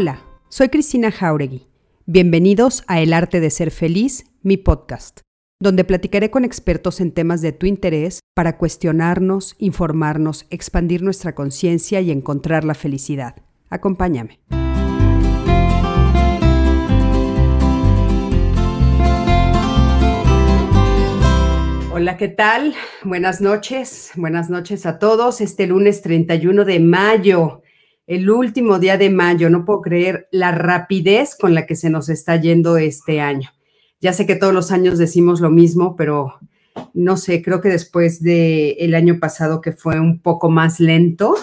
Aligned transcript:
Hola, 0.00 0.22
soy 0.48 0.68
Cristina 0.68 1.10
Jauregui. 1.10 1.66
Bienvenidos 2.06 2.84
a 2.86 3.00
El 3.00 3.12
Arte 3.12 3.40
de 3.40 3.50
Ser 3.50 3.72
Feliz, 3.72 4.26
mi 4.44 4.56
podcast, 4.56 5.22
donde 5.60 5.82
platicaré 5.82 6.30
con 6.30 6.44
expertos 6.44 7.00
en 7.00 7.10
temas 7.10 7.42
de 7.42 7.50
tu 7.50 7.66
interés 7.66 8.20
para 8.32 8.58
cuestionarnos, 8.58 9.56
informarnos, 9.58 10.46
expandir 10.50 11.02
nuestra 11.02 11.34
conciencia 11.34 12.00
y 12.00 12.12
encontrar 12.12 12.62
la 12.62 12.74
felicidad. 12.74 13.42
Acompáñame. 13.70 14.38
Hola, 21.90 22.16
¿qué 22.16 22.28
tal? 22.28 22.72
Buenas 23.02 23.40
noches, 23.40 24.12
buenas 24.14 24.48
noches 24.48 24.86
a 24.86 25.00
todos. 25.00 25.40
Este 25.40 25.66
lunes 25.66 26.02
31 26.02 26.64
de 26.64 26.78
mayo 26.78 27.62
el 28.08 28.30
último 28.30 28.78
día 28.78 28.96
de 28.96 29.10
mayo. 29.10 29.50
No 29.50 29.64
puedo 29.64 29.82
creer 29.82 30.28
la 30.32 30.50
rapidez 30.50 31.36
con 31.38 31.54
la 31.54 31.66
que 31.66 31.76
se 31.76 31.90
nos 31.90 32.08
está 32.08 32.36
yendo 32.36 32.76
este 32.78 33.20
año. 33.20 33.50
Ya 34.00 34.12
sé 34.12 34.26
que 34.26 34.34
todos 34.34 34.54
los 34.54 34.72
años 34.72 34.98
decimos 34.98 35.40
lo 35.40 35.50
mismo, 35.50 35.94
pero 35.94 36.38
no 36.94 37.16
sé, 37.16 37.42
creo 37.42 37.60
que 37.60 37.68
después 37.68 38.22
del 38.22 38.76
el 38.78 38.94
año 38.94 39.18
pasado 39.20 39.60
que 39.60 39.72
fue 39.72 40.00
un 40.00 40.20
poco 40.20 40.48
más 40.48 40.80
lento 40.80 41.36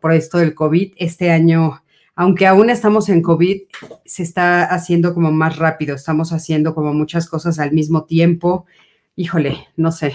por 0.00 0.12
esto 0.12 0.38
del 0.38 0.54
COVID, 0.54 0.92
este 0.96 1.30
año, 1.30 1.82
aunque 2.14 2.46
aún 2.46 2.68
estamos 2.68 3.08
en 3.08 3.22
COVID, 3.22 3.62
se 4.04 4.22
está 4.22 4.64
haciendo 4.64 5.14
como 5.14 5.32
más 5.32 5.56
rápido, 5.56 5.94
estamos 5.94 6.32
haciendo 6.32 6.74
como 6.74 6.92
muchas 6.92 7.28
cosas 7.28 7.58
al 7.58 7.72
mismo 7.72 8.04
tiempo. 8.04 8.66
Híjole, 9.16 9.68
no 9.76 9.92
sé, 9.92 10.14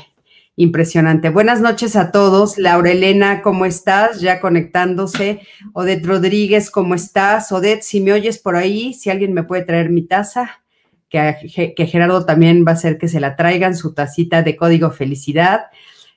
Impresionante. 0.58 1.30
Buenas 1.30 1.60
noches 1.60 1.98
a 1.98 2.12
todos. 2.12 2.58
Laura 2.58 2.92
Elena, 2.92 3.42
¿cómo 3.42 3.66
estás? 3.66 4.22
Ya 4.22 4.40
conectándose. 4.40 5.42
Odette 5.74 6.06
Rodríguez, 6.06 6.72
¿cómo 6.72 6.96
estás? 6.96 7.52
Odette, 7.52 7.84
si 7.84 8.00
me 8.00 8.14
oyes 8.14 8.38
por 8.38 8.56
ahí, 8.56 8.94
si 8.94 9.10
alguien 9.10 9.34
me 9.34 9.44
puede 9.44 9.64
traer 9.64 9.90
mi 9.90 10.04
taza, 10.04 10.62
que, 11.10 11.74
Gerardo 11.88 12.26
también 12.26 12.66
va 12.66 12.72
a 12.72 12.76
hacer 12.76 12.98
que 12.98 13.10
se 13.10 13.20
la 13.20 13.36
traigan, 13.36 13.76
su 13.76 13.94
tacita 13.94 14.44
de 14.44 14.56
código 14.56 14.92
felicidad. 14.92 15.66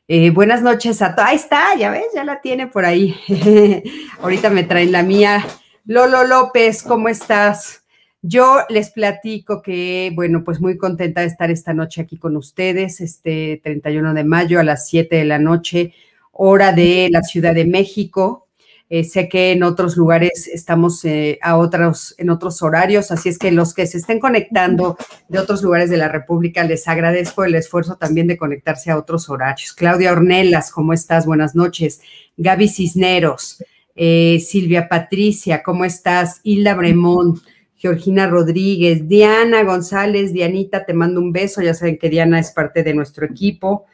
Eh, 0.07 0.31
buenas 0.31 0.63
noches 0.63 1.03
a 1.03 1.17
todos. 1.17 1.29
Ahí 1.29 1.37
está, 1.37 1.75
ya 1.77 1.91
ves, 1.91 2.07
ya 2.15 2.23
la 2.23 2.41
tiene 2.41 2.69
por 2.69 2.85
ahí. 2.85 3.17
Ahorita 4.23 4.51
me 4.51 4.63
traen 4.63 4.93
la 4.93 5.03
mía. 5.03 5.45
Lolo 5.85 6.25
López, 6.25 6.85
¿cómo 6.85 7.09
estás? 7.09 7.83
Yo 8.23 8.59
les 8.69 8.91
platico 8.91 9.63
que, 9.63 10.11
bueno, 10.15 10.43
pues 10.43 10.61
muy 10.61 10.77
contenta 10.77 11.21
de 11.21 11.29
estar 11.29 11.51
esta 11.51 11.73
noche 11.73 12.01
aquí 12.01 12.17
con 12.17 12.37
ustedes, 12.37 13.01
este 13.01 13.61
31 13.63 14.13
de 14.13 14.25
mayo 14.25 14.59
a 14.59 14.65
las 14.65 14.89
7 14.89 15.17
de 15.17 15.25
la 15.25 15.39
noche, 15.39 15.95
hora 16.33 16.73
de 16.73 17.09
la 17.13 17.23
Ciudad 17.23 17.55
de 17.55 17.65
México. 17.65 18.49
Eh, 18.91 19.05
sé 19.05 19.29
que 19.29 19.53
en 19.53 19.63
otros 19.63 19.97
lugares 19.97 20.49
estamos 20.49 21.05
eh, 21.05 21.39
a 21.43 21.59
otros, 21.59 22.15
en 22.19 22.31
otros 22.31 22.63
horarios, 22.63 23.11
así 23.13 23.29
es 23.29 23.39
que 23.39 23.53
los 23.53 23.75
que 23.75 23.87
se 23.87 23.99
estén 23.99 24.19
conectando 24.19 24.97
de 25.29 25.39
otros 25.39 25.63
lugares 25.63 25.91
de 25.91 25.99
la 25.99 26.09
República, 26.09 26.65
les 26.65 26.89
agradezco 26.89 27.45
el 27.45 27.55
esfuerzo 27.55 27.97
también 27.97 28.27
de 28.27 28.39
conectarse 28.39 28.91
a 28.91 28.97
otros 28.97 29.29
horarios. 29.29 29.75
Claudia 29.75 30.13
Ornelas, 30.13 30.73
¿cómo 30.73 30.93
estás? 30.93 31.27
Buenas 31.27 31.55
noches. 31.55 32.01
Gaby 32.39 32.69
Cisneros, 32.69 33.63
eh, 33.95 34.41
Silvia 34.41 34.89
Patricia, 34.89 35.63
¿cómo 35.63 35.85
estás? 35.85 36.41
Hilda 36.43 36.75
Bremont. 36.75 37.39
Georgina 37.79 38.27
Rodríguez, 38.27 39.09
Diana 39.09 39.63
González, 39.63 40.33
Dianita, 40.33 40.85
te 40.85 40.93
mando 40.93 41.21
un 41.21 41.33
beso, 41.33 41.63
ya 41.63 41.75
saben 41.75 41.97
que 41.97 42.11
Diana 42.11 42.41
es 42.41 42.51
parte 42.51 42.83
de 42.83 42.93
nuestro 42.93 43.25
equipo. 43.25 43.87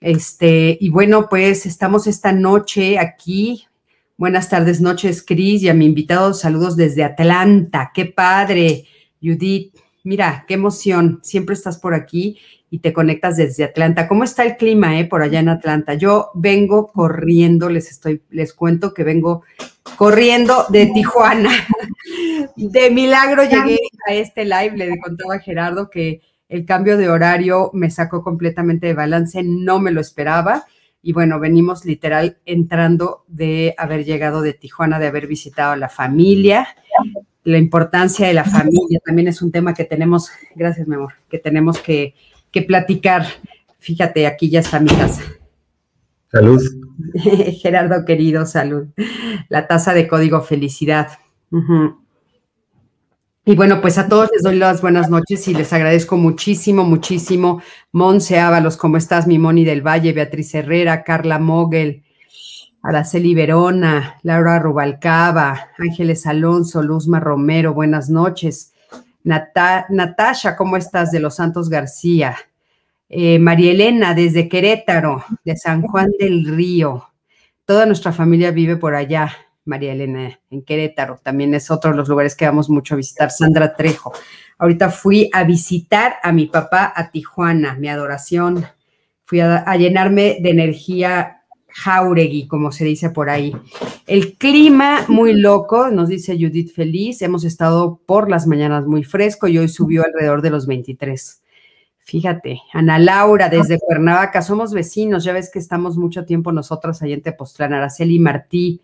Este, 0.00 0.76
y 0.80 0.90
bueno, 0.90 1.28
pues 1.28 1.64
estamos 1.64 2.06
esta 2.06 2.32
noche 2.32 2.98
aquí. 2.98 3.66
Buenas 4.16 4.48
tardes, 4.48 4.80
noches, 4.80 5.24
Cris, 5.24 5.62
y 5.62 5.68
a 5.68 5.74
mi 5.74 5.86
invitado, 5.86 6.34
saludos 6.34 6.76
desde 6.76 7.04
Atlanta. 7.04 7.92
Qué 7.94 8.06
padre, 8.06 8.84
Judith. 9.22 9.74
Mira, 10.02 10.44
qué 10.48 10.54
emoción. 10.54 11.20
Siempre 11.22 11.54
estás 11.54 11.78
por 11.78 11.94
aquí 11.94 12.38
y 12.70 12.78
te 12.78 12.92
conectas 12.92 13.36
desde 13.36 13.64
Atlanta. 13.64 14.06
¿Cómo 14.06 14.22
está 14.22 14.44
el 14.44 14.56
clima, 14.56 14.98
eh, 14.98 15.04
por 15.04 15.22
allá 15.22 15.40
en 15.40 15.48
Atlanta? 15.48 15.94
Yo 15.94 16.30
vengo 16.34 16.86
corriendo, 16.86 17.68
les 17.68 17.90
estoy, 17.90 18.22
les 18.30 18.54
cuento 18.54 18.94
que 18.94 19.02
vengo 19.02 19.42
corriendo 19.96 20.66
de 20.70 20.86
Tijuana. 20.86 21.50
De 22.56 22.90
milagro 22.90 23.44
llegué 23.44 23.78
a 24.08 24.14
este 24.14 24.44
live, 24.44 24.76
le 24.76 24.98
contaba 24.98 25.36
a 25.36 25.38
Gerardo 25.38 25.88
que 25.88 26.20
el 26.48 26.64
cambio 26.64 26.96
de 26.98 27.08
horario 27.08 27.70
me 27.72 27.90
sacó 27.90 28.22
completamente 28.22 28.88
de 28.88 28.94
balance, 28.94 29.42
no 29.44 29.78
me 29.78 29.92
lo 29.92 30.00
esperaba. 30.00 30.64
Y 31.00 31.12
bueno, 31.12 31.38
venimos 31.38 31.84
literal 31.84 32.38
entrando 32.44 33.24
de 33.28 33.74
haber 33.78 34.04
llegado 34.04 34.42
de 34.42 34.52
Tijuana, 34.52 34.98
de 34.98 35.06
haber 35.06 35.26
visitado 35.26 35.72
a 35.72 35.76
la 35.76 35.88
familia. 35.88 36.68
La 37.44 37.58
importancia 37.58 38.26
de 38.26 38.34
la 38.34 38.44
familia 38.44 39.00
también 39.04 39.28
es 39.28 39.40
un 39.40 39.52
tema 39.52 39.72
que 39.72 39.84
tenemos, 39.84 40.30
gracias 40.54 40.88
mi 40.88 40.96
amor, 40.96 41.14
que 41.30 41.38
tenemos 41.38 41.78
que, 41.78 42.14
platicar. 42.62 43.26
Fíjate, 43.78 44.26
aquí 44.26 44.50
ya 44.50 44.60
está 44.60 44.80
mi 44.80 44.88
casa. 44.88 45.22
Salud. 46.30 46.62
Gerardo 47.60 48.04
querido, 48.04 48.46
salud. 48.46 48.86
La 49.48 49.66
taza 49.66 49.94
de 49.94 50.06
código 50.06 50.42
felicidad. 50.42 51.08
Y 53.44 53.56
bueno, 53.56 53.80
pues 53.80 53.98
a 53.98 54.08
todos 54.08 54.30
les 54.32 54.42
doy 54.42 54.56
las 54.56 54.80
buenas 54.82 55.10
noches 55.10 55.48
y 55.48 55.54
les 55.54 55.72
agradezco 55.72 56.16
muchísimo, 56.16 56.84
muchísimo. 56.84 57.62
Monse 57.90 58.38
Ábalos, 58.38 58.76
¿cómo 58.76 58.96
estás? 58.96 59.26
Mi 59.26 59.38
Moni 59.38 59.64
del 59.64 59.82
Valle, 59.84 60.12
Beatriz 60.12 60.54
Herrera, 60.54 61.02
Carla 61.02 61.38
Mogel, 61.38 62.04
Araceli 62.82 63.34
Verona, 63.34 64.18
Laura 64.22 64.58
Rubalcaba, 64.58 65.68
Ángeles 65.78 66.26
Alonso, 66.26 66.82
Luzma 66.82 67.18
Romero, 67.18 67.74
buenas 67.74 68.08
noches. 68.08 68.69
Natasha, 69.22 70.56
¿cómo 70.56 70.76
estás? 70.76 71.10
De 71.10 71.20
Los 71.20 71.36
Santos 71.36 71.68
García. 71.68 72.36
Eh, 73.08 73.38
María 73.38 73.72
Elena, 73.72 74.14
desde 74.14 74.48
Querétaro, 74.48 75.24
de 75.44 75.56
San 75.56 75.82
Juan 75.82 76.10
del 76.18 76.46
Río. 76.46 77.08
Toda 77.64 77.86
nuestra 77.86 78.12
familia 78.12 78.50
vive 78.50 78.76
por 78.76 78.94
allá. 78.94 79.30
María 79.64 79.92
Elena, 79.92 80.40
en 80.50 80.62
Querétaro, 80.62 81.20
también 81.22 81.54
es 81.54 81.70
otro 81.70 81.90
de 81.90 81.96
los 81.96 82.08
lugares 82.08 82.34
que 82.34 82.46
vamos 82.46 82.70
mucho 82.70 82.94
a 82.94 82.96
visitar, 82.96 83.30
Sandra 83.30 83.74
Trejo. 83.74 84.12
Ahorita 84.58 84.90
fui 84.90 85.30
a 85.32 85.44
visitar 85.44 86.16
a 86.22 86.32
mi 86.32 86.46
papá 86.46 86.92
a 86.94 87.10
Tijuana, 87.10 87.74
mi 87.74 87.88
adoración. 87.88 88.66
Fui 89.24 89.40
a, 89.40 89.76
llenarme 89.76 90.38
de 90.40 90.50
energía 90.50 91.39
como 92.48 92.72
se 92.72 92.84
dice 92.84 93.10
por 93.10 93.30
ahí. 93.30 93.54
El 94.06 94.36
clima 94.36 95.04
muy 95.08 95.34
loco, 95.34 95.90
nos 95.90 96.08
dice 96.08 96.34
Judith 96.34 96.72
Feliz, 96.74 97.22
hemos 97.22 97.44
estado 97.44 98.00
por 98.06 98.30
las 98.30 98.46
mañanas 98.46 98.86
muy 98.86 99.04
fresco 99.04 99.48
y 99.48 99.58
hoy 99.58 99.68
subió 99.68 100.04
alrededor 100.04 100.42
de 100.42 100.50
los 100.50 100.66
23. 100.66 101.42
Fíjate, 101.98 102.60
Ana 102.72 102.98
Laura 102.98 103.48
desde 103.48 103.78
Cuernavaca, 103.78 104.42
somos 104.42 104.72
vecinos, 104.72 105.22
ya 105.24 105.32
ves 105.32 105.50
que 105.52 105.58
estamos 105.58 105.96
mucho 105.96 106.24
tiempo 106.24 106.50
nosotras 106.50 107.02
ahí 107.02 107.12
en 107.12 107.22
Tepoztlán, 107.22 107.72
Araceli 107.72 108.18
Martí, 108.18 108.80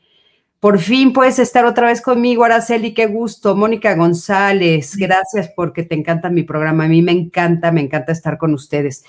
por 0.61 0.79
fin 0.79 1.13
puedes 1.13 1.39
estar 1.39 1.67
otra 1.67 1.89
vez 1.89 2.01
conmigo, 2.01 2.43
Araceli, 2.43 2.95
qué 2.95 3.07
gusto. 3.07 3.55
Mónica 3.55 3.95
González, 3.95 4.97
gracias 4.97 5.51
porque 5.55 5.83
te 5.83 5.95
encanta 5.95 6.31
mi 6.31 6.45
programa. 6.45 6.85
A 6.85 6.89
mí 6.89 7.03
me 7.03 7.13
encanta, 7.13 7.71
me 7.71 7.83
encanta 7.83 8.11
estar 8.11 8.39
con 8.39 8.55
ustedes. 8.55 9.05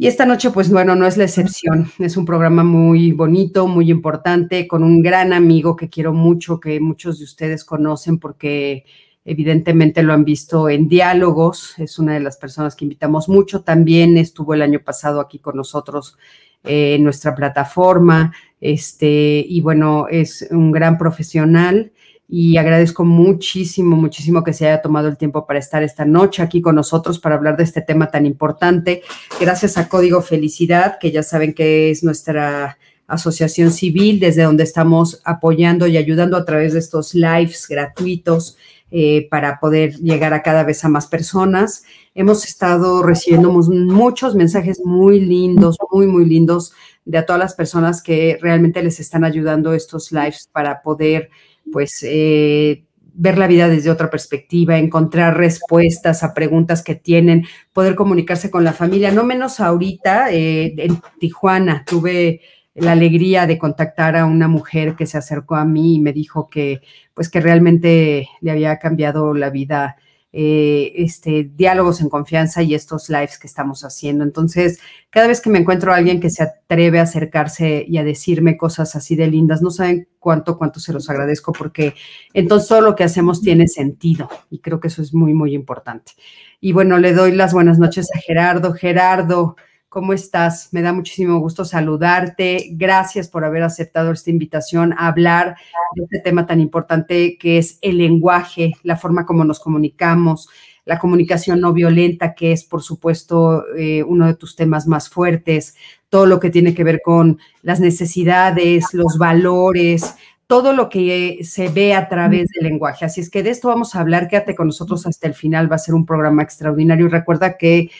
Y 0.00 0.06
esta 0.06 0.24
noche, 0.24 0.50
pues 0.50 0.70
bueno, 0.70 0.96
no 0.96 1.06
es 1.06 1.18
la 1.18 1.24
excepción. 1.24 1.92
Es 1.98 2.16
un 2.16 2.24
programa 2.24 2.64
muy 2.64 3.12
bonito, 3.12 3.66
muy 3.66 3.90
importante, 3.90 4.66
con 4.66 4.82
un 4.82 5.02
gran 5.02 5.34
amigo 5.34 5.76
que 5.76 5.90
quiero 5.90 6.14
mucho, 6.14 6.58
que 6.58 6.80
muchos 6.80 7.18
de 7.18 7.26
ustedes 7.26 7.66
conocen 7.66 8.16
porque 8.16 8.86
evidentemente 9.26 10.02
lo 10.02 10.14
han 10.14 10.24
visto 10.24 10.70
en 10.70 10.88
diálogos. 10.88 11.78
Es 11.78 11.98
una 11.98 12.14
de 12.14 12.20
las 12.20 12.38
personas 12.38 12.74
que 12.74 12.86
invitamos 12.86 13.28
mucho. 13.28 13.60
También 13.60 14.16
estuvo 14.16 14.54
el 14.54 14.62
año 14.62 14.80
pasado 14.82 15.20
aquí 15.20 15.38
con 15.38 15.58
nosotros 15.58 16.16
eh, 16.64 16.94
en 16.94 17.04
nuestra 17.04 17.34
plataforma. 17.34 18.32
Este, 18.58 19.44
y 19.46 19.60
bueno, 19.60 20.06
es 20.08 20.48
un 20.50 20.72
gran 20.72 20.96
profesional 20.96 21.92
y 22.32 22.56
agradezco 22.58 23.04
muchísimo, 23.04 23.96
muchísimo 23.96 24.44
que 24.44 24.52
se 24.52 24.68
haya 24.68 24.80
tomado 24.80 25.08
el 25.08 25.16
tiempo 25.16 25.46
para 25.46 25.58
estar 25.58 25.82
esta 25.82 26.04
noche 26.04 26.42
aquí 26.42 26.60
con 26.60 26.76
nosotros 26.76 27.18
para 27.18 27.34
hablar 27.34 27.56
de 27.56 27.64
este 27.64 27.82
tema 27.82 28.08
tan 28.08 28.24
importante. 28.24 29.02
Gracias 29.40 29.76
a 29.76 29.88
Código 29.88 30.22
Felicidad, 30.22 30.98
que 31.00 31.10
ya 31.10 31.24
saben 31.24 31.52
que 31.52 31.90
es 31.90 32.04
nuestra 32.04 32.78
asociación 33.08 33.72
civil, 33.72 34.20
desde 34.20 34.44
donde 34.44 34.62
estamos 34.62 35.20
apoyando 35.24 35.88
y 35.88 35.96
ayudando 35.96 36.36
a 36.36 36.44
través 36.44 36.72
de 36.72 36.78
estos 36.78 37.14
lives 37.14 37.66
gratuitos 37.68 38.56
eh, 38.92 39.26
para 39.28 39.58
poder 39.58 39.96
llegar 39.96 40.32
a 40.32 40.42
cada 40.42 40.62
vez 40.62 40.84
más 40.84 41.08
personas. 41.08 41.82
Hemos 42.14 42.44
estado 42.44 43.02
recibiendo 43.02 43.50
muchos 43.50 44.36
mensajes 44.36 44.80
muy 44.84 45.18
lindos, 45.18 45.76
muy, 45.90 46.06
muy 46.06 46.24
lindos 46.24 46.72
de 47.04 47.18
a 47.18 47.26
todas 47.26 47.40
las 47.40 47.54
personas 47.54 48.02
que 48.02 48.38
realmente 48.40 48.82
les 48.82 49.00
están 49.00 49.24
ayudando 49.24 49.74
estos 49.74 50.12
lives 50.12 50.48
para 50.52 50.82
poder, 50.82 51.30
pues, 51.72 52.02
eh, 52.02 52.84
ver 53.14 53.38
la 53.38 53.46
vida 53.46 53.68
desde 53.68 53.90
otra 53.90 54.10
perspectiva, 54.10 54.78
encontrar 54.78 55.36
respuestas 55.36 56.22
a 56.22 56.32
preguntas 56.32 56.82
que 56.82 56.94
tienen, 56.94 57.44
poder 57.72 57.94
comunicarse 57.94 58.50
con 58.50 58.64
la 58.64 58.72
familia, 58.72 59.10
no 59.10 59.24
menos 59.24 59.60
ahorita 59.60 60.32
eh, 60.32 60.74
en 60.78 61.00
Tijuana. 61.18 61.84
Tuve 61.86 62.40
la 62.74 62.92
alegría 62.92 63.46
de 63.46 63.58
contactar 63.58 64.16
a 64.16 64.24
una 64.24 64.48
mujer 64.48 64.94
que 64.94 65.06
se 65.06 65.18
acercó 65.18 65.56
a 65.56 65.64
mí 65.64 65.96
y 65.96 66.00
me 66.00 66.12
dijo 66.12 66.48
que, 66.48 66.80
pues 67.14 67.28
que 67.28 67.40
realmente 67.40 68.28
le 68.40 68.50
había 68.50 68.78
cambiado 68.78 69.34
la 69.34 69.50
vida 69.50 69.96
eh, 70.32 70.92
este, 70.94 71.50
diálogos 71.54 72.00
en 72.00 72.08
confianza 72.08 72.62
y 72.62 72.74
estos 72.74 73.08
lives 73.08 73.38
que 73.38 73.48
estamos 73.48 73.84
haciendo. 73.84 74.22
Entonces, 74.22 74.78
cada 75.10 75.26
vez 75.26 75.40
que 75.40 75.50
me 75.50 75.58
encuentro 75.58 75.92
a 75.92 75.96
alguien 75.96 76.20
que 76.20 76.30
se 76.30 76.44
atreve 76.44 77.00
a 77.00 77.02
acercarse 77.02 77.84
y 77.88 77.98
a 77.98 78.04
decirme 78.04 78.56
cosas 78.56 78.94
así 78.94 79.16
de 79.16 79.26
lindas, 79.26 79.60
no 79.60 79.70
saben 79.70 80.08
cuánto, 80.20 80.56
cuánto 80.56 80.78
se 80.78 80.92
los 80.92 81.10
agradezco 81.10 81.52
porque 81.52 81.94
entonces 82.32 82.68
todo 82.68 82.80
lo 82.80 82.94
que 82.94 83.04
hacemos 83.04 83.40
tiene 83.40 83.66
sentido 83.66 84.28
y 84.50 84.60
creo 84.60 84.78
que 84.78 84.88
eso 84.88 85.02
es 85.02 85.12
muy, 85.12 85.34
muy 85.34 85.54
importante. 85.54 86.12
Y 86.60 86.72
bueno, 86.72 86.98
le 86.98 87.12
doy 87.12 87.32
las 87.32 87.52
buenas 87.52 87.78
noches 87.78 88.08
a 88.14 88.18
Gerardo. 88.18 88.74
Gerardo, 88.74 89.56
¿Cómo 89.90 90.12
estás? 90.12 90.68
Me 90.70 90.82
da 90.82 90.92
muchísimo 90.92 91.40
gusto 91.40 91.64
saludarte. 91.64 92.68
Gracias 92.74 93.26
por 93.28 93.44
haber 93.44 93.64
aceptado 93.64 94.12
esta 94.12 94.30
invitación 94.30 94.92
a 94.92 95.08
hablar 95.08 95.56
de 95.96 96.04
este 96.04 96.20
tema 96.20 96.46
tan 96.46 96.60
importante 96.60 97.36
que 97.36 97.58
es 97.58 97.76
el 97.82 97.98
lenguaje, 97.98 98.74
la 98.84 98.96
forma 98.96 99.26
como 99.26 99.44
nos 99.44 99.58
comunicamos, 99.58 100.48
la 100.84 101.00
comunicación 101.00 101.60
no 101.60 101.72
violenta, 101.72 102.36
que 102.36 102.52
es, 102.52 102.62
por 102.62 102.84
supuesto, 102.84 103.64
eh, 103.76 104.04
uno 104.04 104.28
de 104.28 104.34
tus 104.34 104.54
temas 104.54 104.86
más 104.86 105.10
fuertes, 105.10 105.74
todo 106.08 106.24
lo 106.24 106.38
que 106.38 106.50
tiene 106.50 106.72
que 106.72 106.84
ver 106.84 107.00
con 107.04 107.40
las 107.62 107.80
necesidades, 107.80 108.94
los 108.94 109.18
valores, 109.18 110.14
todo 110.46 110.72
lo 110.72 110.88
que 110.88 111.40
se 111.42 111.68
ve 111.68 111.94
a 111.94 112.08
través 112.08 112.48
del 112.50 112.70
lenguaje. 112.70 113.06
Así 113.06 113.20
es 113.20 113.28
que 113.28 113.42
de 113.42 113.50
esto 113.50 113.66
vamos 113.66 113.96
a 113.96 114.00
hablar. 114.00 114.28
Quédate 114.28 114.54
con 114.54 114.68
nosotros 114.68 115.04
hasta 115.04 115.26
el 115.26 115.34
final. 115.34 115.68
Va 115.68 115.74
a 115.74 115.80
ser 115.80 115.96
un 115.96 116.06
programa 116.06 116.44
extraordinario. 116.44 117.06
Y 117.06 117.08
recuerda 117.08 117.56
que 117.56 117.90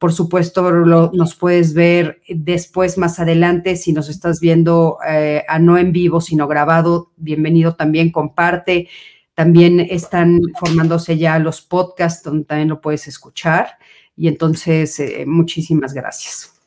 por 0.00 0.14
supuesto, 0.14 0.72
nos 0.72 1.34
puedes 1.34 1.74
ver 1.74 2.22
después, 2.26 2.96
más 2.96 3.20
adelante, 3.20 3.76
si 3.76 3.92
nos 3.92 4.08
estás 4.08 4.40
viendo 4.40 4.96
eh, 5.06 5.44
a 5.46 5.58
no 5.58 5.76
en 5.76 5.92
vivo, 5.92 6.22
sino 6.22 6.48
grabado, 6.48 7.12
bienvenido 7.18 7.76
también, 7.76 8.10
comparte. 8.10 8.88
También 9.34 9.78
están 9.78 10.40
formándose 10.58 11.18
ya 11.18 11.38
los 11.38 11.60
podcasts 11.60 12.22
donde 12.22 12.46
también 12.46 12.70
lo 12.70 12.80
puedes 12.80 13.08
escuchar. 13.08 13.72
Y 14.16 14.28
entonces, 14.28 14.98
eh, 15.00 15.24
muchísimas 15.26 15.92
gracias. 15.92 16.58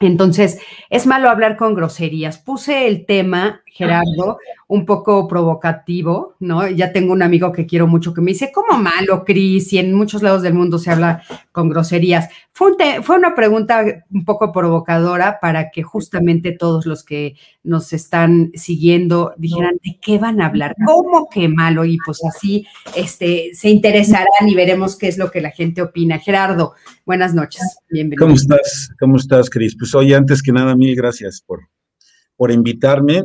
Entonces, 0.00 0.58
es 0.90 1.06
malo 1.06 1.30
hablar 1.30 1.56
con 1.56 1.72
groserías. 1.72 2.38
Puse 2.38 2.88
el 2.88 3.06
tema, 3.06 3.62
Gerardo, 3.76 4.38
un 4.68 4.86
poco 4.86 5.28
provocativo, 5.28 6.34
¿no? 6.40 6.66
Ya 6.66 6.92
tengo 6.92 7.12
un 7.12 7.22
amigo 7.22 7.52
que 7.52 7.66
quiero 7.66 7.86
mucho 7.86 8.14
que 8.14 8.22
me 8.22 8.32
dice, 8.32 8.50
¿cómo 8.52 8.78
malo, 8.78 9.22
Cris? 9.24 9.70
Y 9.74 9.78
en 9.78 9.92
muchos 9.92 10.22
lados 10.22 10.40
del 10.40 10.54
mundo 10.54 10.78
se 10.78 10.90
habla 10.90 11.22
con 11.52 11.68
groserías. 11.68 12.30
Fue, 12.52 12.72
fue 13.02 13.16
una 13.18 13.34
pregunta 13.34 13.84
un 14.10 14.24
poco 14.24 14.50
provocadora 14.50 15.40
para 15.40 15.70
que 15.70 15.82
justamente 15.82 16.52
todos 16.52 16.86
los 16.86 17.04
que 17.04 17.36
nos 17.62 17.92
están 17.92 18.50
siguiendo 18.54 19.34
dijeran, 19.36 19.78
¿de 19.84 19.98
qué 20.00 20.18
van 20.18 20.40
a 20.40 20.46
hablar? 20.46 20.74
¿Cómo 20.86 21.28
que 21.28 21.48
malo? 21.48 21.84
Y 21.84 21.98
pues 22.04 22.24
así 22.24 22.66
este, 22.94 23.50
se 23.52 23.68
interesarán 23.68 24.48
y 24.48 24.54
veremos 24.54 24.96
qué 24.96 25.08
es 25.08 25.18
lo 25.18 25.30
que 25.30 25.42
la 25.42 25.50
gente 25.50 25.82
opina. 25.82 26.18
Gerardo, 26.18 26.72
buenas 27.04 27.34
noches. 27.34 27.62
Bienvenido. 27.90 28.24
¿Cómo 28.24 28.36
estás? 28.36 28.90
¿Cómo 28.98 29.16
estás, 29.16 29.50
Cris? 29.50 29.76
Pues 29.78 29.94
hoy, 29.94 30.14
antes 30.14 30.42
que 30.42 30.52
nada, 30.52 30.74
mil 30.74 30.96
gracias 30.96 31.42
por, 31.46 31.68
por 32.36 32.50
invitarme. 32.50 33.24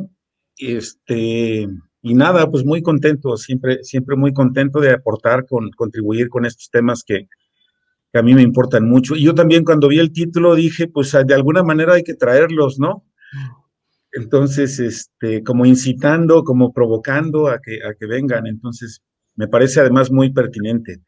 Este, 0.58 1.68
y 2.02 2.14
nada, 2.14 2.50
pues 2.50 2.66
muy 2.66 2.82
contento, 2.82 3.38
siempre, 3.38 3.84
siempre 3.84 4.16
muy 4.16 4.34
contento 4.34 4.80
de 4.80 4.92
aportar, 4.92 5.46
con, 5.46 5.70
contribuir 5.72 6.30
con 6.30 6.46
estos 6.46 6.70
temas 6.70 7.04
que, 7.04 7.28
que 8.12 8.20
a 8.20 8.24
mí 8.24 8.34
me 8.34 8.42
importan 8.42 8.90
mucho. 8.90 9.16
Y 9.16 9.24
yo 9.24 9.36
también 9.36 9.64
cuando 9.64 9.88
vi 9.88 10.00
el 10.00 10.12
título 10.12 10.56
dije, 10.56 10.88
pues 10.88 11.12
de 11.12 11.34
alguna 11.34 11.64
manera 11.64 11.94
hay 11.94 12.04
que 12.04 12.16
traerlos, 12.16 12.80
¿no? 12.80 13.06
Entonces, 14.14 14.80
este, 14.80 15.44
como 15.44 15.66
incitando, 15.66 16.44
como 16.44 16.74
provocando 16.74 17.48
a 17.48 17.60
que, 17.62 17.80
a 17.84 17.94
que 17.94 18.06
vengan. 18.06 18.46
Entonces, 18.46 19.02
me 19.36 19.48
parece 19.48 19.80
además 19.80 20.12
muy 20.12 20.32
pertinente. 20.32 21.00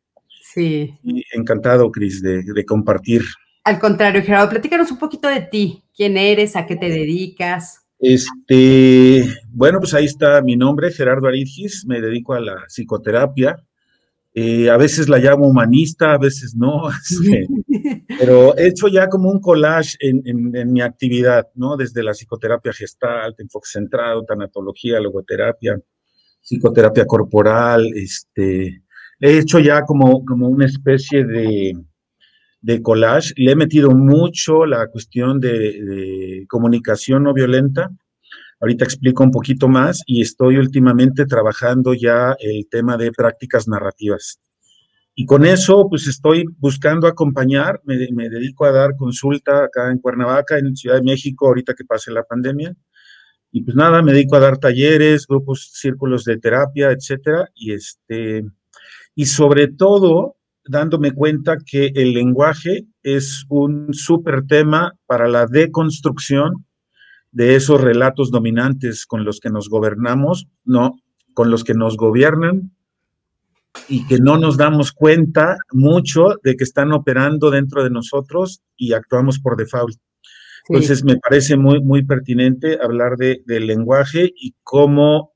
Sí. 0.41 0.97
Y 1.03 1.23
encantado, 1.33 1.91
Cris, 1.91 2.21
de, 2.21 2.43
de, 2.43 2.65
compartir. 2.65 3.23
Al 3.63 3.79
contrario, 3.79 4.21
Gerardo, 4.21 4.49
platícanos 4.49 4.91
un 4.91 4.99
poquito 4.99 5.27
de 5.27 5.41
ti. 5.41 5.83
¿Quién 5.95 6.15
eres? 6.17 6.55
¿A 6.55 6.65
qué 6.65 6.75
te 6.75 6.89
dedicas? 6.89 7.82
Este, 8.03 9.23
bueno, 9.49 9.79
pues 9.79 9.93
ahí 9.93 10.03
está 10.03 10.41
mi 10.41 10.57
nombre, 10.57 10.91
Gerardo 10.91 11.25
Aridgis, 11.25 11.85
me 11.87 12.01
dedico 12.01 12.33
a 12.33 12.41
la 12.41 12.65
psicoterapia. 12.67 13.55
Eh, 14.33 14.69
a 14.69 14.75
veces 14.75 15.07
la 15.07 15.19
llamo 15.19 15.47
humanista, 15.47 16.11
a 16.11 16.17
veces 16.17 16.53
no, 16.53 16.89
este, 16.89 17.47
pero 18.19 18.57
he 18.57 18.67
hecho 18.67 18.89
ya 18.89 19.07
como 19.07 19.31
un 19.31 19.39
collage 19.39 19.95
en, 20.01 20.73
mi 20.73 20.81
actividad, 20.81 21.47
¿no? 21.55 21.77
Desde 21.77 22.03
la 22.03 22.11
psicoterapia 22.11 22.73
gestal, 22.73 23.35
enfoque 23.37 23.69
centrado, 23.71 24.25
tanatología, 24.25 24.99
logoterapia, 24.99 25.79
psicoterapia 26.41 27.05
corporal, 27.05 27.89
este, 27.95 28.83
he 29.21 29.37
hecho 29.37 29.59
ya 29.59 29.83
como, 29.83 30.25
como 30.25 30.49
una 30.49 30.65
especie 30.65 31.23
de, 31.23 31.73
de 32.63 32.81
collage. 32.81 33.33
Le 33.35 33.51
he 33.51 33.55
metido 33.55 33.91
mucho 33.91 34.65
la 34.65 34.87
cuestión 34.87 35.39
de, 35.39 36.45
comunicación 36.49 37.23
no 37.23 37.33
violenta. 37.33 37.91
Ahorita 38.59 38.85
explico 38.85 39.23
un 39.23 39.31
poquito 39.31 39.67
más 39.67 40.01
y 40.07 40.21
estoy 40.21 40.57
últimamente 40.57 41.25
trabajando 41.25 41.93
ya 41.93 42.35
el 42.39 42.67
tema 42.69 42.97
de 42.97 43.11
prácticas 43.11 43.67
narrativas. 43.67 44.39
Y 45.13 45.25
con 45.25 45.45
eso, 45.45 45.87
pues 45.89 46.07
estoy 46.07 46.45
buscando 46.57 47.05
acompañar, 47.05 47.81
me, 47.83 47.97
dedico 48.29 48.65
a 48.65 48.71
dar 48.71 48.95
consulta 48.95 49.65
acá 49.65 49.91
en 49.91 49.99
Cuernavaca, 49.99 50.57
en 50.57 50.75
Ciudad 50.75 50.95
de 50.95 51.03
México, 51.03 51.47
ahorita 51.47 51.75
que 51.75 51.85
pase 51.85 52.11
la 52.11 52.23
pandemia. 52.23 52.73
Y 53.51 53.61
pues 53.61 53.75
nada, 53.75 54.01
me 54.01 54.13
dedico 54.13 54.37
a 54.37 54.39
dar 54.39 54.57
talleres, 54.57 55.27
grupos, 55.27 55.69
círculos 55.73 56.23
de 56.23 56.37
terapia, 56.37 56.91
etcétera. 56.91 57.47
Y 57.53 57.73
este, 57.73 58.45
y 59.13 59.25
sobre 59.25 59.67
todo, 59.67 60.37
dándome 60.65 61.11
cuenta 61.11 61.57
que 61.57 61.91
el 61.95 62.13
lenguaje 62.13 62.85
es 63.01 63.45
un 63.49 63.93
súper 63.93 64.45
tema 64.47 64.93
para 65.05 65.27
la 65.27 65.45
deconstrucción 65.45 66.65
de 67.31 67.55
esos 67.55 67.81
relatos 67.81 68.31
dominantes 68.31 69.05
con 69.05 69.25
los 69.25 69.39
que 69.39 69.49
nos 69.49 69.69
gobernamos, 69.69 70.47
no, 70.63 70.99
con 71.33 71.49
los 71.49 71.63
que 71.63 71.73
nos 71.73 71.97
gobiernan 71.97 72.71
y 73.89 74.05
que 74.05 74.19
no 74.19 74.37
nos 74.37 74.55
damos 74.55 74.91
cuenta 74.91 75.57
mucho 75.71 76.35
de 76.43 76.55
que 76.55 76.63
están 76.63 76.91
operando 76.91 77.49
dentro 77.49 77.83
de 77.83 77.89
nosotros 77.89 78.61
y 78.77 78.93
actuamos 78.93 79.39
por 79.39 79.57
default. 79.57 79.97
Entonces 80.69 81.03
me 81.03 81.17
parece 81.17 81.57
muy, 81.57 81.81
muy 81.81 82.05
pertinente 82.05 82.77
hablar 82.81 83.17
de, 83.17 83.41
del 83.45 83.67
lenguaje 83.67 84.31
y 84.33 84.55
cómo 84.63 85.33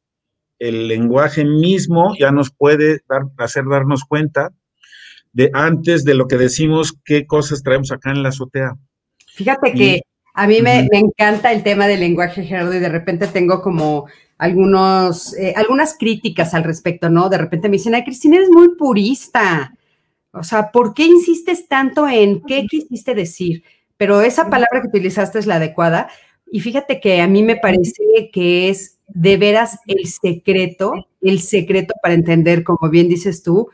el 0.59 0.87
lenguaje 0.87 1.43
mismo 1.43 2.15
ya 2.17 2.31
nos 2.31 2.51
puede 2.51 3.01
dar, 3.09 3.23
hacer 3.37 3.65
darnos 3.69 4.05
cuenta 4.05 4.51
de 5.33 5.49
antes 5.53 6.03
de 6.03 6.15
lo 6.15 6.27
que 6.27 6.37
decimos, 6.37 6.93
qué 7.05 7.25
cosas 7.25 7.63
traemos 7.63 7.91
acá 7.91 8.11
en 8.11 8.23
la 8.23 8.29
azotea. 8.29 8.75
Fíjate 9.27 9.73
que 9.73 10.01
a 10.33 10.47
mí 10.47 10.61
me, 10.61 10.87
encanta 10.91 11.51
el 11.51 11.63
tema 11.63 11.87
del 11.87 11.99
lenguaje, 11.99 12.43
Gerardo, 12.43 12.73
y 12.73 12.79
de 12.79 12.89
repente 12.89 13.27
tengo 13.27 13.61
como 13.61 14.07
algunos, 14.37 15.35
eh, 15.35 15.53
algunas 15.55 15.95
críticas 15.97 16.53
al 16.53 16.63
respecto, 16.63 17.09
¿no? 17.09 17.27
De 17.27 17.39
repente 17.39 17.69
me 17.69 17.77
dicen, 17.77 17.95
ay, 17.95 18.03
Cristina, 18.03 18.37
eres 18.37 18.49
muy 18.49 18.75
purista. 18.75 19.73
O 20.31 20.43
sea, 20.43 20.71
¿por 20.71 20.93
qué 20.93 21.05
insistes 21.05 21.67
tanto 21.67 22.07
en 22.07 22.41
qué 22.43 22.67
quisiste 22.67 23.15
decir? 23.15 23.63
Pero 23.97 24.21
esa 24.21 24.49
palabra 24.49 24.81
que 24.81 24.89
utilizaste 24.89 25.39
es 25.39 25.47
la 25.47 25.55
adecuada. 25.55 26.07
Y 26.51 26.59
fíjate 26.59 26.99
que 26.99 27.19
a 27.21 27.27
mí 27.27 27.41
me 27.41 27.55
parece 27.55 28.29
que 28.31 28.69
es 28.69 28.99
de 29.07 29.37
veras 29.37 29.79
el 29.87 30.05
secreto, 30.05 30.93
el 31.21 31.39
secreto 31.39 31.95
para 32.01 32.13
entender, 32.13 32.63
como 32.63 32.89
bien 32.89 33.09
dices 33.09 33.41
tú, 33.41 33.69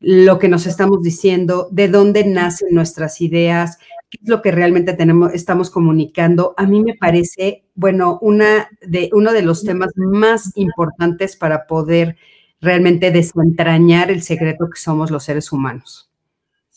lo 0.00 0.38
que 0.38 0.48
nos 0.48 0.66
estamos 0.66 1.02
diciendo, 1.02 1.68
de 1.70 1.88
dónde 1.88 2.24
nacen 2.24 2.68
nuestras 2.72 3.20
ideas, 3.20 3.78
qué 4.10 4.18
es 4.22 4.28
lo 4.28 4.42
que 4.42 4.52
realmente 4.52 4.92
tenemos, 4.92 5.32
estamos 5.34 5.70
comunicando. 5.70 6.54
A 6.56 6.66
mí 6.66 6.82
me 6.82 6.94
parece, 6.94 7.64
bueno, 7.74 8.18
una 8.20 8.68
de, 8.86 9.10
uno 9.12 9.32
de 9.32 9.42
los 9.42 9.62
temas 9.62 9.92
más 9.96 10.52
importantes 10.56 11.36
para 11.36 11.66
poder 11.66 12.16
realmente 12.60 13.10
desentrañar 13.10 14.10
el 14.10 14.22
secreto 14.22 14.68
que 14.72 14.80
somos 14.80 15.10
los 15.10 15.24
seres 15.24 15.52
humanos. 15.52 16.10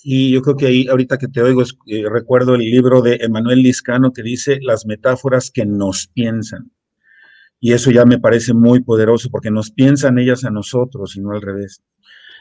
Y 0.02 0.32
yo 0.32 0.42
creo 0.42 0.56
que 0.56 0.68
ahí, 0.68 0.88
ahorita 0.88 1.18
que 1.18 1.28
te 1.28 1.42
oigo, 1.42 1.62
eh, 1.88 2.04
recuerdo 2.10 2.56
el 2.56 2.62
libro 2.62 3.02
de 3.02 3.16
Emanuel 3.16 3.62
Liscano 3.62 4.14
que 4.14 4.24
dice 4.24 4.60
las 4.62 4.86
metáforas 4.86 5.52
que 5.52 5.66
nos 5.66 6.08
piensan. 6.08 6.72
Y 7.60 7.74
eso 7.74 7.92
ya 7.92 8.06
me 8.06 8.18
parece 8.18 8.54
muy 8.54 8.82
poderoso 8.82 9.30
porque 9.30 9.52
nos 9.52 9.72
piensan 9.72 10.18
ellas 10.18 10.46
a 10.46 10.52
nosotros 10.52 11.18
y 11.18 11.22
no 11.22 11.32
al 11.32 11.42
revés. 11.42 11.82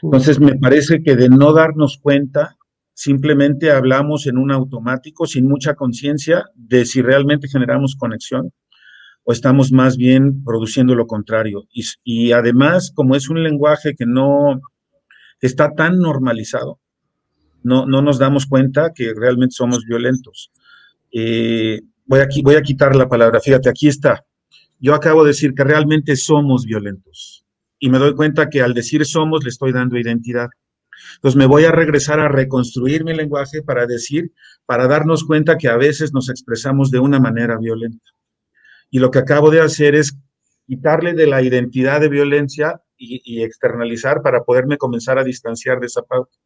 Entonces, 0.01 0.39
me 0.39 0.55
parece 0.55 1.01
que 1.03 1.15
de 1.15 1.29
no 1.29 1.53
darnos 1.53 1.97
cuenta, 1.97 2.57
simplemente 2.93 3.71
hablamos 3.71 4.27
en 4.27 4.37
un 4.37 4.51
automático, 4.51 5.25
sin 5.25 5.47
mucha 5.47 5.75
conciencia 5.75 6.45
de 6.55 6.85
si 6.85 7.01
realmente 7.01 7.47
generamos 7.47 7.95
conexión 7.95 8.51
o 9.23 9.33
estamos 9.33 9.71
más 9.71 9.97
bien 9.97 10.43
produciendo 10.43 10.95
lo 10.95 11.05
contrario. 11.05 11.67
Y, 12.03 12.31
además, 12.31 12.91
como 12.93 13.15
es 13.15 13.29
un 13.29 13.43
lenguaje 13.43 13.93
que 13.95 14.05
no 14.05 14.59
está 15.41 15.73
tan 15.75 15.99
normalizado, 15.99 16.79
no, 17.61 17.85
no 17.85 18.01
nos 18.01 18.19
damos 18.19 18.45
cuenta 18.45 18.91
que 18.95 19.13
realmente 19.13 19.53
somos 19.55 19.85
violentos. 19.85 20.51
Eh, 21.11 21.81
voy, 22.05 22.19
aquí, 22.21 22.41
voy 22.41 22.55
a 22.55 22.61
quitar 22.61 22.95
la 22.95 23.09
palabra, 23.09 23.41
fíjate, 23.41 23.69
aquí 23.69 23.87
está. 23.87 24.25
Yo 24.79 24.95
acabo 24.95 25.23
de 25.23 25.29
decir 25.29 25.53
que 25.53 25.65
realmente 25.65 26.15
somos 26.15 26.65
violentos 26.65 27.45
y 27.79 27.89
me 27.89 27.97
doy 27.97 28.13
cuenta 28.13 28.49
que 28.49 28.61
al 28.61 28.73
decir 28.73 29.05
somos 29.05 29.43
le 29.43 29.49
estoy 29.49 29.71
dando 29.71 29.97
identidad. 29.97 30.49
Entonces 31.15 31.37
me 31.37 31.45
voy 31.45 31.63
a 31.63 31.71
regresar 31.71 32.19
a 32.19 32.27
reconstruir 32.27 33.05
mi 33.05 33.13
lenguaje 33.13 33.61
para 33.63 33.85
decir, 33.85 34.33
para 34.65 34.87
darnos 34.87 35.23
cuenta 35.23 35.57
que 35.57 35.69
a 35.69 35.77
veces 35.77 36.13
nos 36.13 36.29
expresamos 36.29 36.91
de 36.91 36.99
una 36.99 37.19
manera 37.19 37.57
violenta. 37.57 38.11
Y 38.91 38.99
lo 38.99 39.09
que 39.11 39.19
acabo 39.19 39.49
de 39.49 39.61
hacer 39.61 39.95
es 39.95 40.17
quitarle 40.67 41.13
de 41.13 41.27
la 41.27 41.41
identidad 41.41 42.01
de 42.01 42.09
violencia 42.09 42.81
y, 42.97 43.43
externalizar 43.43 44.21
para 44.21 44.43
poderme 44.43 44.77
comenzar 44.77 45.17
a 45.17 45.23
distanciar 45.23 45.79
de 45.79 45.85
esa 45.85 46.01
pauta. 46.01 46.37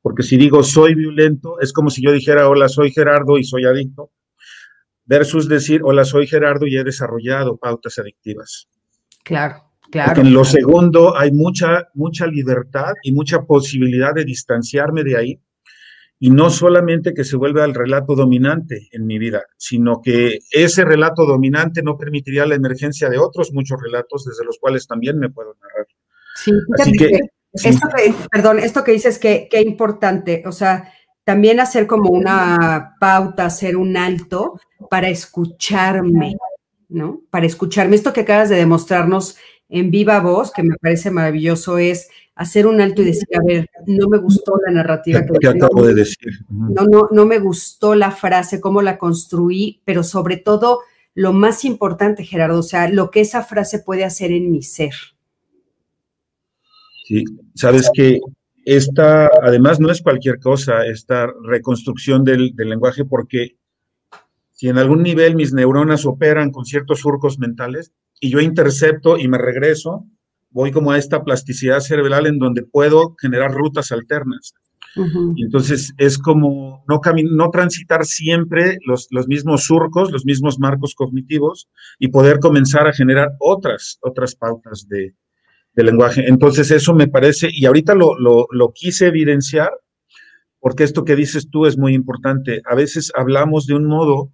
Porque 0.00 0.24
si 0.24 0.36
digo 0.36 0.64
soy 0.64 0.96
violento, 0.96 1.60
es 1.60 1.72
como 1.72 1.88
si 1.88 2.02
yo 2.02 2.10
dijera, 2.10 2.48
hola, 2.48 2.68
soy 2.68 2.90
Gerardo 2.90 3.38
y 3.38 3.44
soy 3.44 3.64
adicto, 3.64 4.10
versus 5.04 5.48
decir, 5.48 5.80
hola, 5.84 6.04
soy 6.04 6.26
Gerardo 6.26 6.66
y 6.66 6.76
he 6.76 6.82
desarrollado 6.82 7.56
pautas 7.56 7.98
adictivas. 8.00 8.68
Claro, 9.22 9.71
claro. 9.92 10.12
Porque 10.14 10.26
en 10.26 10.34
lo 10.34 10.44
segundo 10.44 11.16
hay 11.16 11.30
mucha, 11.30 11.88
mucha 11.94 12.26
libertad 12.26 12.94
y 13.04 13.12
mucha 13.12 13.42
posibilidad 13.42 14.12
de 14.12 14.24
distanciarme 14.24 15.04
de 15.04 15.16
ahí 15.16 15.40
y 16.24 16.30
no 16.30 16.50
solamente 16.50 17.14
que 17.14 17.24
se 17.24 17.36
vuelva 17.36 17.64
el 17.64 17.74
relato 17.74 18.14
dominante 18.14 18.88
en 18.92 19.06
mi 19.06 19.18
vida, 19.18 19.42
sino 19.56 20.00
que 20.00 20.38
ese 20.52 20.84
relato 20.84 21.26
dominante 21.26 21.82
no 21.82 21.98
permitiría 21.98 22.46
la 22.46 22.54
emergencia 22.54 23.10
de 23.10 23.18
otros 23.18 23.52
muchos 23.52 23.80
relatos 23.82 24.24
desde 24.24 24.44
los 24.44 24.56
cuales 24.60 24.86
también 24.86 25.18
me 25.18 25.30
puedo 25.30 25.56
narrar. 25.60 25.88
Sí, 26.36 26.52
Así 26.78 26.92
que, 26.92 27.20
esto 27.52 27.88
perdón, 28.30 28.60
esto 28.60 28.84
que 28.84 28.92
dices 28.92 29.18
que 29.18 29.48
qué 29.50 29.62
importante, 29.62 30.44
o 30.46 30.52
sea, 30.52 30.92
también 31.24 31.58
hacer 31.58 31.88
como 31.88 32.10
una 32.10 32.94
pauta, 33.00 33.46
hacer 33.46 33.76
un 33.76 33.96
alto 33.96 34.60
para 34.90 35.08
escucharme, 35.08 36.36
¿no? 36.88 37.22
Para 37.30 37.46
escucharme. 37.46 37.96
Esto 37.96 38.12
que 38.12 38.20
acabas 38.20 38.48
de 38.48 38.56
demostrarnos 38.56 39.38
en 39.72 39.90
viva 39.90 40.20
voz, 40.20 40.52
que 40.52 40.62
me 40.62 40.76
parece 40.76 41.10
maravilloso, 41.10 41.78
es 41.78 42.10
hacer 42.34 42.66
un 42.66 42.82
alto 42.82 43.00
y 43.00 43.06
decir, 43.06 43.26
a 43.34 43.42
ver, 43.42 43.70
no 43.86 44.06
me 44.06 44.18
gustó 44.18 44.52
la 44.66 44.70
narrativa 44.70 45.24
que, 45.24 45.48
acabo 45.48 45.86
de 45.86 45.94
decir. 45.94 46.44
No, 46.50 46.84
no, 46.84 47.08
no 47.10 47.24
me 47.24 47.38
gustó 47.38 47.94
la 47.94 48.10
frase, 48.10 48.60
cómo 48.60 48.82
la 48.82 48.98
construí, 48.98 49.80
pero 49.86 50.04
sobre 50.04 50.36
todo 50.36 50.80
lo 51.14 51.32
más 51.32 51.64
importante, 51.64 52.24
Gerardo, 52.24 52.58
o 52.58 52.62
sea, 52.62 52.90
lo 52.90 53.10
que 53.10 53.22
esa 53.22 53.42
frase 53.42 53.78
puede 53.78 54.04
hacer 54.04 54.30
en 54.30 54.50
mi 54.50 54.62
ser. 54.62 54.92
Sí, 57.08 57.24
sabes 57.54 57.90
que 57.94 58.20
esta, 58.66 59.30
además, 59.42 59.80
no 59.80 59.90
es 59.90 60.02
cualquier 60.02 60.38
cosa, 60.38 60.84
esta 60.84 61.32
reconstrucción 61.44 62.24
del, 62.24 62.54
del 62.54 62.68
lenguaje, 62.68 63.06
porque 63.06 63.56
si 64.50 64.68
en 64.68 64.76
algún 64.76 65.02
nivel 65.02 65.34
mis 65.34 65.54
neuronas 65.54 66.04
operan 66.04 66.50
con 66.50 66.66
ciertos 66.66 67.00
surcos 67.00 67.38
mentales 67.38 67.90
y 68.22 68.30
yo 68.30 68.40
intercepto 68.40 69.18
y 69.18 69.26
me 69.26 69.36
regreso, 69.36 70.06
voy 70.50 70.70
como 70.70 70.92
a 70.92 70.98
esta 70.98 71.24
plasticidad 71.24 71.80
cerebral 71.80 72.28
en 72.28 72.38
donde 72.38 72.62
puedo 72.62 73.16
generar 73.20 73.52
rutas 73.52 73.90
alternas. 73.90 74.54
Entonces 75.36 75.92
es 75.96 76.18
como 76.18 76.84
no, 76.86 77.00
no 77.32 77.50
transitar 77.50 78.04
siempre 78.04 78.78
los, 78.86 79.08
los, 79.10 79.26
mismos 79.26 79.64
surcos, 79.64 80.12
los 80.12 80.24
mismos 80.24 80.60
marcos 80.60 80.94
cognitivos 80.94 81.68
y 81.98 82.08
poder 82.08 82.38
comenzar 82.38 82.86
a 82.86 82.92
generar 82.92 83.32
otras, 83.40 83.98
otras 84.02 84.36
pautas 84.36 84.86
de, 84.88 85.14
de 85.74 85.82
lenguaje. 85.82 86.28
Entonces 86.28 86.70
eso 86.70 86.94
me 86.94 87.08
parece, 87.08 87.48
y 87.50 87.66
ahorita 87.66 87.94
lo, 87.96 88.16
lo, 88.20 88.46
lo 88.52 88.72
quise 88.72 89.08
evidenciar, 89.08 89.72
porque 90.60 90.84
esto 90.84 91.04
que 91.04 91.16
dices 91.16 91.48
tú 91.50 91.66
es 91.66 91.76
muy 91.76 91.94
importante. 91.94 92.62
A 92.66 92.76
veces 92.76 93.10
hablamos 93.16 93.66
de 93.66 93.74
un 93.74 93.86
modo 93.86 94.30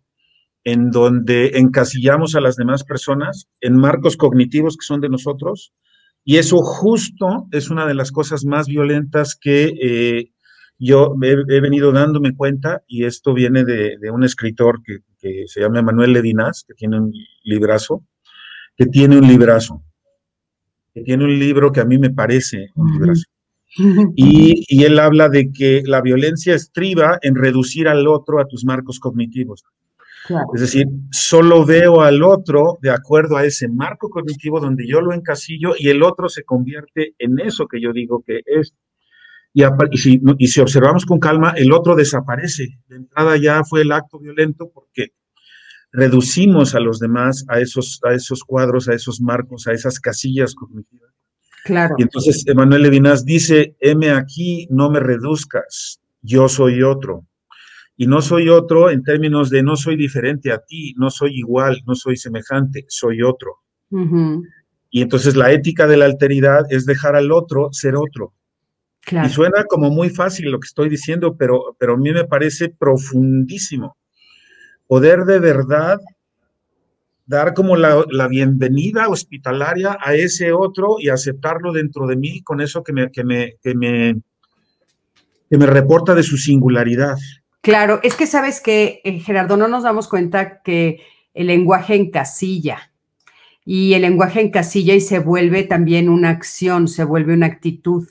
en 0.64 0.90
donde 0.90 1.58
encasillamos 1.58 2.34
a 2.34 2.40
las 2.40 2.56
demás 2.56 2.84
personas 2.84 3.48
en 3.60 3.76
marcos 3.76 4.16
cognitivos 4.16 4.76
que 4.76 4.84
son 4.84 5.00
de 5.00 5.08
nosotros 5.08 5.72
y 6.24 6.36
eso 6.36 6.58
justo 6.58 7.48
es 7.52 7.70
una 7.70 7.86
de 7.86 7.94
las 7.94 8.12
cosas 8.12 8.44
más 8.44 8.66
violentas 8.66 9.34
que 9.34 9.72
eh, 9.80 10.30
yo 10.78 11.14
he, 11.22 11.60
venido 11.60 11.90
dándome 11.90 12.36
cuenta, 12.36 12.82
y 12.86 13.04
esto 13.04 13.32
viene 13.32 13.64
de, 13.64 13.96
un 14.12 14.22
escritor 14.24 14.82
que, 14.82 15.00
se 15.46 15.60
llama 15.60 15.80
Manuel 15.80 16.12
Ledinas, 16.12 16.64
que 16.68 16.74
tiene 16.74 17.00
un 17.00 17.12
librazo, 17.44 18.04
que 18.76 18.84
tiene 18.84 19.16
un 19.16 19.26
librazo, 19.26 19.82
que 20.92 21.00
tiene 21.00 21.24
un 21.24 21.38
libro 21.38 21.72
que 21.72 21.80
a 21.80 21.86
mí 21.86 21.96
me 21.96 22.10
parece 22.10 22.72
un 22.74 22.92
librazo. 22.92 23.24
Y, 24.16 24.64
y, 24.68 24.84
él 24.84 24.98
habla 24.98 25.28
de 25.28 25.52
que 25.52 25.82
la 25.84 26.00
violencia 26.00 26.54
estriba 26.54 27.18
en 27.20 27.34
reducir 27.34 27.86
al 27.86 28.06
otro 28.08 28.40
a 28.40 28.46
tus 28.46 28.64
marcos 28.64 28.98
cognitivos. 28.98 29.64
Es 30.54 30.60
decir, 30.60 30.86
solo 31.10 31.64
veo 31.64 32.02
al 32.02 32.22
otro 32.22 32.78
de 32.82 32.90
acuerdo 32.90 33.36
a 33.36 33.44
ese 33.44 33.68
marco 33.68 34.10
cognitivo 34.10 34.60
donde 34.60 34.86
yo 34.86 35.00
lo 35.00 35.12
encasillo 35.12 35.74
y 35.78 35.88
el 35.88 36.02
otro 36.02 36.28
se 36.28 36.44
convierte 36.44 37.14
en 37.18 37.38
eso 37.38 37.66
que 37.66 37.80
yo 37.80 37.92
digo 37.92 38.22
que 38.26 38.40
es. 38.44 38.74
Y, 39.54 39.64
si, 39.96 40.20
y 40.38 40.48
si 40.48 40.60
observamos 40.60 41.06
con 41.06 41.18
calma, 41.18 41.52
el 41.56 41.72
otro 41.72 41.96
desaparece. 41.96 42.78
De 42.88 42.96
entrada 42.96 43.36
ya 43.36 43.64
fue 43.64 43.82
el 43.82 43.92
acto 43.92 44.18
violento 44.18 44.70
porque 44.72 45.12
reducimos 45.90 46.74
a 46.74 46.80
los 46.80 46.98
demás 46.98 47.44
a 47.48 47.60
esos, 47.60 48.00
a 48.04 48.12
esos 48.12 48.44
cuadros, 48.44 48.88
a 48.88 48.94
esos 48.94 49.20
marcos, 49.20 49.66
a 49.66 49.72
esas 49.72 49.98
casillas 49.98 50.54
cognitivas. 50.54 51.10
Claro. 51.64 51.94
Y 51.98 52.02
entonces 52.02 52.46
Emanuel 52.46 52.82
Levinas 52.82 53.24
dice, 53.24 53.76
M 53.80 54.10
aquí, 54.10 54.68
no 54.70 54.90
me 54.90 55.00
reduzcas, 55.00 56.00
yo 56.22 56.48
soy 56.48 56.82
otro 56.82 57.27
y 58.00 58.06
no 58.06 58.22
soy 58.22 58.48
otro 58.48 58.90
en 58.90 59.02
términos 59.02 59.50
de 59.50 59.64
no 59.64 59.74
soy 59.74 59.96
diferente 59.96 60.52
a 60.52 60.58
ti, 60.58 60.94
no 60.96 61.10
soy 61.10 61.36
igual, 61.36 61.82
no 61.84 61.96
soy 61.96 62.16
semejante, 62.16 62.84
soy 62.86 63.22
otro. 63.22 63.56
Y 64.88 65.02
entonces 65.02 65.34
la 65.34 65.50
ética 65.50 65.88
de 65.88 65.96
la 65.96 66.04
alteridad 66.04 66.62
es 66.70 66.86
dejar 66.86 67.16
al 67.16 67.32
otro 67.32 67.70
ser 67.72 67.96
otro. 67.96 68.32
Y 69.24 69.28
suena 69.30 69.64
como 69.64 69.90
muy 69.90 70.10
fácil 70.10 70.52
lo 70.52 70.60
que 70.60 70.66
estoy 70.66 70.88
diciendo, 70.88 71.36
pero, 71.36 71.76
pero 71.76 71.94
a 71.94 71.96
mí 71.96 72.12
me 72.12 72.24
parece 72.24 72.68
profundísimo. 72.68 73.96
Poder 74.86 75.24
de 75.24 75.40
verdad 75.40 75.98
dar 77.26 77.52
como 77.52 77.76
la, 77.76 78.04
la, 78.10 78.28
bienvenida 78.28 79.08
hospitalaria 79.08 79.98
a 80.00 80.14
ese 80.14 80.52
otro 80.52 80.96
y 81.00 81.08
aceptarlo 81.08 81.72
dentro 81.72 82.06
de 82.06 82.16
mí 82.16 82.42
con 82.42 82.60
eso 82.60 82.84
que 82.84 82.92
me, 82.92 83.10
que 83.10 83.24
me, 83.24 83.54
que 83.60 83.74
me, 83.74 84.20
que 85.50 85.58
me 85.58 85.66
reporta 85.66 86.14
de 86.14 86.22
su 86.22 86.36
singularidad. 86.36 87.16
Claro, 87.60 88.00
es 88.02 88.14
que 88.14 88.26
sabes 88.26 88.60
que, 88.60 89.00
eh, 89.04 89.18
Gerardo, 89.20 89.56
no 89.56 89.68
nos 89.68 89.82
damos 89.82 90.08
cuenta 90.08 90.62
que 90.62 91.00
el 91.34 91.48
lenguaje 91.48 91.94
encasilla 91.94 92.92
y 93.64 93.94
el 93.94 94.02
lenguaje 94.02 94.40
encasilla 94.40 94.94
y 94.94 95.00
se 95.00 95.18
vuelve 95.18 95.64
también 95.64 96.08
una 96.08 96.30
acción, 96.30 96.88
se 96.88 97.04
vuelve 97.04 97.34
una 97.34 97.46
actitud, 97.46 98.08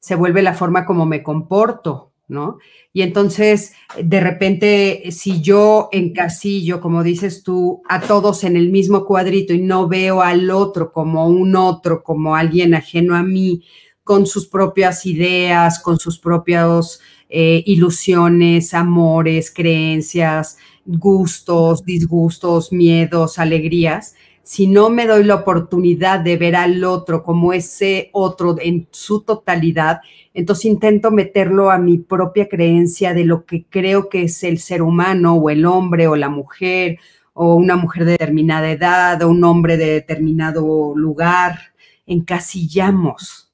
se 0.00 0.14
vuelve 0.14 0.42
la 0.42 0.54
forma 0.54 0.86
como 0.86 1.06
me 1.06 1.22
comporto, 1.22 2.12
¿no? 2.28 2.58
Y 2.92 3.02
entonces, 3.02 3.74
de 4.02 4.20
repente, 4.20 5.02
si 5.10 5.40
yo 5.40 5.88
encasillo, 5.92 6.80
como 6.80 7.02
dices 7.02 7.42
tú, 7.42 7.82
a 7.88 8.00
todos 8.00 8.42
en 8.42 8.56
el 8.56 8.70
mismo 8.70 9.04
cuadrito 9.04 9.52
y 9.52 9.60
no 9.60 9.86
veo 9.86 10.22
al 10.22 10.50
otro 10.50 10.92
como 10.92 11.28
un 11.28 11.54
otro, 11.56 12.02
como 12.02 12.34
alguien 12.34 12.74
ajeno 12.74 13.14
a 13.14 13.22
mí, 13.22 13.64
con 14.02 14.26
sus 14.26 14.48
propias 14.48 15.04
ideas, 15.06 15.78
con 15.80 15.98
sus 15.98 16.18
propios 16.18 17.00
eh, 17.28 17.62
ilusiones, 17.66 18.74
amores, 18.74 19.52
creencias, 19.54 20.58
gustos, 20.86 21.84
disgustos, 21.84 22.72
miedos, 22.72 23.38
alegrías, 23.38 24.14
si 24.48 24.66
no 24.66 24.88
me 24.88 25.06
doy 25.06 25.24
la 25.24 25.34
oportunidad 25.34 26.20
de 26.20 26.38
ver 26.38 26.56
al 26.56 26.82
otro 26.82 27.22
como 27.22 27.52
ese 27.52 28.08
otro 28.14 28.56
en 28.58 28.88
su 28.92 29.20
totalidad, 29.20 30.00
entonces 30.32 30.64
intento 30.64 31.10
meterlo 31.10 31.70
a 31.70 31.76
mi 31.76 31.98
propia 31.98 32.48
creencia 32.48 33.12
de 33.12 33.26
lo 33.26 33.44
que 33.44 33.66
creo 33.68 34.08
que 34.08 34.22
es 34.22 34.42
el 34.44 34.58
ser 34.58 34.80
humano 34.80 35.34
o 35.34 35.50
el 35.50 35.66
hombre 35.66 36.08
o 36.08 36.16
la 36.16 36.30
mujer 36.30 36.98
o 37.34 37.56
una 37.56 37.76
mujer 37.76 38.06
de 38.06 38.12
determinada 38.12 38.70
edad 38.70 39.20
o 39.20 39.28
un 39.28 39.44
hombre 39.44 39.76
de 39.76 39.90
determinado 39.90 40.94
lugar. 40.96 41.58
Encasillamos 42.06 43.47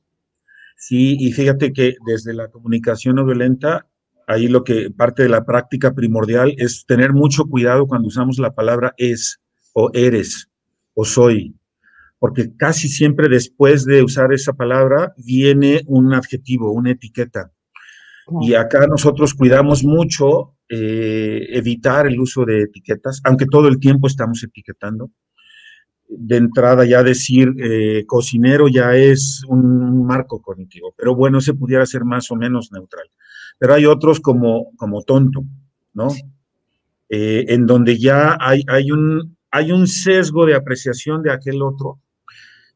Sí, 0.87 1.17
y 1.19 1.33
fíjate 1.33 1.73
que 1.73 1.95
desde 2.05 2.35
la 2.35 2.49
comunicación 2.49 3.17
no 3.17 3.25
violenta, 3.25 3.87
ahí 4.27 4.49
lo 4.49 4.65
que 4.65 4.91
parte 4.91 5.23
de 5.23 5.31
la 5.31 5.47
práctica 5.47 5.95
primordial 5.95 6.55
es 6.59 6.85
tener 6.87 7.15
mucho 7.15 7.47
cuidado 7.47 7.87
cuando 7.87 8.09
usamos 8.09 8.39
la 8.39 8.55
palabra 8.55 8.93
es 8.99 9.41
o 9.73 9.89
eres 9.95 10.51
o 10.93 11.07
soy, 11.07 11.57
porque 12.19 12.55
casi 12.59 12.91
siempre 12.91 13.31
después 13.31 13.87
de 13.87 14.03
usar 14.03 14.31
esa 14.35 14.53
palabra 14.53 15.15
viene 15.17 15.81
un 15.87 16.13
adjetivo, 16.13 16.71
una 16.73 16.91
etiqueta. 16.91 17.51
Y 18.43 18.53
acá 18.53 18.87
nosotros 18.87 19.33
cuidamos 19.33 19.85
mucho 19.85 20.55
eh, 20.69 21.47
evitar 21.49 22.07
el 22.07 22.21
uso 22.21 22.45
de 22.45 22.65
etiquetas, 22.65 23.23
aunque 23.25 23.47
todo 23.47 23.69
el 23.69 23.81
tiempo 23.81 24.07
estamos 24.07 24.45
etiquetando 24.45 25.11
de 26.19 26.37
entrada 26.37 26.85
ya 26.85 27.03
decir 27.03 27.53
eh, 27.59 28.05
cocinero 28.07 28.69
ya 28.69 28.95
es 28.97 29.43
un 29.49 30.07
marco 30.07 30.41
cognitivo, 30.41 30.95
pero 30.97 31.15
bueno, 31.15 31.41
se 31.41 31.55
pudiera 31.55 31.85
ser 31.87 32.05
más 32.05 32.31
o 32.31 32.37
menos 32.37 32.73
neutral. 32.73 33.09
Pero 33.59 33.75
hay 33.75 33.87
otros 33.87 34.21
como, 34.21 34.73
como 34.77 35.03
tonto, 35.03 35.45
¿no? 35.93 36.09
eh, 37.09 37.45
en 37.49 37.67
donde 37.67 37.99
ya 37.99 38.37
hay, 38.41 38.65
hay, 38.67 38.91
un, 38.91 39.37
hay 39.51 39.73
un 39.73 39.87
sesgo 39.87 40.47
de 40.47 40.55
apreciación 40.55 41.23
de 41.23 41.33
aquel 41.33 41.63
otro 41.63 42.01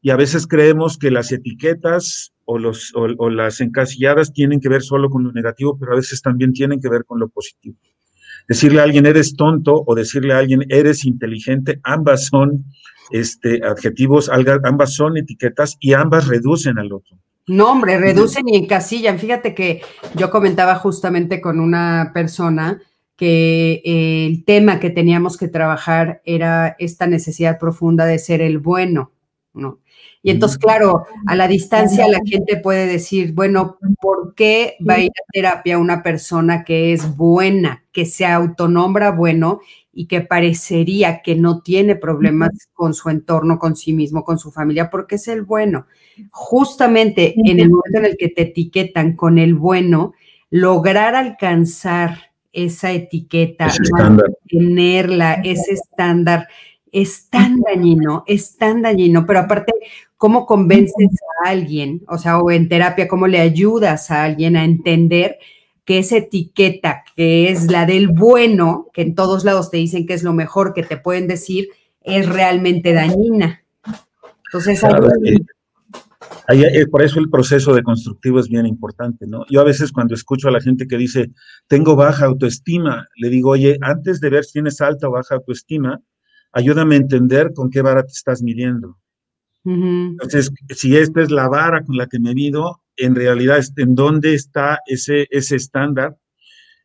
y 0.01 0.11
a 0.11 0.15
veces 0.15 0.47
creemos 0.47 0.97
que 0.97 1.11
las 1.11 1.31
etiquetas 1.31 2.31
o, 2.45 2.57
los, 2.57 2.93
o, 2.95 3.29
las 3.29 3.59
encasilladas 3.59 4.31
tienen 4.33 4.59
que 4.59 4.69
ver 4.69 4.81
solo 4.81 5.09
con 5.09 5.23
lo 5.23 5.31
negativo, 5.33 5.77
pero 5.77 5.91
a 5.91 5.97
veces 5.97 6.21
también 6.21 6.53
tienen 6.53 6.79
que 6.79 6.89
ver 6.89 7.03
con 7.03 7.19
lo 7.19 7.27
positivo. 7.27 7.75
Decirle 8.47 8.79
a 8.79 8.83
alguien 8.83 9.05
eres 9.05 9.35
tonto 9.35 9.83
o 9.85 9.93
decirle 9.93 10.33
a 10.33 10.39
alguien 10.39 10.63
eres 10.69 11.05
inteligente, 11.05 11.79
ambas 11.83 12.27
son 12.27 12.63
este, 13.11 13.61
adjetivos, 13.65 14.29
ambas 14.29 14.93
son 14.93 15.17
etiquetas 15.17 15.77
y 15.79 15.93
ambas 15.93 16.27
reducen 16.27 16.77
al 16.77 16.91
otro. 16.93 17.17
No, 17.47 17.71
hombre, 17.71 17.97
reducen 17.97 18.47
y 18.47 18.57
encasillan. 18.57 19.17
Fíjate 19.17 19.55
que 19.55 19.81
yo 20.15 20.29
comentaba 20.29 20.75
justamente 20.75 21.41
con 21.41 21.59
una 21.59 22.11
persona 22.13 22.79
que 23.15 23.81
eh, 23.83 24.27
el 24.27 24.45
tema 24.45 24.79
que 24.79 24.91
teníamos 24.91 25.35
que 25.35 25.47
trabajar 25.47 26.21
era 26.25 26.75
esta 26.79 27.07
necesidad 27.07 27.57
profunda 27.57 28.05
de 28.05 28.19
ser 28.19 28.41
el 28.41 28.59
bueno, 28.59 29.11
¿no? 29.53 29.79
Y 30.21 30.31
entonces, 30.31 30.57
claro, 30.57 31.05
a 31.27 31.35
la 31.35 31.47
distancia 31.47 32.07
la 32.09 32.19
gente 32.25 32.57
puede 32.57 32.87
decir, 32.87 33.33
bueno, 33.33 33.77
¿por 34.01 34.35
qué 34.35 34.75
va 34.87 34.95
a 34.95 34.99
ir 34.99 35.11
a 35.11 35.31
terapia 35.31 35.77
una 35.77 36.03
persona 36.03 36.63
que 36.65 36.91
es 36.91 37.15
buena, 37.15 37.85
que 37.93 38.05
se 38.05 38.25
autonombra 38.25 39.11
bueno 39.11 39.61
y 39.93 40.07
que 40.07 40.19
parecería 40.21 41.21
que 41.21 41.35
no 41.35 41.61
tiene 41.61 41.95
problemas 41.95 42.49
con 42.73 42.93
su 42.93 43.09
entorno, 43.09 43.59
con 43.59 43.77
sí 43.77 43.93
mismo, 43.93 44.25
con 44.25 44.39
su 44.39 44.51
familia, 44.51 44.89
porque 44.89 45.15
es 45.15 45.27
el 45.29 45.43
bueno? 45.43 45.87
Justamente 46.31 47.33
en 47.37 47.59
el 47.59 47.69
momento 47.69 47.99
en 47.99 48.05
el 48.05 48.17
que 48.17 48.27
te 48.27 48.41
etiquetan 48.41 49.15
con 49.15 49.37
el 49.37 49.55
bueno, 49.55 50.13
lograr 50.49 51.15
alcanzar 51.15 52.29
esa 52.51 52.91
etiqueta, 52.91 53.71
tenerla, 54.47 55.35
ese 55.35 55.73
estándar, 55.73 56.47
es 56.91 57.29
tan 57.29 57.59
dañino, 57.61 58.23
es 58.27 58.57
tan 58.57 58.81
dañino, 58.81 59.25
pero 59.25 59.39
aparte, 59.39 59.73
¿cómo 60.19 60.45
convences 60.45 61.09
a 61.43 61.49
alguien? 61.49 62.03
O 62.07 62.17
sea, 62.19 62.39
o 62.39 62.51
en 62.51 62.67
terapia, 62.67 63.07
¿cómo 63.07 63.25
le 63.25 63.39
ayudas 63.39 64.11
a 64.11 64.25
alguien 64.25 64.57
a 64.57 64.65
entender 64.65 65.39
que 65.85 65.97
esa 65.97 66.17
etiqueta, 66.17 67.03
que 67.15 67.49
es 67.49 67.71
la 67.71 67.87
del 67.87 68.09
bueno, 68.09 68.89
que 68.93 69.01
en 69.01 69.15
todos 69.15 69.45
lados 69.45 69.71
te 69.71 69.77
dicen 69.77 70.05
que 70.05 70.13
es 70.13 70.21
lo 70.21 70.33
mejor 70.33 70.73
que 70.73 70.83
te 70.83 70.97
pueden 70.97 71.27
decir, 71.27 71.69
es 72.03 72.27
realmente 72.27 72.93
dañina? 72.93 73.63
Entonces, 74.45 74.83
eh, 76.49 76.87
por 76.87 77.01
eso 77.01 77.19
el 77.19 77.29
proceso 77.29 77.73
de 77.73 77.81
constructivo 77.81 78.39
es 78.41 78.49
bien 78.49 78.65
importante, 78.65 79.25
¿no? 79.25 79.45
Yo 79.49 79.61
a 79.61 79.63
veces 79.63 79.91
cuando 79.91 80.15
escucho 80.15 80.49
a 80.49 80.51
la 80.51 80.59
gente 80.59 80.85
que 80.85 80.97
dice, 80.97 81.31
tengo 81.67 81.95
baja 81.95 82.25
autoestima, 82.25 83.07
le 83.15 83.29
digo, 83.29 83.51
oye, 83.51 83.77
antes 83.81 84.19
de 84.19 84.29
ver 84.29 84.43
si 84.43 84.53
tienes 84.53 84.81
alta 84.81 85.07
o 85.07 85.11
baja 85.11 85.35
autoestima, 85.35 86.01
ayúdame 86.51 86.95
a 86.95 86.99
entender 86.99 87.53
con 87.55 87.69
qué 87.69 87.81
vara 87.81 88.03
te 88.03 88.11
estás 88.11 88.41
midiendo. 88.41 88.97
Entonces, 89.71 90.51
si 90.69 90.97
esta 90.97 91.21
es 91.21 91.31
la 91.31 91.47
vara 91.47 91.83
con 91.83 91.97
la 91.97 92.07
que 92.07 92.19
me 92.19 92.33
mido, 92.33 92.81
en 92.95 93.15
realidad, 93.15 93.63
¿en 93.77 93.95
dónde 93.95 94.33
está 94.33 94.79
ese, 94.85 95.27
ese 95.29 95.55
estándar? 95.55 96.17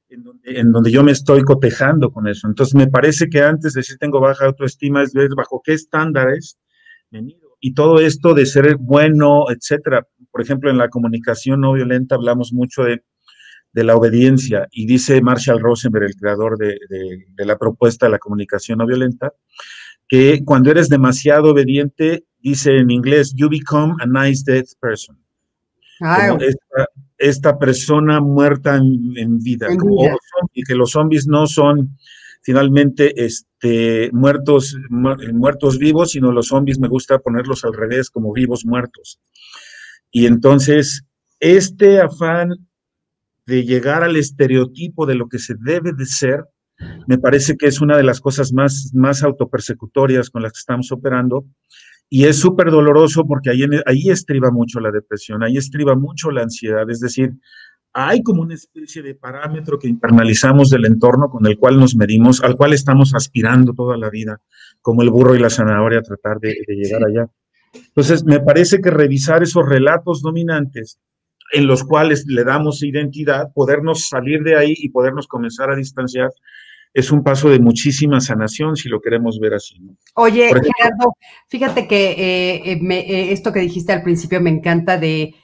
En 0.09 0.71
donde, 0.71 0.93
yo 0.93 1.03
me 1.03 1.12
estoy 1.12 1.43
cotejando 1.43 2.11
con 2.11 2.29
eso. 2.29 2.47
Entonces, 2.47 2.75
me 2.75 2.87
parece 2.87 3.29
que 3.29 3.41
antes 3.41 3.73
de 3.73 3.81
decir 3.81 3.97
tengo 3.99 4.21
baja 4.21 4.47
autoestima, 4.47 5.03
es 5.03 5.12
ver 5.12 5.31
bajo 5.37 5.61
qué 5.64 5.73
estándares 5.73 6.59
me 7.11 7.23
mido. 7.23 7.57
Y 7.61 7.75
todo 7.75 8.00
esto 8.00 8.35
de 8.35 8.47
ser 8.47 8.76
bueno, 8.76 9.47
etcétera. 9.50 10.07
Por 10.31 10.43
ejemplo, 10.43 10.71
en 10.71 10.79
la 10.79 10.88
comunicación 10.88 11.61
no 11.61 11.73
violenta 11.73 12.14
hablamos 12.14 12.53
mucho 12.53 12.83
de 12.83 13.03
de 13.75 13.85
la 13.85 13.97
obediencia. 13.97 14.69
Y 14.71 14.87
dice 14.87 15.21
Marshall 15.21 15.61
Rosenberg, 15.61 16.05
el 16.07 16.14
creador 16.14 16.57
de, 16.57 16.79
la 17.37 17.59
propuesta 17.59 18.07
de 18.07 18.12
la 18.12 18.19
comunicación 18.19 18.79
no 18.79 18.87
violenta, 18.87 19.33
que 20.14 20.44
cuando 20.44 20.71
eres 20.71 20.88
demasiado 20.88 21.50
obediente, 21.50 22.24
dice 22.40 22.77
en 22.77 22.88
inglés, 22.92 23.33
you 23.35 23.48
become 23.48 23.94
a 23.98 24.07
nice 24.07 24.44
dead 24.46 24.64
person. 24.81 25.18
esta, 27.18 27.59
persona 27.59 28.20
muerta 28.20 28.77
en, 28.77 29.38
vida, 29.38 29.66
y 30.53 30.62
que 30.62 30.74
los 30.77 30.92
zombies 30.92 31.27
no 31.27 31.48
son 31.48 31.96
finalmente 32.42 33.24
este, 33.24 34.09
muertos, 34.12 34.77
muertos 34.88 35.79
vivos, 35.79 36.12
sino 36.12 36.31
los 36.31 36.46
zombies 36.46 36.79
me 36.79 36.87
gusta 36.87 37.18
ponerlos 37.18 37.64
al 37.64 37.72
revés, 37.72 38.09
como 38.09 38.33
vivos 38.33 38.64
muertos. 38.64 39.18
Y 40.12 40.27
entonces, 40.27 41.05
este 41.40 42.00
afán 42.00 42.50
de 43.46 43.64
llegar 43.64 44.05
al 44.05 44.14
estereotipo 44.14 45.07
de 45.07 45.16
lo 45.16 45.29
que 45.29 45.40
se 45.40 45.57
debe 45.59 45.92
de 45.92 46.07
ser, 46.07 46.44
me 47.06 47.18
parece 47.18 47.56
que 47.56 47.66
es 47.66 47.80
una 47.80 47.96
de 47.96 48.02
las 48.02 48.20
cosas 48.20 48.52
más, 48.52 48.90
más 48.94 49.22
autopersecutorias 49.22 50.30
con 50.30 50.42
las 50.42 50.52
que 50.52 50.58
estamos 50.58 50.92
operando. 50.92 51.46
Y 52.10 52.24
es 52.24 52.38
súper 52.38 52.70
doloroso 52.70 53.24
porque 53.26 53.50
ahí, 53.50 53.64
ahí 53.87 54.10
estriba 54.10 54.50
mucho 54.50 54.78
la 54.80 54.90
depresión, 54.90 55.42
ahí 55.42 55.56
estriba 55.56 55.94
mucho 55.94 56.30
la 56.30 56.42
ansiedad. 56.42 56.88
Es 56.88 57.00
decir, 57.00 57.32
hay 57.92 58.22
como 58.22 58.42
una 58.42 58.54
especie 58.54 59.02
de 59.02 59.14
parámetro 59.14 59.78
que 59.78 59.88
internalizamos 59.88 60.70
del 60.70 60.84
entorno 60.84 61.28
con 61.30 61.46
el 61.46 61.58
cual 61.58 61.78
nos 61.78 61.96
medimos, 61.96 62.42
al 62.42 62.56
cual 62.56 62.72
estamos 62.72 63.14
aspirando 63.14 63.72
toda 63.72 63.96
la 63.96 64.10
vida, 64.10 64.40
como 64.82 65.02
el 65.02 65.10
burro 65.10 65.34
y 65.34 65.38
la 65.38 65.50
zanahoria, 65.50 66.00
a 66.00 66.02
tratar 66.02 66.38
de, 66.40 66.56
de 66.66 66.74
llegar 66.74 67.02
allá. 67.04 67.26
Entonces, 67.72 68.24
me 68.24 68.40
parece 68.40 68.80
que 68.80 68.90
revisar 68.90 69.42
esos 69.42 69.66
relatos 69.66 70.22
dominantes 70.22 71.00
en 71.52 71.66
los 71.66 71.84
cuales 71.84 72.26
le 72.26 72.44
damos 72.44 72.82
identidad, 72.82 73.52
podernos 73.54 74.08
salir 74.08 74.42
de 74.42 74.56
ahí 74.56 74.74
y 74.76 74.88
podernos 74.90 75.26
comenzar 75.26 75.70
a 75.70 75.76
distanciar, 75.76 76.30
es 76.94 77.11
un 77.11 77.24
paso 77.24 77.50
de 77.50 77.59
muchísima 77.59 78.20
sanación, 78.20 78.76
si 78.76 78.88
lo 78.88 79.00
queremos 79.00 79.40
ver 79.40 79.54
así. 79.54 79.76
Oye, 80.14 80.48
Gerardo, 80.48 81.16
fíjate 81.48 81.88
que 81.88 82.12
eh, 82.12 82.72
eh, 82.72 82.80
eh, 82.88 83.33
esto 83.33 83.52
que 83.52 83.59
dijiste 83.59 83.92
al 83.92 84.04
principio 84.04 84.40
me 84.40 84.50
encanta 84.50 84.96
de 84.96 85.35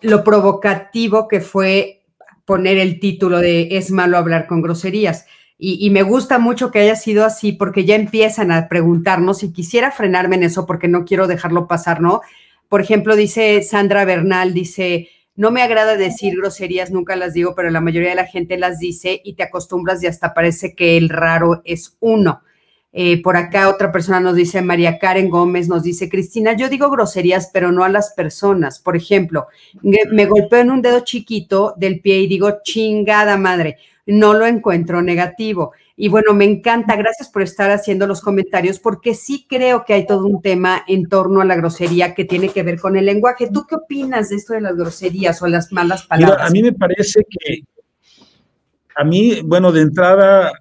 lo 0.00 0.24
provocativo 0.24 1.28
que 1.28 1.42
fue 1.42 2.06
poner 2.46 2.78
el 2.78 2.98
título 3.00 3.40
de 3.40 3.68
Es 3.76 3.90
malo 3.90 4.16
hablar 4.16 4.46
con 4.46 4.62
groserías. 4.62 5.26
Y, 5.58 5.84
y, 5.84 5.90
me 5.90 6.04
gusta 6.04 6.38
mucho 6.38 6.70
que 6.70 6.78
haya 6.78 6.94
sido 6.94 7.24
así 7.24 7.52
porque 7.52 7.84
ya 7.84 7.96
empiezan 7.96 8.52
a 8.52 8.68
preguntarnos 8.68 9.42
y 9.42 9.52
quisiera 9.52 9.90
frenarme 9.90 10.36
en 10.36 10.44
eso 10.44 10.66
porque 10.66 10.86
no 10.86 11.04
quiero 11.04 11.26
dejarlo 11.26 11.66
pasar, 11.66 12.00
¿no? 12.00 12.22
Por 12.68 12.80
ejemplo, 12.80 13.16
dice 13.16 13.62
Sandra 13.62 14.04
Bernal, 14.04 14.54
dice, 14.54 15.08
no 15.38 15.52
me 15.52 15.62
agrada 15.62 15.96
decir 15.96 16.36
groserías, 16.36 16.90
nunca 16.90 17.14
las 17.14 17.32
digo, 17.32 17.54
pero 17.54 17.70
la 17.70 17.80
mayoría 17.80 18.08
de 18.08 18.16
la 18.16 18.26
gente 18.26 18.58
las 18.58 18.80
dice 18.80 19.20
y 19.22 19.34
te 19.34 19.44
acostumbras 19.44 20.02
y 20.02 20.08
hasta 20.08 20.34
parece 20.34 20.74
que 20.74 20.96
el 20.96 21.08
raro 21.08 21.62
es 21.64 21.96
uno. 22.00 22.42
Eh, 22.92 23.22
por 23.22 23.36
acá 23.36 23.68
otra 23.68 23.92
persona 23.92 24.18
nos 24.18 24.34
dice, 24.34 24.62
María 24.62 24.98
Karen 24.98 25.30
Gómez 25.30 25.68
nos 25.68 25.84
dice, 25.84 26.08
Cristina, 26.08 26.56
yo 26.56 26.68
digo 26.68 26.90
groserías, 26.90 27.50
pero 27.52 27.70
no 27.70 27.84
a 27.84 27.88
las 27.88 28.14
personas. 28.14 28.80
Por 28.80 28.96
ejemplo, 28.96 29.46
me 29.80 30.26
golpeo 30.26 30.58
en 30.58 30.72
un 30.72 30.82
dedo 30.82 31.04
chiquito 31.04 31.72
del 31.76 32.00
pie 32.00 32.18
y 32.18 32.26
digo, 32.26 32.58
chingada 32.64 33.36
madre, 33.36 33.76
no 34.06 34.34
lo 34.34 34.44
encuentro 34.44 35.02
negativo. 35.02 35.70
Y 36.00 36.08
bueno, 36.08 36.32
me 36.32 36.44
encanta, 36.44 36.94
gracias 36.94 37.28
por 37.28 37.42
estar 37.42 37.72
haciendo 37.72 38.06
los 38.06 38.20
comentarios, 38.20 38.78
porque 38.78 39.14
sí 39.14 39.46
creo 39.48 39.84
que 39.84 39.94
hay 39.94 40.06
todo 40.06 40.26
un 40.26 40.40
tema 40.40 40.84
en 40.86 41.08
torno 41.08 41.40
a 41.40 41.44
la 41.44 41.56
grosería 41.56 42.14
que 42.14 42.24
tiene 42.24 42.50
que 42.50 42.62
ver 42.62 42.78
con 42.78 42.96
el 42.96 43.04
lenguaje. 43.04 43.50
¿Tú 43.52 43.66
qué 43.68 43.74
opinas 43.74 44.28
de 44.28 44.36
esto 44.36 44.52
de 44.54 44.60
las 44.60 44.76
groserías 44.76 45.42
o 45.42 45.48
las 45.48 45.72
malas 45.72 46.06
palabras? 46.06 46.48
a 46.48 46.52
mí 46.52 46.62
me 46.62 46.72
parece 46.72 47.26
que, 47.28 47.62
a 48.94 49.02
mí, 49.02 49.40
bueno, 49.44 49.72
de 49.72 49.80
entrada, 49.80 50.52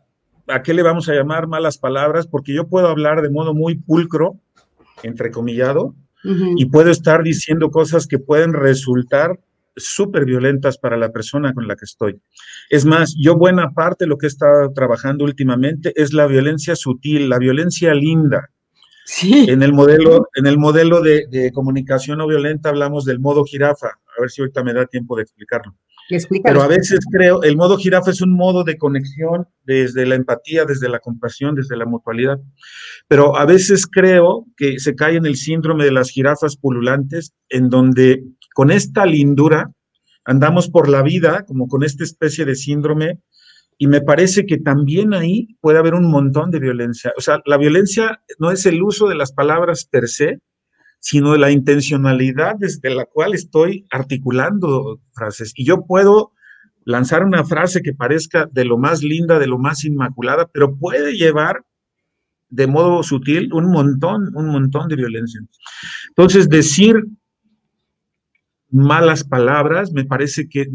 ¿a 0.47 0.63
qué 0.63 0.73
le 0.73 0.81
vamos 0.81 1.07
a 1.07 1.13
llamar 1.13 1.45
malas 1.45 1.77
palabras? 1.77 2.25
Porque 2.25 2.55
yo 2.55 2.67
puedo 2.67 2.87
hablar 2.87 3.21
de 3.21 3.29
modo 3.29 3.53
muy 3.53 3.75
pulcro, 3.75 4.39
entrecomillado, 5.03 5.93
y 6.55 6.65
puedo 6.65 6.89
estar 6.89 7.21
diciendo 7.21 7.69
cosas 7.69 8.07
que 8.07 8.17
pueden 8.17 8.53
resultar 8.53 9.39
súper 9.77 10.25
violentas 10.25 10.77
para 10.77 10.97
la 10.97 11.11
persona 11.11 11.53
con 11.53 11.67
la 11.67 11.75
que 11.75 11.85
estoy. 11.85 12.19
Es 12.69 12.85
más, 12.85 13.15
yo 13.17 13.35
buena 13.35 13.71
parte 13.71 14.05
de 14.05 14.09
lo 14.09 14.17
que 14.17 14.25
he 14.25 14.29
estado 14.29 14.71
trabajando 14.73 15.23
últimamente 15.23 15.93
es 15.95 16.13
la 16.13 16.27
violencia 16.27 16.75
sutil, 16.75 17.29
la 17.29 17.37
violencia 17.37 17.93
linda. 17.93 18.49
Sí. 19.05 19.45
En 19.49 19.63
el 19.63 19.71
modelo, 19.71 20.27
en 20.35 20.47
el 20.47 20.57
modelo 20.57 21.01
de, 21.01 21.51
comunicación 21.53 22.17
no 22.17 22.27
violenta 22.27 22.69
hablamos 22.69 23.05
del 23.05 23.19
modo 23.19 23.45
jirafa. 23.45 23.87
A 23.87 24.21
ver 24.21 24.29
si 24.29 24.41
ahorita 24.41 24.63
me 24.63 24.73
da 24.73 24.85
tiempo 24.85 25.15
de 25.15 25.23
explicarlo. 25.23 25.73
Pero 26.43 26.61
a 26.61 26.67
veces 26.67 26.99
creo, 27.11 27.43
el 27.43 27.57
modo 27.57 27.77
jirafa 27.77 28.11
es 28.11 28.21
un 28.21 28.31
modo 28.31 28.63
de 28.63 28.77
conexión 28.77 29.47
desde 29.65 30.05
la 30.05 30.15
empatía, 30.15 30.63
desde 30.65 30.87
la 30.87 30.99
compasión, 30.99 31.55
desde 31.55 31.75
la 31.75 31.85
mutualidad. 31.85 32.39
Pero 33.07 33.37
a 33.37 33.45
veces 33.45 33.85
creo 33.85 34.45
que 34.55 34.79
se 34.79 34.95
cae 34.95 35.17
en 35.17 35.25
el 35.25 35.35
síndrome 35.35 35.83
de 35.83 35.91
las 35.91 36.09
jirafas 36.09 36.55
pululantes, 36.55 37.33
en 37.49 37.69
donde 37.69 38.23
con 38.57 38.71
esta 38.71 39.05
lindura 39.05 39.69
andamos 40.25 40.67
por 40.67 40.89
la 40.89 41.03
vida 41.03 41.45
como 41.45 41.67
con 41.67 41.83
esta 41.83 42.03
especie 42.03 42.43
de 42.43 42.55
síndrome 42.55 43.19
y 43.77 43.85
me 43.85 44.01
parece 44.01 44.47
que 44.47 44.57
también 44.57 45.13
ahí 45.13 45.55
puede 45.61 45.77
haber 45.77 45.93
un 45.93 46.09
montón 46.09 46.49
de 46.49 46.59
violencia. 46.59 47.13
O 47.15 47.21
sea, 47.21 47.39
la 47.45 47.57
violencia 47.57 48.19
no 48.39 48.49
es 48.49 48.65
el 48.65 48.81
uso 48.81 49.07
de 49.07 49.13
las 49.13 49.31
palabras 49.31 49.85
per 49.85 50.09
se, 50.09 50.39
sino 50.99 51.33
de 51.33 51.37
la 51.37 51.51
intencionalidad 51.51 52.55
desde 52.57 52.89
la 52.89 53.05
cual 53.05 53.35
estoy 53.35 53.85
articulando 53.91 55.01
frases. 55.13 55.53
Y 55.55 55.63
yo 55.63 55.85
puedo 55.85 56.31
lanzar 56.83 57.23
una 57.23 57.45
frase 57.45 57.83
que 57.83 57.93
parezca 57.93 58.49
de 58.51 58.65
lo 58.65 58.79
más 58.79 59.03
linda, 59.03 59.37
de 59.37 59.45
lo 59.45 59.59
más 59.59 59.85
inmaculada, 59.85 60.49
pero 60.51 60.75
puede 60.77 61.13
llevar 61.13 61.63
de 62.49 62.65
modo 62.65 63.03
sutil 63.03 63.53
un 63.53 63.69
montón, 63.69 64.35
un 64.35 64.47
montón 64.47 64.87
de 64.87 64.95
violencia. 64.95 65.41
Entonces, 66.09 66.49
decir 66.49 66.95
malas 68.69 69.23
palabras 69.23 69.91
me 69.91 70.05
parece 70.05 70.47
que 70.49 70.67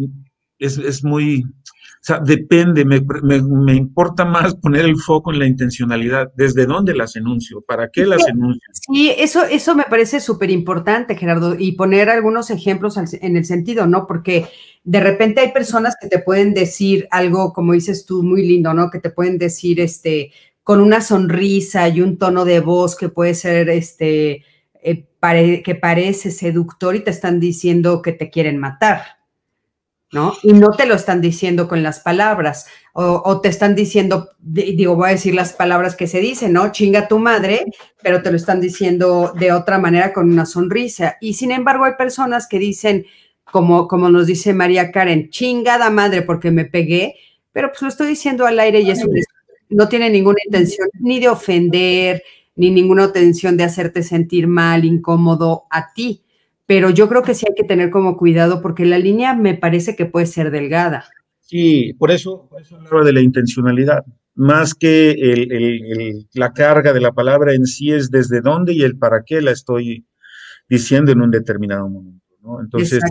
es, 0.58 1.02
muy, 1.02 1.42
o 1.42 2.00
sea, 2.00 2.20
depende, 2.20 2.84
me, 2.84 3.74
importa 3.74 4.24
más 4.24 4.54
poner 4.54 4.84
el 4.84 4.96
foco 4.96 5.32
en 5.32 5.40
la 5.40 5.46
intencionalidad. 5.46 6.32
¿Desde 6.36 6.66
dónde 6.66 6.94
las 6.94 7.16
enuncio? 7.16 7.62
¿Para 7.66 7.88
qué 7.88 8.06
las 8.06 8.26
enuncio? 8.28 8.62
Sí, 8.72 9.12
eso, 9.16 9.44
eso 9.44 9.74
me 9.74 9.84
parece 9.84 10.20
súper 10.20 10.50
importante, 10.50 11.16
Gerardo, 11.16 11.56
y 11.58 11.72
poner 11.72 12.10
algunos 12.10 12.50
ejemplos 12.50 12.96
en 12.96 13.36
el 13.36 13.44
sentido, 13.44 13.86
¿no? 13.86 14.06
Porque 14.06 14.46
de 14.84 15.00
repente 15.00 15.40
hay 15.40 15.52
personas 15.52 15.96
que 16.00 16.08
te 16.08 16.20
pueden 16.20 16.54
decir 16.54 17.08
algo, 17.10 17.52
como 17.52 17.72
dices 17.72 18.06
tú, 18.06 18.22
muy 18.22 18.46
lindo, 18.46 18.72
¿no? 18.72 18.90
Que 18.90 19.00
te 19.00 19.10
pueden 19.10 19.38
decir, 19.38 19.80
este, 19.80 20.32
con 20.62 20.80
una 20.80 21.00
sonrisa 21.00 21.88
y 21.88 22.00
un 22.00 22.18
tono 22.18 22.44
de 22.44 22.60
voz 22.60 22.96
que 22.96 23.08
puede 23.08 23.34
ser, 23.34 23.68
este, 23.68 24.44
que 25.64 25.78
parece 25.80 26.30
seductor 26.30 26.96
y 26.96 27.00
te 27.04 27.10
están 27.10 27.38
diciendo 27.38 28.02
que 28.02 28.12
te 28.12 28.28
quieren 28.28 28.58
matar, 28.58 29.18
¿no? 30.10 30.34
Y 30.42 30.52
no 30.52 30.70
te 30.72 30.84
lo 30.84 30.94
están 30.94 31.20
diciendo 31.20 31.68
con 31.68 31.82
las 31.82 32.00
palabras, 32.00 32.66
o, 32.92 33.40
te 33.40 33.48
están 33.48 33.74
diciendo, 33.74 34.30
digo, 34.40 34.96
voy 34.96 35.08
a 35.08 35.12
decir 35.12 35.34
las 35.34 35.52
palabras 35.52 35.94
que 35.94 36.06
se 36.06 36.20
dicen, 36.20 36.52
¿no? 36.52 36.72
Chinga 36.72 37.08
tu 37.08 37.18
madre, 37.18 37.64
pero 38.02 38.20
te 38.20 38.30
lo 38.30 38.36
están 38.36 38.60
diciendo 38.60 39.32
de 39.38 39.52
otra 39.52 39.78
manera 39.78 40.12
con 40.12 40.30
una 40.30 40.44
sonrisa. 40.44 41.16
Y 41.20 41.34
sin 41.34 41.52
embargo 41.52 41.84
hay 41.84 41.94
personas 41.96 42.46
que 42.46 42.58
dicen, 42.58 43.06
como, 43.44 43.86
como 43.86 44.10
nos 44.10 44.26
dice 44.26 44.52
María 44.52 44.90
Karen, 44.90 45.30
chingada 45.30 45.88
madre 45.88 46.22
porque 46.22 46.50
me 46.50 46.64
pegué, 46.64 47.14
pero 47.52 47.68
pues 47.68 47.82
lo 47.82 47.88
estoy 47.88 48.08
diciendo 48.08 48.44
al 48.44 48.58
aire 48.58 48.80
y 48.80 48.90
eso 48.90 49.06
no 49.70 49.88
tiene 49.88 50.10
ninguna 50.10 50.38
intención 50.44 50.88
ni 51.00 51.20
de 51.20 51.28
ofender, 51.28 52.22
ni 52.54 52.70
ninguna 52.70 53.04
intención 53.04 53.56
de 53.56 53.64
hacerte 53.64 54.02
sentir 54.02 54.46
mal, 54.46 54.84
incómodo 54.84 55.64
a 55.70 55.92
ti. 55.92 56.22
Pero 56.66 56.90
yo 56.90 57.08
creo 57.08 57.22
que 57.22 57.34
sí 57.34 57.46
hay 57.48 57.54
que 57.54 57.64
tener 57.64 57.90
como 57.90 58.16
cuidado 58.16 58.62
porque 58.62 58.86
la 58.86 58.98
línea 58.98 59.34
me 59.34 59.54
parece 59.54 59.96
que 59.96 60.06
puede 60.06 60.26
ser 60.26 60.50
delgada. 60.50 61.04
Sí, 61.40 61.92
por 61.98 62.10
eso, 62.10 62.46
por 62.48 62.62
eso 62.62 62.76
hablaba 62.76 63.04
de 63.04 63.12
la 63.12 63.20
intencionalidad. 63.20 64.04
Más 64.34 64.74
que 64.74 65.10
el, 65.10 66.26
la 66.32 66.52
carga 66.52 66.92
de 66.92 67.00
la 67.00 67.12
palabra 67.12 67.52
en 67.52 67.66
sí 67.66 67.92
es 67.92 68.10
desde 68.10 68.40
dónde 68.40 68.72
y 68.72 68.82
el 68.82 68.96
para 68.96 69.22
qué 69.24 69.42
la 69.42 69.50
estoy 69.50 70.06
diciendo 70.68 71.12
en 71.12 71.20
un 71.20 71.30
determinado 71.30 71.88
momento. 71.88 72.24
¿no? 72.40 72.60
Entonces, 72.60 73.02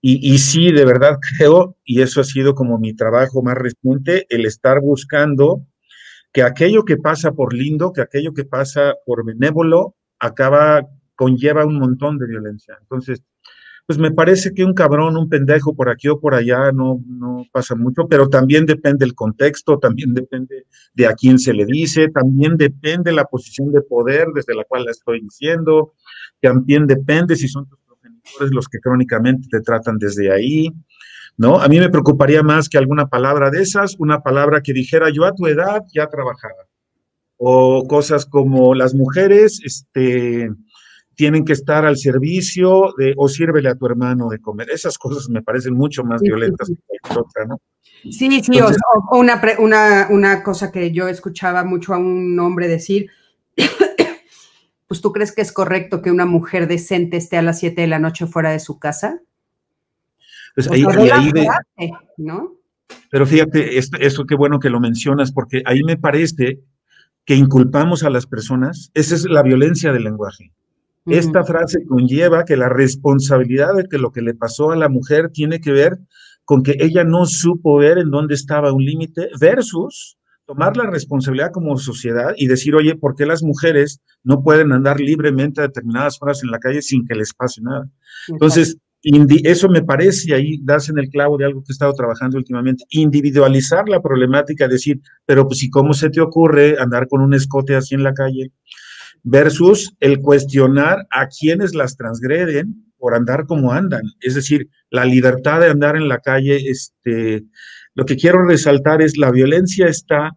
y, 0.00 0.34
y, 0.34 0.38
sí, 0.38 0.70
de 0.70 0.84
verdad 0.84 1.18
creo, 1.36 1.76
y 1.84 2.02
eso 2.02 2.20
ha 2.20 2.24
sido 2.24 2.54
como 2.54 2.78
mi 2.78 2.94
trabajo 2.94 3.42
más 3.42 3.56
reciente, 3.56 4.26
el 4.28 4.46
estar 4.46 4.80
buscando 4.80 5.66
que 6.36 6.42
aquello 6.42 6.84
que 6.84 6.98
pasa 6.98 7.32
por 7.32 7.54
lindo, 7.54 7.94
que 7.94 8.02
aquello 8.02 8.34
que 8.34 8.44
pasa 8.44 8.92
por 9.06 9.24
benévolo, 9.24 9.94
acaba, 10.18 10.86
conlleva 11.14 11.64
un 11.64 11.78
montón 11.78 12.18
de 12.18 12.26
violencia. 12.26 12.76
Entonces, 12.78 13.24
pues 13.86 13.98
me 13.98 14.10
parece 14.10 14.52
que 14.52 14.62
un 14.62 14.74
cabrón, 14.74 15.16
un 15.16 15.30
pendejo 15.30 15.74
por 15.74 15.88
aquí 15.88 16.08
o 16.08 16.20
por 16.20 16.34
allá 16.34 16.72
no, 16.72 17.00
no 17.06 17.46
pasa 17.50 17.74
mucho, 17.74 18.06
pero 18.06 18.28
también 18.28 18.66
depende 18.66 19.06
el 19.06 19.14
contexto, 19.14 19.78
también 19.78 20.12
depende 20.12 20.66
de 20.92 21.06
a 21.06 21.14
quién 21.14 21.38
se 21.38 21.54
le 21.54 21.64
dice, 21.64 22.10
también 22.10 22.58
depende 22.58 23.12
la 23.12 23.24
posición 23.24 23.72
de 23.72 23.80
poder 23.80 24.26
desde 24.34 24.54
la 24.54 24.64
cual 24.64 24.84
la 24.84 24.90
estoy 24.90 25.22
diciendo, 25.22 25.94
también 26.42 26.86
depende 26.86 27.34
si 27.36 27.48
son 27.48 27.66
tus 27.66 27.78
progenitores 27.78 28.52
los 28.52 28.68
que 28.68 28.78
crónicamente 28.78 29.48
te 29.50 29.62
tratan 29.62 29.96
desde 29.96 30.30
ahí. 30.30 30.68
¿No? 31.36 31.60
A 31.60 31.68
mí 31.68 31.78
me 31.78 31.90
preocuparía 31.90 32.42
más 32.42 32.68
que 32.68 32.78
alguna 32.78 33.08
palabra 33.08 33.50
de 33.50 33.62
esas, 33.62 33.96
una 33.98 34.22
palabra 34.22 34.60
que 34.62 34.72
dijera 34.72 35.10
yo 35.10 35.24
a 35.24 35.34
tu 35.34 35.46
edad 35.46 35.82
ya 35.94 36.06
trabajaba. 36.06 36.66
O 37.38 37.86
cosas 37.86 38.24
como 38.24 38.74
las 38.74 38.94
mujeres 38.94 39.60
este, 39.62 40.50
tienen 41.14 41.44
que 41.44 41.52
estar 41.52 41.84
al 41.84 41.96
servicio 41.96 42.94
de, 42.96 43.14
o 43.16 43.28
sírvele 43.28 43.68
a 43.68 43.74
tu 43.74 43.86
hermano 43.86 44.28
de 44.28 44.38
comer. 44.38 44.70
Esas 44.70 44.96
cosas 44.98 45.28
me 45.28 45.42
parecen 45.42 45.74
mucho 45.74 46.04
más 46.04 46.20
violentas 46.20 46.68
que 46.68 47.18
otra, 47.18 47.46
¿no? 47.46 47.58
Sí, 48.10 48.40
sí, 48.42 48.60
o, 48.60 49.16
una, 49.16 49.42
una, 49.58 50.08
una 50.10 50.42
cosa 50.42 50.70
que 50.70 50.92
yo 50.92 51.08
escuchaba 51.08 51.64
mucho 51.64 51.92
a 51.92 51.98
un 51.98 52.38
hombre 52.38 52.68
decir, 52.68 53.10
pues 54.86 55.00
tú 55.00 55.12
crees 55.12 55.32
que 55.32 55.42
es 55.42 55.52
correcto 55.52 56.02
que 56.02 56.10
una 56.10 56.26
mujer 56.26 56.68
decente 56.68 57.16
esté 57.16 57.38
a 57.38 57.42
las 57.42 57.58
7 57.58 57.80
de 57.80 57.86
la 57.86 57.98
noche 57.98 58.26
fuera 58.26 58.50
de 58.50 58.60
su 58.60 58.78
casa? 58.78 59.20
Pues 60.56 60.70
ahí, 60.70 60.82
¿no? 62.16 62.56
Pero 63.10 63.26
fíjate, 63.26 63.76
esto, 63.78 63.98
eso 64.00 64.24
qué 64.24 64.34
bueno 64.34 64.58
que 64.58 64.70
lo 64.70 64.80
mencionas, 64.80 65.30
porque 65.30 65.62
ahí 65.66 65.82
me 65.84 65.98
parece 65.98 66.60
que 67.26 67.34
inculpamos 67.34 68.04
a 68.04 68.10
las 68.10 68.26
personas, 68.26 68.90
esa 68.94 69.14
es 69.14 69.24
la 69.26 69.42
violencia 69.42 69.92
del 69.92 70.04
lenguaje. 70.04 70.52
Esta 71.04 71.44
frase 71.44 71.84
conlleva 71.86 72.44
que 72.44 72.56
la 72.56 72.68
responsabilidad 72.68 73.74
de 73.76 73.84
que 73.84 73.98
lo 73.98 74.10
que 74.10 74.22
le 74.22 74.34
pasó 74.34 74.72
a 74.72 74.76
la 74.76 74.88
mujer 74.88 75.30
tiene 75.30 75.60
que 75.60 75.70
ver 75.70 75.98
con 76.44 76.62
que 76.62 76.76
ella 76.80 77.04
no 77.04 77.26
supo 77.26 77.76
ver 77.76 77.98
en 77.98 78.10
dónde 78.10 78.34
estaba 78.34 78.72
un 78.72 78.84
límite 78.84 79.28
versus 79.38 80.16
tomar 80.46 80.76
la 80.76 80.88
responsabilidad 80.90 81.52
como 81.52 81.76
sociedad 81.76 82.32
y 82.36 82.46
decir, 82.46 82.74
oye, 82.74 82.96
¿por 82.96 83.14
qué 83.14 83.26
las 83.26 83.42
mujeres 83.42 84.00
no 84.24 84.42
pueden 84.42 84.72
andar 84.72 85.00
libremente 85.00 85.60
a 85.60 85.64
determinadas 85.64 86.18
horas 86.20 86.42
en 86.42 86.50
la 86.50 86.58
calle 86.58 86.82
sin 86.82 87.04
que 87.06 87.14
les 87.14 87.34
pase 87.34 87.60
nada? 87.62 87.88
Entonces, 88.28 88.78
eso 89.44 89.68
me 89.68 89.82
parece, 89.82 90.34
ahí 90.34 90.58
das 90.62 90.88
en 90.88 90.98
el 90.98 91.08
clavo 91.08 91.38
de 91.38 91.44
algo 91.44 91.62
que 91.62 91.70
he 91.70 91.72
estado 91.72 91.92
trabajando 91.92 92.38
últimamente, 92.38 92.84
individualizar 92.90 93.88
la 93.88 94.02
problemática, 94.02 94.66
decir, 94.66 95.00
pero 95.24 95.46
pues, 95.46 95.62
¿y 95.62 95.70
cómo 95.70 95.94
se 95.94 96.10
te 96.10 96.20
ocurre 96.20 96.76
andar 96.78 97.06
con 97.06 97.20
un 97.20 97.32
escote 97.32 97.76
así 97.76 97.94
en 97.94 98.02
la 98.02 98.12
calle? 98.12 98.50
Versus 99.22 99.94
el 100.00 100.20
cuestionar 100.20 101.06
a 101.10 101.28
quienes 101.28 101.74
las 101.74 101.96
transgreden 101.96 102.92
por 102.98 103.14
andar 103.14 103.46
como 103.46 103.72
andan. 103.72 104.02
Es 104.20 104.34
decir, 104.34 104.68
la 104.90 105.04
libertad 105.04 105.60
de 105.60 105.70
andar 105.70 105.96
en 105.96 106.08
la 106.08 106.18
calle, 106.18 106.56
este, 106.68 107.44
lo 107.94 108.04
que 108.04 108.16
quiero 108.16 108.44
resaltar 108.44 109.02
es 109.02 109.16
la 109.16 109.30
violencia 109.30 109.86
está 109.86 110.32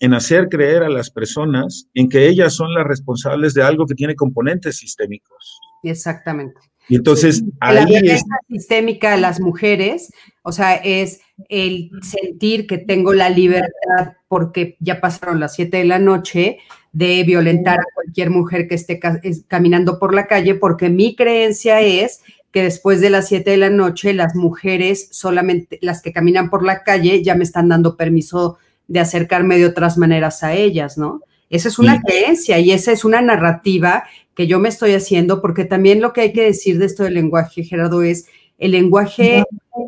en 0.00 0.14
hacer 0.14 0.48
creer 0.48 0.82
a 0.82 0.88
las 0.88 1.10
personas 1.10 1.88
en 1.94 2.08
que 2.08 2.28
ellas 2.28 2.54
son 2.54 2.74
las 2.74 2.84
responsables 2.84 3.54
de 3.54 3.62
algo 3.62 3.86
que 3.86 3.94
tiene 3.94 4.14
componentes 4.14 4.76
sistémicos. 4.76 5.58
Exactamente. 5.82 6.60
Y 6.88 6.96
entonces 6.96 7.42
ahí 7.60 7.76
la 7.76 7.86
violencia 7.86 8.36
sistémica 8.48 9.14
a 9.14 9.16
las 9.16 9.40
mujeres, 9.40 10.12
o 10.42 10.52
sea, 10.52 10.74
es 10.74 11.20
el 11.48 11.90
sentir 12.02 12.66
que 12.66 12.78
tengo 12.78 13.12
la 13.12 13.30
libertad 13.30 14.12
porque 14.28 14.76
ya 14.80 15.00
pasaron 15.00 15.40
las 15.40 15.54
7 15.54 15.76
de 15.78 15.84
la 15.84 15.98
noche 15.98 16.58
de 16.92 17.24
violentar 17.24 17.80
a 17.80 17.94
cualquier 17.94 18.30
mujer 18.30 18.68
que 18.68 18.74
esté 18.74 19.00
caminando 19.48 19.98
por 19.98 20.14
la 20.14 20.26
calle, 20.26 20.54
porque 20.54 20.90
mi 20.90 21.16
creencia 21.16 21.80
es 21.80 22.22
que 22.52 22.62
después 22.62 23.00
de 23.00 23.10
las 23.10 23.26
7 23.28 23.50
de 23.50 23.56
la 23.56 23.70
noche 23.70 24.14
las 24.14 24.36
mujeres, 24.36 25.08
solamente 25.10 25.78
las 25.82 26.02
que 26.02 26.12
caminan 26.12 26.50
por 26.50 26.64
la 26.64 26.84
calle, 26.84 27.22
ya 27.22 27.34
me 27.34 27.42
están 27.42 27.68
dando 27.68 27.96
permiso 27.96 28.58
de 28.86 29.00
acercarme 29.00 29.58
de 29.58 29.66
otras 29.66 29.98
maneras 29.98 30.44
a 30.44 30.52
ellas, 30.52 30.96
¿no? 30.96 31.22
Esa 31.50 31.68
es 31.68 31.78
una 31.78 32.00
creencia 32.00 32.58
y 32.58 32.70
esa 32.70 32.92
es 32.92 33.04
una 33.04 33.22
narrativa 33.22 34.04
que 34.34 34.46
yo 34.46 34.58
me 34.58 34.68
estoy 34.68 34.92
haciendo, 34.92 35.40
porque 35.40 35.64
también 35.64 36.00
lo 36.00 36.12
que 36.12 36.22
hay 36.22 36.32
que 36.32 36.44
decir 36.44 36.78
de 36.78 36.86
esto 36.86 37.04
del 37.04 37.14
lenguaje, 37.14 37.64
Gerardo, 37.64 38.02
es 38.02 38.26
el 38.58 38.72
lenguaje 38.72 39.44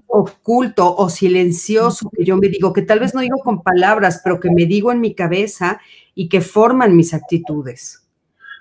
oculto 0.06 0.96
o 0.96 1.08
silencioso 1.08 2.10
que 2.10 2.24
yo 2.24 2.36
me 2.36 2.48
digo, 2.48 2.72
que 2.72 2.82
tal 2.82 3.00
vez 3.00 3.14
no 3.14 3.20
digo 3.20 3.38
con 3.38 3.62
palabras, 3.62 4.20
pero 4.24 4.40
que 4.40 4.50
me 4.50 4.66
digo 4.66 4.90
en 4.92 5.00
mi 5.00 5.14
cabeza 5.14 5.80
y 6.14 6.28
que 6.28 6.40
forman 6.40 6.96
mis 6.96 7.14
actitudes. 7.14 8.02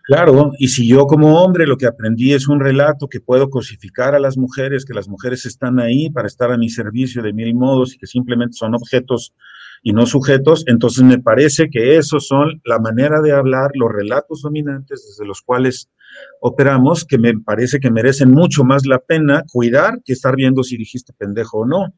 Claro, 0.04 0.52
y 0.60 0.68
si 0.68 0.88
yo 0.88 1.08
como 1.08 1.42
hombre 1.42 1.66
lo 1.66 1.78
que 1.78 1.88
aprendí 1.88 2.34
es 2.34 2.48
un 2.48 2.60
relato 2.60 3.08
que 3.08 3.22
puedo 3.22 3.50
cosificar 3.50 4.14
a 4.14 4.20
las 4.20 4.38
mujeres, 4.38 4.86
que 4.86 4.94
las 4.94 5.08
mujeres 5.08 5.48
están 5.48 5.80
ahí 5.80 6.12
para 6.12 6.28
estar 6.28 6.52
a 6.52 6.58
mi 6.58 6.70
servicio 6.70 7.24
de 7.24 7.34
mil 7.34 7.56
modos 7.56 7.96
y 7.96 7.98
que 7.98 8.06
simplemente 8.06 8.54
son 8.54 8.76
objetos 8.76 9.34
y 9.88 9.94
no 9.94 10.08
sujetos, 10.08 10.64
entonces 10.66 11.04
me 11.04 11.20
parece 11.20 11.70
que 11.70 11.96
esos 11.98 12.26
son 12.26 12.60
la 12.66 12.80
manera 12.80 13.22
de 13.22 13.32
hablar, 13.32 13.70
los 13.76 13.92
relatos 13.92 14.42
dominantes 14.42 15.06
desde 15.08 15.28
los 15.28 15.44
cuales 15.44 15.92
operamos, 16.42 17.06
que 17.06 17.20
me 17.20 17.38
parece 17.38 17.80
que 17.80 17.92
merecen 17.92 18.32
mucho 18.32 18.64
más 18.64 18.88
la 18.88 18.98
pena 18.98 19.44
cuidar 19.54 20.02
que 20.04 20.14
estar 20.14 20.36
viendo 20.36 20.64
si 20.64 20.76
dijiste 20.76 21.14
pendejo 21.14 21.60
o 21.60 21.66
no. 21.68 21.94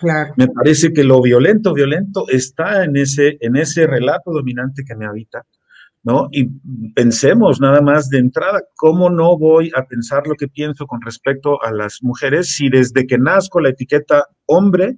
Claro. 0.00 0.32
Me 0.38 0.48
parece 0.48 0.94
que 0.94 1.04
lo 1.04 1.20
violento, 1.20 1.74
violento 1.74 2.24
está 2.28 2.84
en 2.84 2.96
ese, 2.96 3.36
en 3.42 3.56
ese 3.56 3.86
relato 3.86 4.32
dominante 4.32 4.82
que 4.82 4.96
me 4.96 5.04
habita, 5.04 5.44
¿no? 6.04 6.28
Y 6.32 6.48
pensemos 6.94 7.60
nada 7.60 7.82
más 7.82 8.08
de 8.08 8.16
entrada, 8.16 8.62
¿cómo 8.76 9.10
no 9.10 9.36
voy 9.36 9.70
a 9.76 9.84
pensar 9.84 10.26
lo 10.26 10.36
que 10.36 10.48
pienso 10.48 10.86
con 10.86 11.02
respecto 11.02 11.62
a 11.62 11.70
las 11.70 11.98
mujeres 12.02 12.56
si 12.56 12.70
desde 12.70 13.06
que 13.06 13.18
nazco 13.18 13.60
la 13.60 13.68
etiqueta 13.68 14.24
hombre 14.46 14.96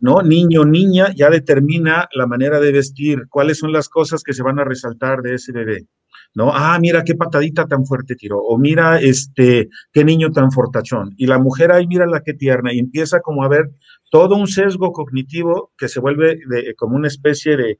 ¿no? 0.00 0.22
Niño, 0.22 0.64
niña, 0.64 1.12
ya 1.14 1.30
determina 1.30 2.08
la 2.12 2.26
manera 2.26 2.60
de 2.60 2.72
vestir, 2.72 3.26
cuáles 3.28 3.58
son 3.58 3.72
las 3.72 3.88
cosas 3.88 4.22
que 4.22 4.32
se 4.32 4.42
van 4.42 4.58
a 4.58 4.64
resaltar 4.64 5.22
de 5.22 5.34
ese 5.34 5.52
bebé. 5.52 5.86
¿no? 6.34 6.52
Ah, 6.52 6.78
mira 6.80 7.02
qué 7.04 7.14
patadita 7.14 7.66
tan 7.66 7.84
fuerte 7.84 8.14
tiró, 8.14 8.38
o 8.38 8.58
mira 8.58 9.00
este, 9.00 9.68
qué 9.92 10.04
niño 10.04 10.30
tan 10.30 10.52
fortachón. 10.52 11.14
Y 11.16 11.26
la 11.26 11.38
mujer, 11.38 11.72
ahí 11.72 11.86
mira 11.86 12.06
la 12.06 12.20
que 12.20 12.34
tierna, 12.34 12.72
y 12.72 12.78
empieza 12.78 13.20
como 13.20 13.42
a 13.42 13.48
ver 13.48 13.70
todo 14.10 14.36
un 14.36 14.46
sesgo 14.46 14.92
cognitivo 14.92 15.72
que 15.76 15.88
se 15.88 16.00
vuelve 16.00 16.40
como 16.76 16.96
una 16.96 17.08
especie 17.08 17.56
de, 17.56 17.78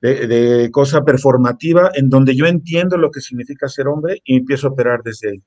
de, 0.00 0.70
cosa 0.70 1.04
performativa 1.04 1.90
en 1.94 2.08
donde 2.08 2.34
yo 2.34 2.46
entiendo 2.46 2.96
lo 2.96 3.10
que 3.10 3.20
significa 3.20 3.68
ser 3.68 3.88
hombre 3.88 4.20
y 4.24 4.36
empiezo 4.36 4.68
a 4.68 4.70
operar 4.70 5.02
desde 5.02 5.30
ahí. 5.30 5.42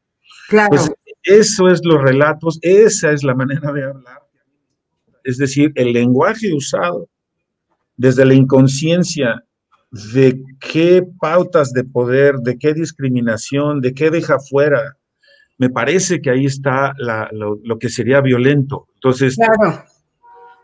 Claro. 0.49 0.69
Pues 0.69 0.91
eso 1.23 1.67
es 1.69 1.81
los 1.83 2.01
relatos, 2.01 2.59
esa 2.61 3.11
es 3.11 3.23
la 3.23 3.35
manera 3.35 3.71
de 3.71 3.83
hablar. 3.83 4.28
Es 5.23 5.37
decir, 5.37 5.71
el 5.75 5.93
lenguaje 5.93 6.53
usado 6.53 7.07
desde 7.97 8.25
la 8.25 8.33
inconsciencia 8.33 9.43
de 9.91 10.41
qué 10.59 11.03
pautas 11.19 11.73
de 11.73 11.83
poder, 11.83 12.35
de 12.37 12.57
qué 12.57 12.73
discriminación, 12.73 13.81
de 13.81 13.93
qué 13.93 14.09
deja 14.09 14.39
fuera. 14.39 14.95
Me 15.57 15.69
parece 15.69 16.21
que 16.21 16.29
ahí 16.29 16.45
está 16.45 16.93
lo, 17.31 17.79
que 17.79 17.89
sería 17.89 18.21
violento. 18.21 18.87
Entonces. 18.95 19.35
Claro. 19.35 19.83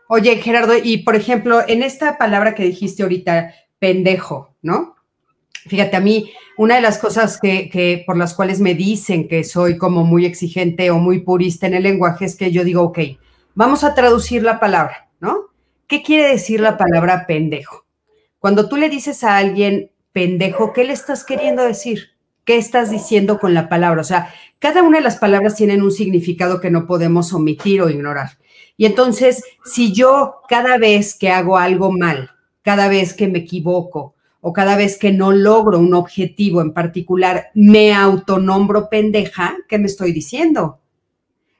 Oye, 0.08 0.36
Gerardo, 0.36 0.74
y 0.82 0.98
por 0.98 1.16
ejemplo, 1.16 1.60
en 1.66 1.82
esta 1.82 2.16
palabra 2.16 2.54
que 2.54 2.62
dijiste 2.62 3.02
ahorita, 3.02 3.52
pendejo, 3.78 4.54
¿no? 4.62 4.94
Fíjate, 5.66 5.96
a 5.96 6.00
mí, 6.00 6.30
una 6.56 6.76
de 6.76 6.80
las 6.80 6.98
cosas 6.98 7.38
que, 7.40 7.68
que, 7.68 8.04
por 8.06 8.16
las 8.16 8.32
cuales 8.32 8.60
me 8.60 8.74
dicen 8.74 9.26
que 9.26 9.42
soy 9.42 9.76
como 9.76 10.04
muy 10.04 10.24
exigente 10.24 10.90
o 10.90 10.98
muy 10.98 11.20
purista 11.20 11.66
en 11.66 11.74
el 11.74 11.82
lenguaje 11.82 12.24
es 12.24 12.36
que 12.36 12.52
yo 12.52 12.62
digo, 12.62 12.82
ok, 12.82 12.98
vamos 13.56 13.82
a 13.82 13.94
traducir 13.94 14.44
la 14.44 14.60
palabra, 14.60 15.08
¿no? 15.18 15.46
¿Qué 15.88 16.02
quiere 16.02 16.28
decir 16.28 16.60
la 16.60 16.76
palabra 16.76 17.26
pendejo? 17.26 17.86
Cuando 18.38 18.68
tú 18.68 18.76
le 18.76 18.88
dices 18.88 19.24
a 19.24 19.38
alguien 19.38 19.90
pendejo, 20.12 20.72
¿qué 20.72 20.84
le 20.84 20.92
estás 20.92 21.24
queriendo 21.24 21.62
decir? 21.64 22.10
¿Qué 22.44 22.58
estás 22.58 22.90
diciendo 22.90 23.40
con 23.40 23.54
la 23.54 23.68
palabra? 23.68 24.02
O 24.02 24.04
sea, 24.04 24.32
cada 24.60 24.82
una 24.82 24.98
de 24.98 25.04
las 25.04 25.16
palabras 25.16 25.56
tienen 25.56 25.82
un 25.82 25.90
significado 25.90 26.60
que 26.60 26.70
no 26.70 26.86
podemos 26.86 27.32
omitir 27.32 27.82
o 27.82 27.90
ignorar. 27.90 28.38
Y 28.76 28.84
entonces, 28.84 29.42
si 29.64 29.92
yo 29.92 30.42
cada 30.48 30.76
vez 30.76 31.18
que 31.18 31.30
hago 31.30 31.56
algo 31.56 31.90
mal, 31.90 32.30
cada 32.62 32.88
vez 32.88 33.14
que 33.14 33.26
me 33.26 33.38
equivoco 33.40 34.14
o 34.42 34.52
cada 34.52 34.76
vez 34.76 34.98
que 34.98 35.12
no 35.12 35.32
logro 35.32 35.78
un 35.78 35.94
objetivo 35.94 36.60
en 36.60 36.72
particular, 36.72 37.46
me 37.54 37.94
autonombro 37.94 38.90
pendeja, 38.90 39.56
¿qué 39.66 39.78
me 39.78 39.86
estoy 39.86 40.12
diciendo? 40.12 40.80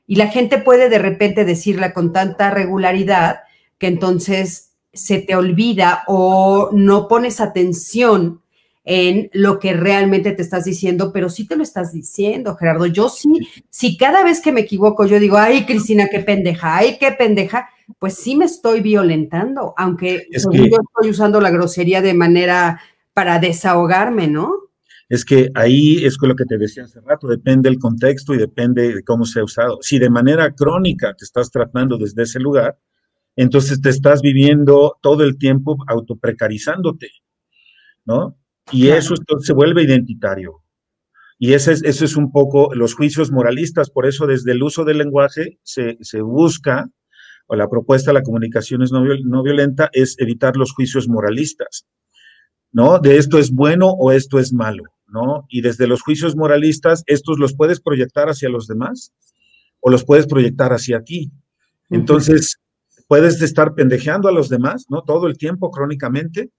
Y 0.07 0.17
la 0.17 0.29
gente 0.29 0.59
puede 0.59 0.89
de 0.89 0.99
repente 0.99 1.45
decirla 1.45 1.93
con 1.93 2.13
tanta 2.13 2.51
regularidad 2.51 3.41
que 3.79 3.89
entonces 3.89 4.73
se 4.93 5.19
te 5.19 5.37
olvida 5.37 6.05
o 6.07 6.71
no 6.73 7.09
pones 7.09 7.41
atención 7.41 8.41
en 8.85 9.31
lo 9.33 9.59
que 9.59 9.73
realmente 9.73 10.31
te 10.31 10.43
estás 10.43 10.65
diciendo, 10.65 11.13
pero 11.13 11.29
sí 11.29 11.47
te 11.47 11.57
lo 11.57 11.65
estás 11.65 11.93
diciendo, 11.93 12.55
Gerardo. 12.55 12.87
Yo 12.87 13.09
sí, 13.09 13.29
si 13.69 13.97
cada 13.97 14.23
vez 14.23 14.41
que 14.41 14.53
me 14.53 14.61
equivoco 14.61 15.07
yo 15.07 15.19
digo, 15.19 15.37
ay, 15.37 15.67
Cristina, 15.67 16.07
qué 16.09 16.21
pendeja, 16.21 16.77
ay, 16.77 16.97
qué 16.99 17.11
pendeja, 17.11 17.69
pues 17.99 18.15
sí 18.15 18.37
me 18.37 18.45
estoy 18.45 18.81
violentando, 18.81 19.75
aunque 19.77 20.29
yo 20.31 20.51
estoy 20.63 21.11
usando 21.11 21.41
la 21.41 21.51
grosería 21.51 22.01
de 22.01 22.15
manera 22.15 22.81
para 23.13 23.41
desahogarme, 23.41 24.29
¿no? 24.29 24.53
Es 25.09 25.25
que 25.25 25.51
ahí 25.55 26.05
es 26.05 26.17
con 26.17 26.29
lo 26.29 26.35
que 26.35 26.45
te 26.45 26.59
decía 26.59 26.85
hace 26.85 27.01
rato, 27.01 27.29
depende 27.29 27.69
del 27.69 27.79
contexto 27.79 28.35
y 28.35 28.39
depende 28.39 28.95
de 28.95 29.05
cómo 29.05 29.25
se 29.25 29.41
ha 29.41 29.45
usado. 29.45 29.79
Si 29.81 29.99
de 29.99 30.11
manera 30.11 30.53
crónica 30.53 31.15
te 31.15 31.25
estás 31.25 31.51
tratando 31.51 31.97
desde 31.97 32.25
ese 32.25 32.41
lugar, 32.41 32.77
entonces 33.37 33.81
te 33.81 33.91
estás 33.91 34.23
viviendo 34.23 34.97
todo 35.01 35.23
el 35.23 35.39
tiempo 35.39 35.77
autoprecarizándote, 35.87 37.11
¿no? 38.05 38.37
Y 38.73 38.89
eso 38.89 39.15
se 39.41 39.53
vuelve 39.53 39.85
identitario. 39.85 40.63
Y 41.39 41.53
ese 41.53 41.73
es, 41.73 41.83
eso 41.85 42.05
es 42.05 42.17
un 42.17 42.33
poco 42.33 42.75
los 42.75 42.95
juicios 42.95 43.31
moralistas, 43.31 43.91
por 43.91 44.07
eso 44.07 44.27
desde 44.27 44.53
el 44.53 44.63
uso 44.63 44.85
del 44.85 44.99
lenguaje 44.99 45.59
se, 45.63 45.97
busca, 46.23 46.89
o 47.47 47.55
la 47.55 47.69
propuesta 47.69 48.11
de 48.11 48.15
la 48.15 48.23
comunicación 48.23 48.83
es 48.83 48.91
no, 48.91 49.05
no 49.05 49.43
violenta, 49.43 49.91
es 49.93 50.19
evitar 50.19 50.57
los 50.57 50.73
juicios 50.73 51.09
moralistas, 51.09 51.87
¿no? 52.73 52.99
De 52.99 53.19
esto 53.19 53.39
es 53.39 53.53
bueno 53.53 53.91
o 53.91 54.13
esto 54.13 54.39
es 54.39 54.53
malo, 54.53 54.85
¿no? 55.09 55.47
Y 55.49 55.61
desde 55.61 55.87
los 55.87 56.03
juicios 56.03 56.37
moralistas, 56.37 57.03
estos 57.07 57.39
los 57.39 57.55
puedes 57.55 57.81
proyectar 57.81 58.29
hacia 58.29 58.49
los 58.49 58.67
demás 58.67 59.13
o 59.81 59.91
los 59.91 60.05
puedes 60.05 60.27
proyectar 60.27 60.73
hacia 60.73 61.03
ti. 61.03 61.31
Entonces, 61.91 62.59
puedes 63.07 63.41
estar 63.43 63.75
pendejeando 63.75 64.29
a 64.29 64.33
los 64.33 64.49
demás, 64.49 64.87
¿no? 64.89 65.03
Todo 65.03 65.27
el 65.27 65.39
tiempo, 65.39 65.71
crónicamente, 65.71 66.51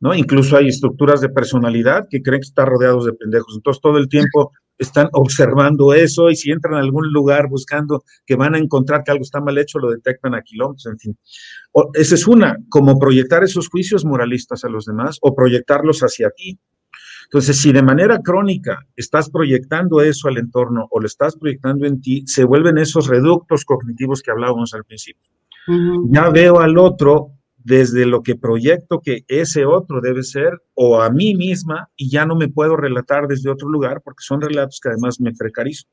¿no? 0.00 0.14
Incluso 0.14 0.56
hay 0.56 0.68
estructuras 0.68 1.20
de 1.20 1.30
personalidad 1.30 2.06
que 2.10 2.22
creen 2.22 2.40
que 2.40 2.48
están 2.48 2.66
rodeados 2.66 3.06
de 3.06 3.12
pendejos. 3.12 3.54
Entonces, 3.56 3.80
todo 3.80 3.98
el 3.98 4.08
tiempo 4.08 4.52
están 4.78 5.08
observando 5.12 5.94
eso 5.94 6.30
y 6.30 6.36
si 6.36 6.50
entran 6.50 6.74
a 6.74 6.80
algún 6.80 7.12
lugar 7.12 7.48
buscando 7.48 8.04
que 8.26 8.36
van 8.36 8.54
a 8.54 8.58
encontrar 8.58 9.04
que 9.04 9.12
algo 9.12 9.22
está 9.22 9.40
mal 9.40 9.56
hecho, 9.58 9.78
lo 9.78 9.90
detectan 9.90 10.34
a 10.34 10.42
kilómetros, 10.42 10.86
en 10.86 10.98
fin. 10.98 11.18
esa 11.94 12.14
es 12.14 12.26
una, 12.26 12.58
como 12.68 12.98
proyectar 12.98 13.44
esos 13.44 13.68
juicios 13.68 14.04
moralistas 14.04 14.64
a 14.64 14.68
los 14.68 14.84
demás 14.84 15.18
o 15.22 15.34
proyectarlos 15.34 16.00
hacia 16.00 16.30
ti. 16.30 16.58
Entonces, 17.24 17.60
si 17.60 17.72
de 17.72 17.82
manera 17.82 18.20
crónica 18.20 18.86
estás 18.96 19.30
proyectando 19.30 20.00
eso 20.00 20.28
al 20.28 20.38
entorno 20.38 20.86
o 20.90 21.00
lo 21.00 21.06
estás 21.06 21.36
proyectando 21.36 21.86
en 21.86 22.00
ti, 22.00 22.24
se 22.26 22.44
vuelven 22.44 22.78
esos 22.78 23.08
reductos 23.08 23.64
cognitivos 23.64 24.22
que 24.22 24.30
hablábamos 24.30 24.74
al 24.74 24.84
principio. 24.84 25.30
Ya 26.10 26.28
veo 26.28 26.60
al 26.60 26.76
otro 26.76 27.30
desde 27.56 28.04
lo 28.04 28.22
que 28.22 28.36
proyecto 28.36 29.00
que 29.00 29.24
ese 29.26 29.64
otro 29.64 30.02
debe 30.02 30.22
ser 30.22 30.62
o 30.74 31.00
a 31.00 31.08
mí 31.08 31.34
misma 31.34 31.88
y 31.96 32.10
ya 32.10 32.26
no 32.26 32.36
me 32.36 32.48
puedo 32.48 32.76
relatar 32.76 33.26
desde 33.26 33.50
otro 33.50 33.68
lugar 33.68 34.02
porque 34.04 34.22
son 34.22 34.42
relatos 34.42 34.78
que 34.80 34.90
además 34.90 35.18
me 35.18 35.32
precarizo. 35.32 35.86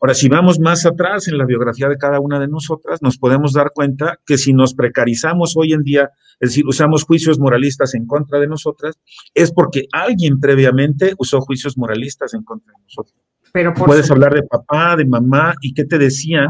Ahora, 0.00 0.14
si 0.14 0.28
vamos 0.28 0.60
más 0.60 0.86
atrás 0.86 1.26
en 1.26 1.38
la 1.38 1.44
biografía 1.44 1.88
de 1.88 1.98
cada 1.98 2.20
una 2.20 2.38
de 2.38 2.46
nosotras, 2.46 3.02
nos 3.02 3.18
podemos 3.18 3.52
dar 3.52 3.72
cuenta 3.74 4.20
que 4.24 4.38
si 4.38 4.52
nos 4.52 4.74
precarizamos 4.74 5.56
hoy 5.56 5.72
en 5.72 5.82
día, 5.82 6.10
es 6.38 6.50
decir, 6.50 6.66
usamos 6.66 7.02
juicios 7.02 7.40
moralistas 7.40 7.94
en 7.94 8.06
contra 8.06 8.38
de 8.38 8.46
nosotras, 8.46 8.96
es 9.34 9.50
porque 9.50 9.86
alguien 9.92 10.38
previamente 10.38 11.14
usó 11.18 11.40
juicios 11.40 11.76
moralistas 11.76 12.32
en 12.34 12.44
contra 12.44 12.72
de 12.72 12.82
nosotros. 12.84 13.16
Pero 13.52 13.74
Puedes 13.74 14.10
hablar 14.10 14.34
de 14.34 14.42
papá, 14.44 14.94
de 14.94 15.04
mamá, 15.04 15.54
y 15.62 15.74
qué 15.74 15.84
te 15.84 15.98
decían, 15.98 16.48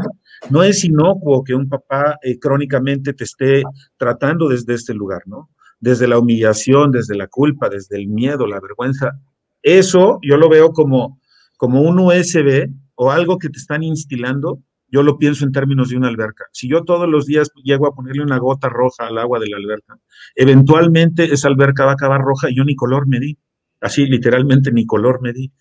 no 0.51 0.61
es 0.61 0.83
inocuo 0.83 1.43
que 1.43 1.55
un 1.55 1.67
papá 1.67 2.17
eh, 2.21 2.37
crónicamente 2.37 3.13
te 3.13 3.23
esté 3.23 3.63
tratando 3.97 4.47
desde 4.47 4.75
este 4.75 4.93
lugar, 4.93 5.23
¿no? 5.25 5.49
Desde 5.79 6.07
la 6.07 6.19
humillación, 6.19 6.91
desde 6.91 7.15
la 7.15 7.27
culpa, 7.27 7.69
desde 7.69 7.97
el 7.97 8.07
miedo, 8.07 8.45
la 8.45 8.59
vergüenza. 8.59 9.19
Eso 9.63 10.19
yo 10.21 10.37
lo 10.37 10.49
veo 10.49 10.71
como, 10.71 11.19
como 11.57 11.81
un 11.81 11.99
USB 11.99 12.69
o 13.01 13.11
algo 13.11 13.37
que 13.37 13.49
te 13.49 13.57
están 13.57 13.81
instilando. 13.81 14.61
Yo 14.91 15.03
lo 15.03 15.17
pienso 15.17 15.45
en 15.45 15.51
términos 15.51 15.89
de 15.89 15.97
una 15.97 16.09
alberca. 16.09 16.45
Si 16.51 16.67
yo 16.67 16.83
todos 16.83 17.07
los 17.07 17.25
días 17.25 17.49
llego 17.63 17.87
a 17.87 17.93
ponerle 17.93 18.23
una 18.23 18.39
gota 18.39 18.67
roja 18.67 19.07
al 19.07 19.17
agua 19.19 19.39
de 19.39 19.47
la 19.47 19.57
alberca, 19.57 19.97
eventualmente 20.35 21.31
esa 21.31 21.47
alberca 21.47 21.85
va 21.85 21.91
a 21.91 21.93
acabar 21.93 22.21
roja 22.21 22.49
y 22.49 22.55
yo 22.55 22.63
ni 22.65 22.75
color 22.75 23.07
me 23.07 23.19
di. 23.19 23.37
Así, 23.79 24.05
literalmente, 24.05 24.71
ni 24.71 24.85
color 24.85 25.21
me 25.21 25.31
di 25.31 25.51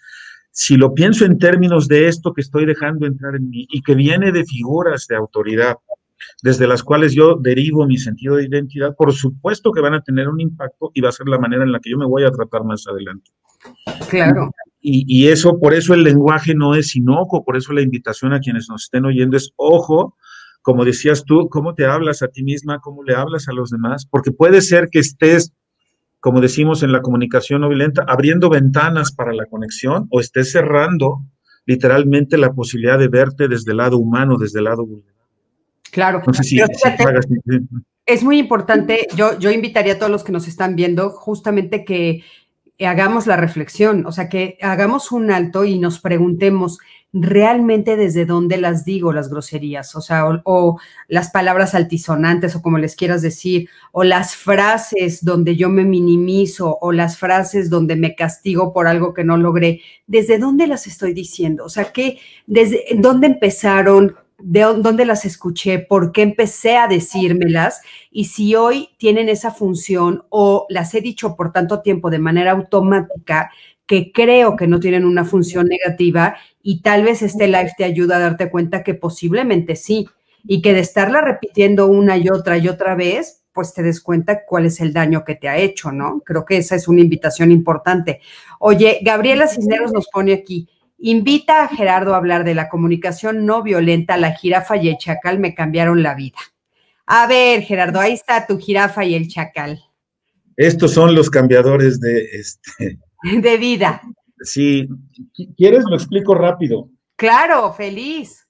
si 0.50 0.76
lo 0.76 0.92
pienso 0.92 1.24
en 1.24 1.38
términos 1.38 1.86
de 1.86 2.08
esto 2.08 2.32
que 2.32 2.40
estoy 2.40 2.66
dejando 2.66 3.06
entrar 3.06 3.36
en 3.36 3.48
mí 3.48 3.68
y 3.70 3.80
que 3.80 3.94
viene 3.94 4.32
de 4.32 4.44
figuras 4.44 5.06
de 5.06 5.14
autoridad, 5.14 5.76
desde 6.42 6.66
las 6.66 6.82
cuales 6.82 7.14
yo 7.14 7.36
derivo 7.36 7.86
mi 7.86 7.96
sentido 7.96 8.34
de 8.34 8.46
identidad, 8.46 8.96
por 8.96 9.12
supuesto 9.12 9.70
que 9.70 9.80
van 9.80 9.94
a 9.94 10.02
tener 10.02 10.28
un 10.28 10.40
impacto 10.40 10.90
y 10.94 11.00
va 11.00 11.10
a 11.10 11.12
ser 11.12 11.28
la 11.28 11.38
manera 11.38 11.62
en 11.62 11.70
la 11.70 11.78
que 11.78 11.90
yo 11.90 11.96
me 11.96 12.06
voy 12.06 12.24
a 12.24 12.32
tratar 12.32 12.64
más 12.64 12.88
adelante. 12.88 13.30
Claro. 14.08 14.50
Y, 14.80 15.04
y 15.06 15.28
eso, 15.28 15.58
por 15.58 15.74
eso 15.74 15.94
el 15.94 16.04
lenguaje 16.04 16.54
no 16.54 16.74
es 16.74 16.94
inocuo, 16.96 17.44
por 17.44 17.56
eso 17.56 17.72
la 17.72 17.82
invitación 17.82 18.32
a 18.32 18.40
quienes 18.40 18.68
nos 18.68 18.84
estén 18.84 19.04
oyendo 19.04 19.36
es, 19.36 19.52
ojo, 19.56 20.16
como 20.62 20.84
decías 20.84 21.24
tú, 21.24 21.48
cómo 21.48 21.74
te 21.74 21.86
hablas 21.86 22.22
a 22.22 22.28
ti 22.28 22.42
misma, 22.42 22.78
cómo 22.78 23.02
le 23.02 23.14
hablas 23.14 23.48
a 23.48 23.52
los 23.52 23.70
demás, 23.70 24.06
porque 24.06 24.30
puede 24.30 24.60
ser 24.60 24.88
que 24.90 25.00
estés 25.00 25.52
como 26.20 26.40
decimos 26.40 26.82
en 26.82 26.92
la 26.92 27.00
comunicación 27.00 27.60
no 27.60 27.68
violenta, 27.68 28.04
abriendo 28.06 28.50
ventanas 28.50 29.12
para 29.12 29.32
la 29.32 29.46
conexión 29.46 30.08
o 30.10 30.20
estés 30.20 30.52
cerrando 30.52 31.24
literalmente 31.64 32.38
la 32.38 32.52
posibilidad 32.52 32.98
de 32.98 33.08
verte 33.08 33.46
desde 33.46 33.70
el 33.72 33.76
lado 33.76 33.98
humano, 33.98 34.36
desde 34.36 34.58
el 34.58 34.64
lado 34.64 34.84
vulnerable. 34.86 35.14
Claro. 35.90 36.22
es 38.06 38.22
muy 38.22 38.38
importante, 38.38 39.06
yo, 39.14 39.38
yo 39.38 39.50
invitaría 39.50 39.94
a 39.94 39.98
todos 39.98 40.10
los 40.10 40.24
que 40.24 40.32
nos 40.32 40.48
están 40.48 40.76
viendo 40.76 41.10
justamente 41.10 41.84
que 41.84 42.24
hagamos 42.86 43.26
la 43.26 43.36
reflexión, 43.36 44.06
o 44.06 44.12
sea, 44.12 44.28
que 44.28 44.58
hagamos 44.62 45.10
un 45.12 45.30
alto 45.30 45.64
y 45.64 45.78
nos 45.78 46.00
preguntemos, 46.00 46.78
realmente 47.12 47.96
desde 47.96 48.26
dónde 48.26 48.58
las 48.58 48.84
digo 48.84 49.12
las 49.12 49.30
groserías, 49.30 49.94
o 49.96 50.00
sea, 50.00 50.26
o, 50.44 50.78
las 51.08 51.30
palabras 51.30 51.74
altisonantes 51.74 52.54
o 52.54 52.62
como 52.62 52.78
les 52.78 52.96
quieras 52.96 53.22
decir, 53.22 53.68
o 53.92 54.04
las 54.04 54.36
frases 54.36 55.24
donde 55.24 55.56
yo 55.56 55.70
me 55.70 55.84
minimizo 55.84 56.78
o 56.80 56.92
las 56.92 57.16
frases 57.16 57.70
donde 57.70 57.96
me 57.96 58.14
castigo 58.14 58.72
por 58.72 58.86
algo 58.86 59.14
que 59.14 59.24
no 59.24 59.36
logré, 59.36 59.80
¿desde 60.06 60.38
dónde 60.38 60.66
las 60.66 60.86
estoy 60.86 61.14
diciendo? 61.14 61.64
O 61.64 61.68
sea, 61.70 61.92
¿qué, 61.92 62.18
desde 62.46 62.84
dónde 62.96 63.28
empezaron? 63.28 64.14
De 64.38 64.60
dónde 64.60 65.04
las 65.04 65.24
escuché, 65.24 65.80
por 65.80 66.12
qué 66.12 66.22
empecé 66.22 66.76
a 66.76 66.86
decírmelas 66.86 67.80
y 68.10 68.26
si 68.26 68.54
hoy 68.54 68.90
tienen 68.96 69.28
esa 69.28 69.50
función 69.50 70.24
o 70.28 70.66
las 70.68 70.94
he 70.94 71.00
dicho 71.00 71.34
por 71.36 71.52
tanto 71.52 71.82
tiempo 71.82 72.08
de 72.10 72.20
manera 72.20 72.52
automática 72.52 73.50
que 73.86 74.12
creo 74.12 74.54
que 74.54 74.68
no 74.68 74.78
tienen 74.80 75.04
una 75.04 75.24
función 75.24 75.66
negativa 75.66 76.36
y 76.62 76.82
tal 76.82 77.02
vez 77.02 77.22
este 77.22 77.48
live 77.48 77.72
te 77.76 77.84
ayuda 77.84 78.16
a 78.16 78.20
darte 78.20 78.50
cuenta 78.50 78.84
que 78.84 78.94
posiblemente 78.94 79.74
sí 79.74 80.06
y 80.44 80.62
que 80.62 80.74
de 80.74 80.80
estarla 80.80 81.20
repitiendo 81.20 81.86
una 81.86 82.16
y 82.16 82.28
otra 82.28 82.58
y 82.58 82.68
otra 82.68 82.94
vez, 82.94 83.42
pues 83.52 83.74
te 83.74 83.82
des 83.82 84.00
cuenta 84.00 84.44
cuál 84.44 84.66
es 84.66 84.80
el 84.80 84.92
daño 84.92 85.24
que 85.24 85.34
te 85.34 85.48
ha 85.48 85.56
hecho, 85.56 85.90
¿no? 85.90 86.20
Creo 86.24 86.44
que 86.44 86.58
esa 86.58 86.76
es 86.76 86.86
una 86.86 87.00
invitación 87.00 87.50
importante. 87.50 88.20
Oye, 88.60 89.00
Gabriela 89.02 89.48
Cisneros 89.48 89.92
nos 89.92 90.06
pone 90.08 90.32
aquí, 90.32 90.68
invita 90.98 91.64
a 91.64 91.68
Gerardo 91.68 92.14
a 92.14 92.18
hablar 92.18 92.44
de 92.44 92.54
la 92.54 92.68
comunicación 92.68 93.46
no 93.46 93.62
violenta, 93.62 94.16
la 94.16 94.32
jirafa 94.32 94.76
y 94.76 94.88
el 94.88 94.98
chacal 94.98 95.38
me 95.38 95.54
cambiaron 95.54 96.02
la 96.02 96.14
vida. 96.14 96.38
A 97.06 97.26
ver, 97.26 97.62
Gerardo, 97.62 98.00
ahí 98.00 98.12
está 98.12 98.46
tu 98.46 98.58
jirafa 98.58 99.04
y 99.04 99.14
el 99.14 99.28
chacal. 99.28 99.80
Estos 100.56 100.92
son 100.92 101.14
los 101.14 101.30
cambiadores 101.30 102.00
de 102.00 102.24
este. 102.32 102.98
De 103.42 103.56
vida. 103.56 104.00
Si 104.40 104.88
quieres, 105.56 105.84
lo 105.88 105.96
explico 105.96 106.34
rápido. 106.34 106.88
Claro, 107.16 107.72
feliz. 107.72 108.46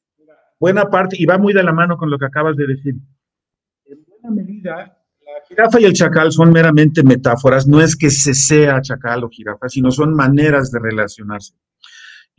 Buena 0.60 0.84
parte, 0.90 1.16
y 1.18 1.24
va 1.24 1.38
muy 1.38 1.54
de 1.54 1.62
la 1.62 1.72
mano 1.72 1.96
con 1.96 2.10
lo 2.10 2.18
que 2.18 2.26
acabas 2.26 2.54
de 2.56 2.66
decir. 2.66 2.94
En 3.86 4.04
buena 4.04 4.30
medida, 4.30 4.74
la 4.74 5.46
jirafa 5.48 5.80
y 5.80 5.84
el 5.84 5.94
chacal 5.94 6.32
son 6.32 6.52
meramente 6.52 7.02
metáforas, 7.02 7.66
no 7.66 7.80
es 7.80 7.96
que 7.96 8.10
se 8.10 8.34
sea 8.34 8.82
chacal 8.82 9.24
o 9.24 9.30
jirafa, 9.30 9.68
sino 9.68 9.90
son 9.90 10.14
maneras 10.14 10.70
de 10.70 10.80
relacionarse. 10.80 11.54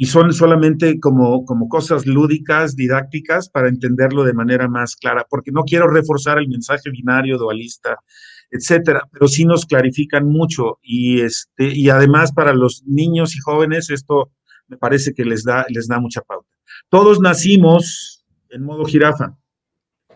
Y 0.01 0.05
son 0.05 0.31
solamente 0.31 0.97
como, 0.99 1.43
como 1.43 1.67
cosas 1.67 2.05
lúdicas, 2.05 2.77
didácticas, 2.77 3.49
para 3.49 3.67
entenderlo 3.67 4.23
de 4.23 4.33
manera 4.33 4.69
más 4.69 4.95
clara, 4.95 5.25
porque 5.29 5.51
no 5.51 5.63
quiero 5.63 5.89
reforzar 5.89 6.39
el 6.39 6.47
mensaje 6.47 6.89
binario, 6.89 7.37
dualista, 7.37 7.97
etcétera, 8.49 9.07
pero 9.11 9.27
sí 9.27 9.43
nos 9.43 9.65
clarifican 9.65 10.25
mucho 10.25 10.79
y 10.81 11.21
este 11.21 11.71
y 11.75 11.89
además 11.89 12.31
para 12.31 12.53
los 12.53 12.83
niños 12.85 13.35
y 13.35 13.39
jóvenes 13.39 13.89
esto 13.89 14.31
me 14.67 14.77
parece 14.77 15.13
que 15.13 15.25
les 15.25 15.43
da 15.43 15.65
les 15.69 15.87
da 15.87 15.99
mucha 15.99 16.21
pauta. 16.21 16.49
Todos 16.89 17.19
nacimos 17.19 18.25
en 18.49 18.63
modo 18.63 18.85
jirafa, 18.85 19.37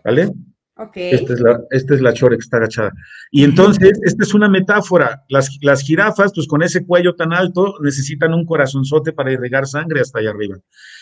¿vale? 0.03 0.31
Esta 0.75 1.33
es, 1.33 1.39
la, 1.39 1.61
esta 1.69 1.93
es 1.93 2.01
la 2.01 2.13
que 2.13 2.35
está 2.39 2.57
agachada. 2.57 2.91
Y 3.29 3.43
entonces, 3.43 3.99
esta 4.03 4.23
es 4.23 4.33
una 4.33 4.49
metáfora. 4.49 5.23
Las, 5.29 5.55
las 5.61 5.81
jirafas, 5.81 6.31
pues 6.33 6.47
con 6.47 6.63
ese 6.63 6.83
cuello 6.83 7.13
tan 7.13 7.31
alto, 7.31 7.75
necesitan 7.81 8.33
un 8.33 8.43
corazonzote 8.43 9.13
para 9.13 9.31
irrigar 9.31 9.67
sangre 9.67 10.01
hasta 10.01 10.17
allá 10.17 10.31
arriba. 10.31 10.57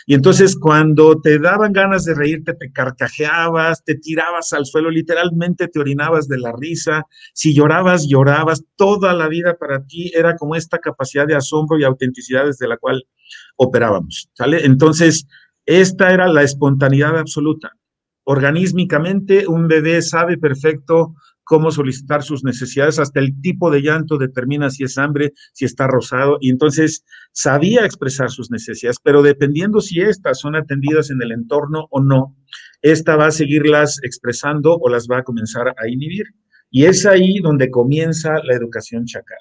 Y 0.06 0.14
entonces, 0.14 0.58
cuando 0.60 1.22
te 1.22 1.40
daban 1.40 1.72
ganas 1.72 2.04
de 2.04 2.16
reírte, 2.16 2.54
te 2.54 2.70
carcajeabas, 2.74 3.82
te 3.86 3.96
tirabas 3.96 4.52
al 4.52 4.66
suelo, 4.66 4.90
literalmente 4.90 5.70
te 5.70 5.80
orinabas 5.80 6.28
de 6.28 6.40
la 6.40 6.52
risa. 6.52 7.06
Si 7.34 7.54
llorabas, 7.54 8.10
llorabas. 8.10 8.66
Toda 8.76 9.14
la 9.14 9.30
vida 9.30 9.56
para 9.58 9.86
ti 9.86 10.12
era 10.14 10.36
como 10.36 10.56
esta 10.56 10.80
capacidad 10.80 11.26
de 11.26 11.36
asombro 11.36 11.80
y 11.80 11.86
autenticidad 11.86 12.46
desde 12.46 12.68
la 12.68 12.76
cual 12.76 13.06
operábamos. 13.56 14.30
¿Sale? 14.34 14.66
Entonces, 14.66 15.28
esta 15.66 16.12
era 16.12 16.28
la 16.28 16.44
espontaneidad 16.44 17.18
absoluta 17.18 17.72
organísmicamente 18.32 19.46
un 19.48 19.67
bebé 19.67 20.02
sabe 20.02 20.38
perfecto 20.38 21.15
cómo 21.44 21.70
solicitar 21.70 22.24
sus 22.24 22.46
necesidades, 22.46 22.98
hasta 22.98 23.20
el 23.20 23.41
tipo 23.41 23.70
de 23.72 23.82
llanto 23.82 24.17
determina 24.17 24.70
si 24.70 24.86
es 24.86 24.98
hambre, 24.98 25.34
si 25.52 25.65
está 25.65 25.86
rosado, 25.86 26.38
y 26.39 26.50
entonces 26.50 27.04
sabía 27.34 27.84
expresar 27.84 28.30
sus 28.30 28.50
necesidades, 28.50 29.00
pero 29.04 29.22
dependiendo 29.22 29.82
si 29.82 30.00
estas 30.00 30.39
son 30.39 30.56
atendidas 30.56 31.10
en 31.10 31.22
el 31.22 31.34
entorno 31.34 31.88
o 31.89 32.00
no, 32.00 32.38
esta 32.82 33.17
va 33.17 33.26
a 33.28 33.32
seguirlas 33.32 34.00
expresando 34.02 34.78
o 34.80 34.88
las 34.88 35.08
va 35.12 35.17
a 35.17 35.24
comenzar 35.24 35.67
a 35.67 35.88
inhibir. 35.89 36.28
Y 36.70 36.86
es 36.86 37.06
ahí 37.06 37.39
donde 37.39 37.70
comienza 37.70 38.41
la 38.44 38.56
educación 38.56 39.06
chacal. 39.06 39.38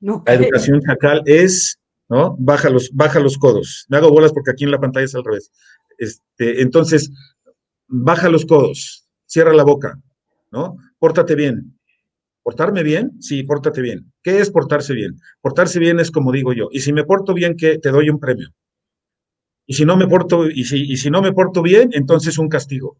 La 0.00 0.32
educación 0.32 0.80
chacal 0.80 1.22
es, 1.26 1.78
¿no? 2.08 2.36
Baja 2.38 2.70
los, 2.70 2.90
baja 2.94 3.20
los 3.20 3.36
codos. 3.36 3.84
Me 3.90 3.98
hago 3.98 4.10
bolas 4.10 4.32
porque 4.32 4.52
aquí 4.52 4.64
en 4.64 4.70
la 4.70 4.80
pantalla 4.80 5.04
es 5.04 5.14
al 5.14 5.24
revés. 5.24 5.52
Este, 5.98 6.62
entonces, 6.62 7.10
baja 7.88 8.28
los 8.28 8.46
codos, 8.46 9.08
cierra 9.26 9.52
la 9.52 9.64
boca, 9.64 9.98
¿no? 10.52 10.76
Pórtate 10.98 11.34
bien. 11.34 11.78
¿Portarme 12.42 12.82
bien? 12.82 13.20
Sí, 13.20 13.42
pórtate 13.42 13.82
bien. 13.82 14.10
¿Qué 14.22 14.40
es 14.40 14.50
portarse 14.50 14.94
bien? 14.94 15.18
Portarse 15.40 15.78
bien 15.78 16.00
es 16.00 16.10
como 16.10 16.32
digo 16.32 16.52
yo. 16.52 16.68
Y 16.70 16.80
si 16.80 16.92
me 16.92 17.04
porto 17.04 17.34
bien, 17.34 17.56
¿qué? 17.56 17.78
Te 17.78 17.90
doy 17.90 18.08
un 18.08 18.18
premio. 18.18 18.48
Y 19.66 19.74
si 19.74 19.84
no 19.84 19.98
me 19.98 20.06
porto, 20.06 20.48
y 20.48 20.64
si, 20.64 20.80
y 20.90 20.96
si 20.96 21.10
no 21.10 21.20
me 21.20 21.32
porto 21.32 21.60
bien, 21.60 21.90
entonces 21.92 22.38
un 22.38 22.48
castigo. 22.48 22.96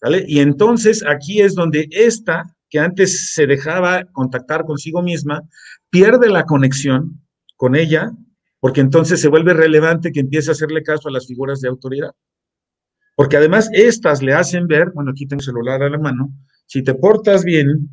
¿Vale? 0.00 0.24
Y 0.26 0.38
entonces 0.38 1.04
aquí 1.04 1.40
es 1.40 1.54
donde 1.54 1.88
esta, 1.90 2.56
que 2.68 2.78
antes 2.78 3.32
se 3.34 3.46
dejaba 3.46 4.04
contactar 4.12 4.64
consigo 4.64 5.02
misma, 5.02 5.42
pierde 5.90 6.28
la 6.28 6.44
conexión 6.44 7.20
con 7.56 7.74
ella, 7.74 8.12
porque 8.60 8.80
entonces 8.80 9.20
se 9.20 9.28
vuelve 9.28 9.52
relevante 9.52 10.12
que 10.12 10.20
empiece 10.20 10.50
a 10.50 10.52
hacerle 10.52 10.84
caso 10.84 11.08
a 11.08 11.12
las 11.12 11.26
figuras 11.26 11.60
de 11.60 11.68
autoridad. 11.68 12.12
Porque 13.20 13.36
además 13.36 13.68
estas 13.74 14.22
le 14.22 14.32
hacen 14.32 14.66
ver, 14.66 14.92
bueno, 14.94 15.10
aquí 15.10 15.26
tengo 15.26 15.42
celular 15.42 15.82
a 15.82 15.90
la 15.90 15.98
mano, 15.98 16.32
si 16.64 16.82
te 16.82 16.94
portas 16.94 17.44
bien, 17.44 17.90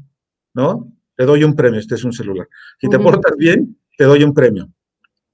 ¿no? 0.53 0.89
Te 1.17 1.25
doy 1.25 1.43
un 1.43 1.53
premio, 1.53 1.81
este 1.81 1.95
es 1.95 2.05
un 2.05 2.13
celular. 2.13 2.47
Si 2.79 2.87
te 2.87 2.97
portas 2.97 3.33
bien, 3.35 3.77
te 3.97 4.05
doy 4.05 4.23
un 4.23 4.33
premio. 4.33 4.71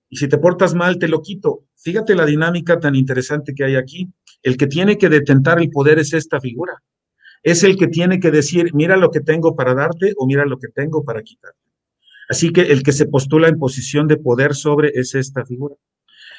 Y 0.10 0.18
si 0.18 0.28
te 0.28 0.40
portas 0.40 0.74
mal, 0.74 0.98
te 0.98 1.08
lo 1.08 1.22
quito. 1.22 1.68
Fíjate 1.76 2.16
la 2.16 2.26
dinámica 2.26 2.80
tan 2.80 2.96
interesante 2.96 3.54
que 3.54 3.66
hay 3.66 3.76
aquí. 3.76 4.12
El 4.42 4.58
que 4.58 4.66
tiene 4.66 4.98
que 4.98 5.10
detentar 5.10 5.62
el 5.62 5.70
poder 5.70 6.00
es 6.00 6.12
esta 6.14 6.42
figura. 6.42 6.74
Es 7.44 7.64
el 7.64 7.78
que 7.78 7.86
tiene 7.86 8.20
que 8.20 8.32
decir, 8.32 8.74
mira 8.74 8.98
lo 8.98 9.12
que 9.12 9.20
tengo 9.20 9.56
para 9.56 9.76
darte 9.76 10.16
o 10.18 10.26
mira 10.26 10.44
lo 10.44 10.58
que 10.58 10.70
tengo 10.70 11.04
para 11.04 11.22
quitarte. 11.22 11.70
Así 12.28 12.52
que 12.52 12.62
el 12.62 12.82
que 12.82 12.94
se 12.94 13.06
postula 13.06 13.48
en 13.48 13.60
posición 13.60 14.08
de 14.08 14.18
poder 14.18 14.56
sobre 14.56 14.90
es 14.96 15.14
esta 15.14 15.46
figura. 15.46 15.76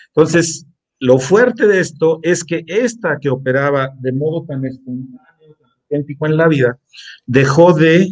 Entonces, 0.09 0.67
lo 1.05 1.19
fuerte 1.19 1.67
de 1.67 1.81
esto 1.81 2.19
es 2.23 2.45
que 2.45 2.65
esta 2.67 3.19
que 3.21 3.29
operaba 3.29 3.93
de 3.99 4.11
modo 4.11 4.47
tan 4.47 4.65
espontáneo, 4.65 5.55
tan 5.61 5.71
auténtico 5.83 6.25
en 6.25 6.39
la 6.39 6.49
vida, 6.49 6.79
dejó 7.27 7.75
de, 7.75 8.09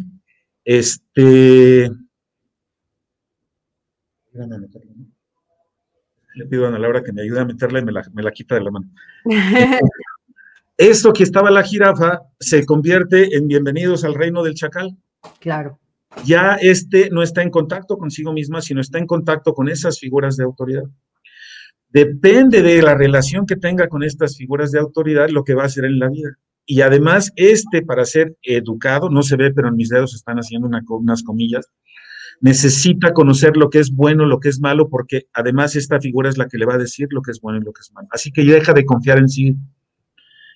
este, 0.63 1.91
le 6.35 6.47
pido 6.51 6.67
a 6.67 6.69
Ana 6.69 6.79
Laura 6.79 7.03
que 7.03 7.15
me 7.15 7.23
ayude 7.23 7.41
a 7.41 7.47
meterla 7.47 7.79
y 7.79 7.85
me 7.87 7.93
la, 7.93 8.05
me 8.13 8.23
la 8.23 8.31
quita 8.31 8.57
de 8.57 8.61
la 8.61 8.71
mano. 8.71 8.91
Esto 10.77 11.15
que 11.15 11.23
estaba 11.23 11.51
la 11.51 11.63
jirafa 11.63 12.21
se 12.39 12.67
convierte 12.67 13.35
en 13.35 13.49
bienvenidos 13.49 14.05
al 14.05 14.13
reino 14.15 14.43
del 14.43 14.53
chacal. 14.53 14.95
Claro. 15.41 15.81
Ya 16.27 16.57
este 16.61 17.09
no 17.09 17.23
está 17.23 17.41
en 17.41 17.49
contacto 17.49 17.97
consigo 17.97 18.35
misma, 18.35 18.61
sino 18.61 18.83
está 18.83 18.99
en 18.99 19.07
contacto 19.07 19.55
con 19.55 19.71
esas 19.71 19.99
figuras 19.99 20.37
de 20.37 20.45
autoridad. 20.45 20.85
Depende 21.93 22.63
de 22.63 22.81
la 22.81 22.95
relación 22.95 23.45
que 23.45 23.57
tenga 23.57 23.89
con 23.89 24.03
estas 24.03 24.37
figuras 24.37 24.71
de 24.73 24.79
autoridad 24.79 25.29
lo 25.29 25.45
que 25.45 25.55
va 25.55 25.65
a 25.65 25.67
hacer 25.67 25.85
en 25.85 25.99
la 25.99 26.09
vida. 26.09 26.39
Y 26.65 26.81
además, 26.81 27.33
este 27.37 27.83
para 27.83 28.05
ser 28.05 28.37
educado, 28.43 29.11
no 29.11 29.23
se 29.23 29.37
ve, 29.37 29.53
pero 29.53 29.69
en 29.69 29.77
mis 29.77 29.89
dedos 29.89 30.15
están 30.15 30.39
haciendo 30.39 30.69
unas 30.69 31.23
comillas, 31.23 31.71
necesita 32.41 33.13
conocer 33.13 33.57
lo 33.57 33.69
que 33.69 33.79
es 33.79 33.91
bueno, 33.91 34.27
lo 34.27 34.41
que 34.41 34.49
es 34.49 34.61
malo, 34.61 34.89
porque 34.89 35.27
además 35.33 35.77
esta 35.77 36.01
figura 36.01 36.29
es 36.29 36.39
la 36.39 36.49
que 36.49 36.59
le 36.59 36.67
va 36.67 36.75
a 36.75 36.79
decir 36.79 37.09
lo 37.11 37.21
que 37.21 37.31
es 37.31 37.41
bueno 37.41 37.59
y 37.59 37.65
lo 37.65 37.73
que 37.73 37.81
es 37.81 37.93
malo. 37.93 38.09
Así 38.11 38.33
que 38.33 38.45
ya 38.45 38.55
deja 38.55 38.73
de 38.73 38.85
confiar 38.85 39.19
en 39.19 39.29
sí, 39.29 39.57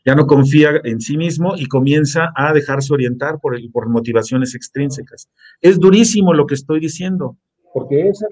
ya 0.04 0.14
no 0.14 0.26
confía 0.26 0.80
en 0.84 1.00
sí 1.00 1.16
mismo 1.16 1.54
y 1.56 1.66
comienza 1.66 2.32
a 2.34 2.52
dejarse 2.52 2.94
orientar 2.94 3.40
por, 3.40 3.56
por 3.72 3.88
motivaciones 3.88 4.54
extrínsecas. 4.54 5.28
Es 5.60 5.78
durísimo 5.78 6.32
lo 6.32 6.46
que 6.46 6.54
estoy 6.54 6.80
diciendo, 6.80 7.36
porque 7.74 8.08
esa 8.08 8.26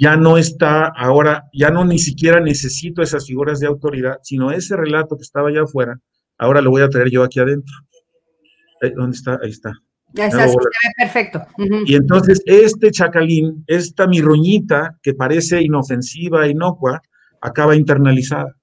ya 0.00 0.16
no 0.16 0.38
está 0.38 0.86
ahora, 0.86 1.50
ya 1.52 1.70
no 1.70 1.84
ni 1.84 1.98
siquiera 1.98 2.40
necesito 2.40 3.02
esas 3.02 3.26
figuras 3.26 3.60
de 3.60 3.66
autoridad, 3.66 4.16
sino 4.22 4.50
ese 4.50 4.74
relato 4.74 5.14
que 5.14 5.22
estaba 5.22 5.50
allá 5.50 5.64
afuera, 5.64 6.00
ahora 6.38 6.62
lo 6.62 6.70
voy 6.70 6.80
a 6.80 6.88
traer 6.88 7.10
yo 7.10 7.22
aquí 7.22 7.38
adentro. 7.38 7.74
¿Dónde 8.96 9.14
está? 9.14 9.38
Ahí 9.42 9.50
está. 9.50 9.74
Ya 10.14 10.28
está, 10.28 10.46
perfecto. 10.96 11.42
Y 11.84 11.96
entonces 11.96 12.42
este 12.46 12.90
chacalín, 12.90 13.62
esta 13.66 14.06
mirroñita 14.06 14.98
que 15.02 15.12
parece 15.12 15.60
inofensiva, 15.60 16.48
inocua, 16.48 17.02
acaba 17.42 17.76
internalizada. 17.76 18.56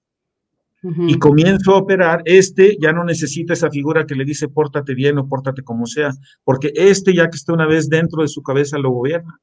Y 0.81 1.19
comienzo 1.19 1.75
a 1.75 1.77
operar, 1.77 2.23
este 2.25 2.77
ya 2.81 2.93
no 2.93 3.03
necesita 3.03 3.53
esa 3.53 3.69
figura 3.69 4.07
que 4.07 4.15
le 4.15 4.25
dice 4.25 4.47
pórtate 4.47 4.95
bien 4.95 5.19
o 5.19 5.27
pórtate 5.27 5.61
como 5.61 5.85
sea, 5.85 6.11
porque 6.43 6.71
este 6.73 7.13
ya 7.13 7.29
que 7.29 7.35
está 7.35 7.53
una 7.53 7.67
vez 7.67 7.89
dentro 7.89 8.23
de 8.23 8.27
su 8.27 8.41
cabeza 8.41 8.79
lo 8.79 8.89
gobierna. 8.89 9.39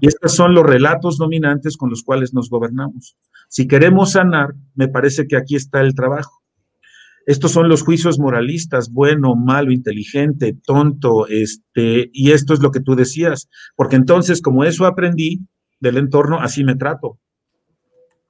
Y 0.00 0.06
estos 0.06 0.34
son 0.34 0.54
los 0.54 0.64
relatos 0.64 1.18
dominantes 1.18 1.76
con 1.76 1.90
los 1.90 2.02
cuales 2.02 2.32
nos 2.32 2.48
gobernamos. 2.48 3.16
Si 3.48 3.66
queremos 3.66 4.12
sanar, 4.12 4.54
me 4.74 4.88
parece 4.88 5.26
que 5.26 5.36
aquí 5.36 5.56
está 5.56 5.80
el 5.80 5.94
trabajo. 5.94 6.42
Estos 7.26 7.50
son 7.50 7.68
los 7.68 7.82
juicios 7.82 8.20
moralistas, 8.20 8.92
bueno, 8.92 9.34
malo, 9.34 9.72
inteligente, 9.72 10.56
tonto, 10.64 11.26
este, 11.26 12.08
y 12.12 12.30
esto 12.30 12.54
es 12.54 12.60
lo 12.60 12.70
que 12.70 12.78
tú 12.78 12.94
decías, 12.94 13.48
porque 13.74 13.96
entonces 13.96 14.40
como 14.40 14.62
eso 14.62 14.86
aprendí 14.86 15.40
del 15.80 15.96
entorno, 15.96 16.38
así 16.40 16.62
me 16.62 16.76
trato. 16.76 17.18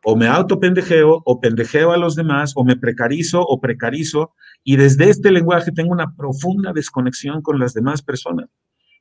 o 0.08 0.14
me 0.16 0.28
autopendejeo, 0.28 1.20
o 1.24 1.40
pendejeo 1.40 1.90
a 1.90 1.96
los 1.96 2.14
demás, 2.14 2.52
o 2.54 2.64
me 2.64 2.76
precarizo 2.76 3.42
o 3.42 3.60
precarizo, 3.60 4.34
y 4.62 4.76
desde 4.76 5.10
este 5.10 5.32
lenguaje 5.32 5.72
tengo 5.72 5.92
una 5.92 6.14
profunda 6.14 6.72
desconexión 6.72 7.42
con 7.42 7.58
las 7.58 7.74
demás 7.74 8.02
personas. 8.02 8.48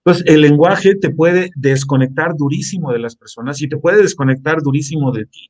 Entonces, 0.05 0.23
el 0.27 0.41
lenguaje 0.41 0.95
te 0.95 1.09
puede 1.09 1.49
desconectar 1.55 2.35
durísimo 2.37 2.91
de 2.91 2.99
las 2.99 3.15
personas 3.15 3.59
y 3.61 3.67
te 3.67 3.77
puede 3.77 4.03
desconectar 4.03 4.61
durísimo 4.61 5.11
de 5.11 5.25
ti, 5.25 5.49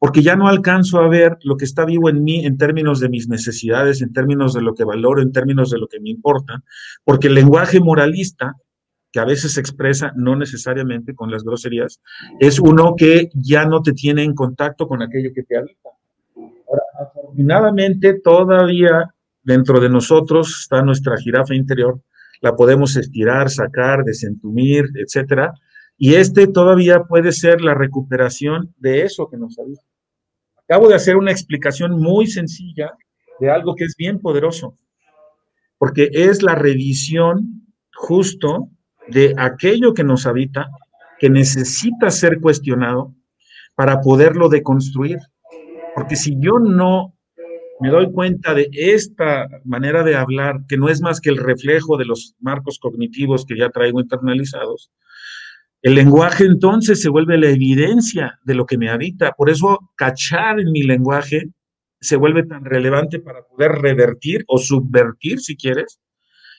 porque 0.00 0.20
ya 0.20 0.34
no 0.34 0.48
alcanzo 0.48 0.98
a 0.98 1.08
ver 1.08 1.36
lo 1.44 1.56
que 1.56 1.64
está 1.64 1.84
vivo 1.84 2.08
en 2.08 2.24
mí 2.24 2.44
en 2.44 2.58
términos 2.58 2.98
de 2.98 3.08
mis 3.08 3.28
necesidades, 3.28 4.02
en 4.02 4.12
términos 4.12 4.52
de 4.52 4.62
lo 4.62 4.74
que 4.74 4.82
valoro, 4.82 5.22
en 5.22 5.30
términos 5.30 5.70
de 5.70 5.78
lo 5.78 5.86
que 5.86 6.00
me 6.00 6.10
importa, 6.10 6.64
porque 7.04 7.28
el 7.28 7.34
lenguaje 7.34 7.78
moralista 7.78 8.56
que 9.12 9.20
a 9.20 9.24
veces 9.24 9.52
se 9.52 9.60
expresa 9.60 10.12
no 10.16 10.34
necesariamente 10.34 11.14
con 11.14 11.30
las 11.30 11.44
groserías, 11.44 12.00
es 12.40 12.58
uno 12.58 12.94
que 12.96 13.28
ya 13.34 13.64
no 13.64 13.82
te 13.82 13.92
tiene 13.92 14.24
en 14.24 14.34
contacto 14.34 14.88
con 14.88 15.02
aquello 15.02 15.30
que 15.32 15.42
te 15.44 15.56
habita. 15.56 15.90
Ahora, 16.66 16.82
afortunadamente, 16.98 18.14
todavía 18.14 19.14
dentro 19.42 19.78
de 19.80 19.90
nosotros 19.90 20.62
está 20.62 20.82
nuestra 20.82 21.16
jirafa 21.18 21.54
interior, 21.54 22.00
la 22.42 22.54
podemos 22.54 22.96
estirar, 22.96 23.48
sacar, 23.48 24.04
desentumir, 24.04 24.84
etcétera, 24.94 25.54
y 25.96 26.14
este 26.14 26.48
todavía 26.48 27.04
puede 27.04 27.32
ser 27.32 27.60
la 27.60 27.74
recuperación 27.74 28.74
de 28.76 29.02
eso 29.02 29.28
que 29.30 29.36
nos 29.36 29.58
habita. 29.58 29.82
Acabo 30.68 30.88
de 30.88 30.96
hacer 30.96 31.16
una 31.16 31.30
explicación 31.30 31.92
muy 32.00 32.26
sencilla 32.26 32.92
de 33.38 33.50
algo 33.50 33.74
que 33.76 33.84
es 33.84 33.94
bien 33.96 34.20
poderoso, 34.20 34.76
porque 35.78 36.10
es 36.12 36.42
la 36.42 36.54
revisión 36.54 37.66
justo 37.94 38.68
de 39.08 39.34
aquello 39.36 39.94
que 39.94 40.04
nos 40.04 40.26
habita, 40.26 40.68
que 41.18 41.30
necesita 41.30 42.10
ser 42.10 42.40
cuestionado 42.40 43.14
para 43.76 44.00
poderlo 44.00 44.48
deconstruir. 44.48 45.18
Porque 45.94 46.16
si 46.16 46.36
yo 46.40 46.58
no 46.58 47.14
me 47.82 47.90
doy 47.90 48.12
cuenta 48.12 48.54
de 48.54 48.68
esta 48.72 49.48
manera 49.64 50.04
de 50.04 50.14
hablar, 50.14 50.60
que 50.68 50.76
no 50.76 50.88
es 50.88 51.02
más 51.02 51.20
que 51.20 51.30
el 51.30 51.36
reflejo 51.36 51.96
de 51.96 52.04
los 52.04 52.34
marcos 52.40 52.78
cognitivos 52.78 53.44
que 53.44 53.58
ya 53.58 53.70
traigo 53.70 54.00
internalizados, 54.00 54.92
el 55.82 55.96
lenguaje 55.96 56.44
entonces 56.44 57.02
se 57.02 57.08
vuelve 57.08 57.36
la 57.38 57.50
evidencia 57.50 58.38
de 58.44 58.54
lo 58.54 58.66
que 58.66 58.78
me 58.78 58.88
habita. 58.88 59.32
Por 59.32 59.50
eso 59.50 59.80
cachar 59.96 60.60
en 60.60 60.70
mi 60.70 60.84
lenguaje 60.84 61.48
se 62.00 62.14
vuelve 62.14 62.44
tan 62.44 62.64
relevante 62.64 63.18
para 63.18 63.42
poder 63.42 63.72
revertir 63.72 64.44
o 64.46 64.58
subvertir, 64.58 65.40
si 65.40 65.56
quieres, 65.56 65.98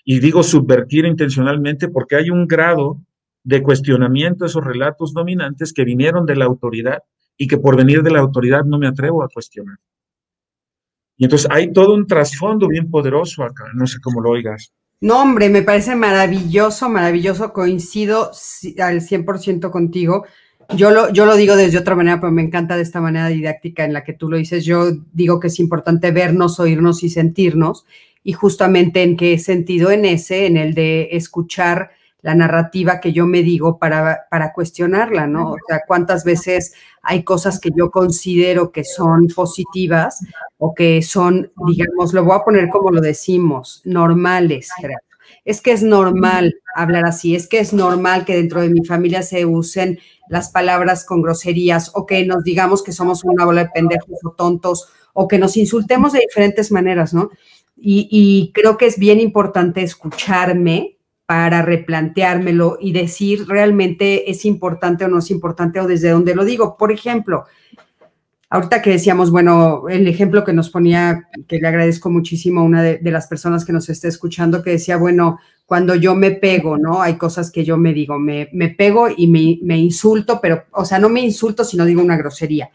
y 0.03 0.19
digo 0.19 0.43
subvertir 0.43 1.05
intencionalmente 1.05 1.87
porque 1.87 2.17
hay 2.17 2.29
un 2.29 2.47
grado 2.47 2.99
de 3.43 3.63
cuestionamiento 3.63 4.43
a 4.43 4.47
esos 4.47 4.63
relatos 4.63 5.13
dominantes 5.13 5.71
que 5.71 5.85
vinieron 5.85 6.25
de 6.25 6.35
la 6.35 6.45
autoridad 6.45 6.99
y 7.37 7.47
que 7.47 7.57
por 7.57 7.77
venir 7.77 8.03
de 8.03 8.11
la 8.11 8.19
autoridad 8.19 8.65
no 8.65 8.77
me 8.77 8.87
atrevo 8.87 9.23
a 9.23 9.29
cuestionar. 9.29 9.77
Y 11.17 11.25
entonces 11.25 11.47
hay 11.51 11.71
todo 11.71 11.93
un 11.93 12.07
trasfondo 12.07 12.67
bien 12.67 12.89
poderoso 12.89 13.43
acá, 13.43 13.65
no 13.75 13.85
sé 13.87 13.99
cómo 14.01 14.21
lo 14.21 14.31
oigas. 14.31 14.73
No, 15.01 15.21
hombre, 15.21 15.49
me 15.49 15.63
parece 15.63 15.95
maravilloso, 15.95 16.89
maravilloso, 16.89 17.51
coincido 17.51 18.31
al 18.79 19.01
100% 19.01 19.69
contigo. 19.69 20.25
Yo 20.77 20.91
lo, 20.91 21.11
yo 21.11 21.25
lo 21.25 21.35
digo 21.35 21.57
desde 21.57 21.77
otra 21.77 21.95
manera, 21.95 22.21
pero 22.21 22.31
me 22.31 22.41
encanta 22.41 22.77
de 22.77 22.83
esta 22.83 23.01
manera 23.01 23.27
didáctica 23.27 23.83
en 23.83 23.91
la 23.91 24.05
que 24.05 24.13
tú 24.13 24.29
lo 24.29 24.37
dices. 24.37 24.63
Yo 24.63 24.91
digo 25.11 25.41
que 25.41 25.47
es 25.47 25.59
importante 25.59 26.11
vernos, 26.11 26.59
oírnos 26.59 27.03
y 27.03 27.09
sentirnos 27.09 27.85
y 28.23 28.31
justamente 28.31 29.03
en 29.03 29.17
qué 29.17 29.37
sentido 29.39 29.91
en 29.91 30.05
ese, 30.05 30.45
en 30.45 30.55
el 30.55 30.73
de 30.73 31.09
escuchar 31.11 31.91
la 32.23 32.33
narrativa 32.33 32.99
que 32.99 33.11
yo 33.11 33.27
me 33.27 33.43
digo 33.43 33.77
para, 33.77 34.27
para 34.31 34.53
cuestionarla, 34.53 35.27
¿no? 35.27 35.51
O 35.51 35.57
sea, 35.67 35.81
cuántas 35.85 36.23
veces 36.23 36.73
hay 37.01 37.23
cosas 37.23 37.59
que 37.59 37.69
yo 37.75 37.91
considero 37.91 38.71
que 38.71 38.85
son 38.85 39.27
positivas 39.27 40.19
o 40.57 40.73
que 40.73 41.01
son, 41.01 41.51
digamos, 41.67 42.13
lo 42.13 42.23
voy 42.23 42.37
a 42.37 42.43
poner 42.43 42.69
como 42.69 42.91
lo 42.91 43.01
decimos, 43.01 43.81
normales, 43.83 44.71
Gerardo. 44.79 45.05
Es 45.45 45.59
que 45.59 45.73
es 45.73 45.83
normal 45.83 46.55
hablar 46.75 47.05
así, 47.05 47.35
es 47.35 47.47
que 47.47 47.59
es 47.59 47.73
normal 47.73 48.23
que 48.23 48.37
dentro 48.37 48.61
de 48.61 48.69
mi 48.69 48.85
familia 48.85 49.21
se 49.21 49.45
usen 49.45 49.99
las 50.29 50.49
palabras 50.49 51.05
con 51.05 51.21
groserías 51.21 51.91
o 51.93 52.05
que 52.05 52.25
nos 52.25 52.43
digamos 52.45 52.81
que 52.81 52.93
somos 52.93 53.25
una 53.25 53.43
bola 53.43 53.65
de 53.65 53.69
pendejos 53.69 54.19
o 54.23 54.31
tontos 54.31 54.87
o 55.11 55.27
que 55.27 55.37
nos 55.37 55.57
insultemos 55.57 56.13
de 56.13 56.19
diferentes 56.19 56.71
maneras, 56.71 57.13
¿no? 57.13 57.29
Y, 57.75 58.51
creo 58.53 58.77
que 58.77 58.85
es 58.85 58.97
bien 58.97 59.19
importante 59.19 59.83
escucharme 59.83 60.92
para 61.25 61.61
replanteármelo 61.61 62.77
y 62.81 62.91
decir 62.91 63.47
realmente 63.47 64.29
es 64.29 64.45
importante 64.45 65.05
o 65.05 65.07
no 65.07 65.19
es 65.19 65.31
importante 65.31 65.79
o 65.79 65.87
desde 65.87 66.09
dónde 66.09 66.35
lo 66.35 66.43
digo. 66.43 66.77
Por 66.77 66.91
ejemplo, 66.91 67.45
ahorita 68.53 68.83
que 68.83 68.91
decíamos, 68.91 69.31
bueno, 69.31 69.89
el 69.89 70.07
ejemplo 70.07 70.43
que 70.43 70.53
nos 70.53 70.69
ponía, 70.69 71.27
que 71.47 71.57
le 71.57 71.67
agradezco 71.67 72.11
muchísimo 72.11 72.61
a 72.61 72.63
una 72.63 72.83
de, 72.83 72.99
las 73.11 73.25
personas 73.25 73.65
que 73.65 73.73
nos 73.73 73.89
está 73.89 74.07
escuchando, 74.07 74.61
que 74.61 74.69
decía, 74.69 74.97
bueno, 74.97 75.39
cuando 75.65 75.95
yo 75.95 76.13
me 76.13 76.31
pego, 76.31 76.77
¿no? 76.77 77.01
Hay 77.01 77.17
cosas 77.17 77.49
que 77.49 77.63
yo 77.63 77.77
me 77.77 77.93
digo, 77.93 78.19
me, 78.19 78.45
pego 78.77 79.07
y 79.09 79.25
me, 79.25 79.57
me, 79.63 79.79
insulto, 79.79 80.39
pero, 80.39 80.65
o 80.71 80.85
sea, 80.85 80.99
no 80.99 81.09
me 81.09 81.21
insulto, 81.21 81.63
sino 81.63 81.83
digo 81.83 82.03
una 82.03 82.15
grosería. 82.15 82.69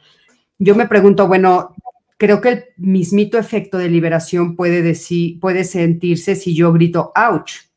Yo 0.59 0.75
me 0.75 0.89
pregunto, 0.89 1.29
bueno, 1.29 1.77
creo 2.17 2.41
que 2.41 2.49
el 2.49 2.65
mismito 2.77 3.39
efecto 3.39 3.79
de 3.79 3.89
liberación 3.89 4.57
puede, 4.57 4.83
decir, 4.83 5.39
puede 5.39 5.63
sentirse 5.63 6.35
si 6.35 6.57
yo 6.57 6.73
grito 6.73 7.13
ouch. 7.15 7.68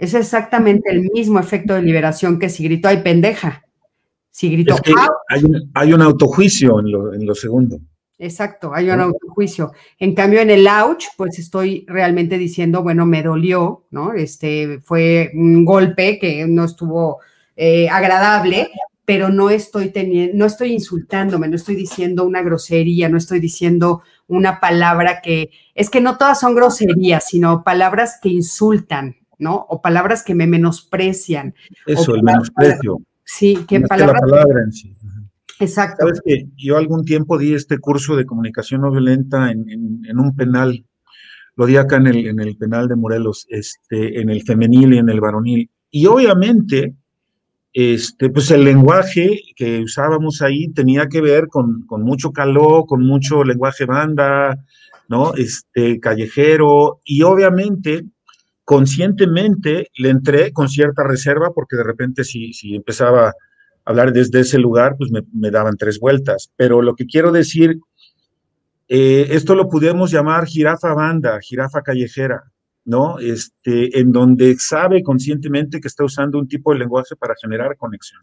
Es 0.00 0.14
exactamente 0.14 0.90
el 0.90 1.10
mismo 1.12 1.38
efecto 1.38 1.74
de 1.74 1.82
liberación 1.82 2.38
que 2.38 2.48
si 2.48 2.64
grito 2.64 2.88
ay 2.88 3.02
pendeja. 3.02 3.62
Si 4.30 4.50
grito 4.50 4.74
Hay 5.28 5.44
un, 5.44 5.70
hay 5.74 5.92
un 5.92 6.00
autojuicio 6.00 6.80
en 6.80 6.90
lo, 6.90 7.12
en 7.12 7.26
lo 7.26 7.34
segundo. 7.34 7.78
Exacto, 8.18 8.72
hay 8.74 8.88
un 8.88 8.98
autojuicio. 8.98 9.72
En 9.98 10.14
cambio, 10.14 10.40
en 10.40 10.48
el 10.48 10.66
ouch, 10.68 11.04
pues 11.18 11.38
estoy 11.38 11.84
realmente 11.86 12.38
diciendo, 12.38 12.82
bueno, 12.82 13.04
me 13.04 13.22
dolió, 13.22 13.84
¿no? 13.90 14.14
Este 14.14 14.80
fue 14.82 15.32
un 15.34 15.66
golpe 15.66 16.18
que 16.18 16.46
no 16.46 16.64
estuvo 16.64 17.18
eh, 17.54 17.90
agradable, 17.90 18.70
pero 19.04 19.28
no 19.28 19.50
estoy 19.50 19.90
teniendo, 19.90 20.34
no 20.34 20.46
estoy 20.46 20.72
insultándome, 20.72 21.46
no 21.46 21.56
estoy 21.56 21.74
diciendo 21.74 22.24
una 22.24 22.40
grosería, 22.40 23.10
no 23.10 23.18
estoy 23.18 23.38
diciendo 23.38 24.00
una 24.28 24.60
palabra 24.60 25.20
que, 25.20 25.50
es 25.74 25.90
que 25.90 26.00
no 26.00 26.16
todas 26.16 26.40
son 26.40 26.54
groserías, 26.54 27.28
sino 27.28 27.62
palabras 27.64 28.18
que 28.22 28.30
insultan, 28.30 29.16
¿no? 29.40 29.66
O 29.68 29.82
palabras 29.82 30.22
que 30.22 30.34
me 30.34 30.46
menosprecian. 30.46 31.54
Eso, 31.86 32.14
el 32.14 32.22
menosprecio. 32.22 33.00
Sí, 33.24 33.64
que 33.66 33.80
palabras. 33.80 34.20
La 34.22 34.28
palabra 34.28 34.62
en 34.64 34.72
sí. 34.72 34.94
Exacto. 35.60 36.06
Sabes 36.06 36.22
que 36.24 36.46
yo 36.56 36.78
algún 36.78 37.04
tiempo 37.04 37.38
di 37.38 37.54
este 37.54 37.78
curso 37.78 38.16
de 38.16 38.24
comunicación 38.24 38.80
no 38.80 38.90
violenta 38.90 39.50
en, 39.50 40.18
un 40.18 40.34
penal, 40.34 40.84
lo 41.54 41.66
di 41.66 41.76
acá 41.76 41.96
en 41.96 42.06
el, 42.06 42.26
en 42.26 42.40
el 42.40 42.56
penal 42.56 42.88
de 42.88 42.96
Morelos, 42.96 43.46
este, 43.50 44.20
en 44.20 44.30
el 44.30 44.42
femenil 44.42 44.94
y 44.94 44.98
en 44.98 45.10
el 45.10 45.20
varonil. 45.20 45.70
Y 45.90 46.06
obviamente, 46.06 46.94
este, 47.72 48.30
pues 48.30 48.50
el 48.50 48.64
lenguaje 48.64 49.38
que 49.54 49.80
usábamos 49.80 50.40
ahí 50.40 50.68
tenía 50.68 51.08
que 51.08 51.20
ver 51.20 51.48
con, 51.48 51.84
mucho 51.88 52.32
calor, 52.32 52.86
con 52.86 53.04
mucho 53.04 53.44
lenguaje 53.44 53.84
banda, 53.84 54.64
¿no? 55.08 55.34
Este, 55.34 56.00
callejero, 56.00 57.00
y 57.04 57.22
obviamente, 57.22 58.04
conscientemente 58.70 59.90
le 59.96 60.10
entré 60.10 60.52
con 60.52 60.68
cierta 60.68 61.02
reserva, 61.02 61.50
porque 61.52 61.74
de 61.74 61.82
repente 61.82 62.22
si, 62.22 62.52
si 62.52 62.76
empezaba 62.76 63.30
a 63.30 63.34
hablar 63.84 64.12
desde 64.12 64.38
ese 64.38 64.58
lugar, 64.58 64.94
pues 64.96 65.10
me, 65.10 65.50
daban 65.50 65.76
tres 65.76 65.98
vueltas. 65.98 66.52
Pero 66.54 66.80
lo 66.80 66.94
que 66.94 67.04
quiero 67.06 67.32
decir, 67.32 67.80
eh, 68.86 69.26
esto 69.30 69.56
lo 69.56 69.68
pudimos 69.68 70.12
llamar 70.12 70.46
jirafa 70.46 70.94
banda, 70.94 71.40
jirafa 71.40 71.82
callejera, 71.82 72.44
¿no? 72.84 73.18
Este, 73.18 73.98
en 73.98 74.12
donde 74.12 74.54
sabe 74.60 75.02
conscientemente 75.02 75.80
que 75.80 75.88
está 75.88 76.04
usando 76.04 76.38
un 76.38 76.46
tipo 76.46 76.72
de 76.72 76.78
lenguaje 76.78 77.16
para 77.16 77.34
generar 77.42 77.76
conexión. 77.76 78.22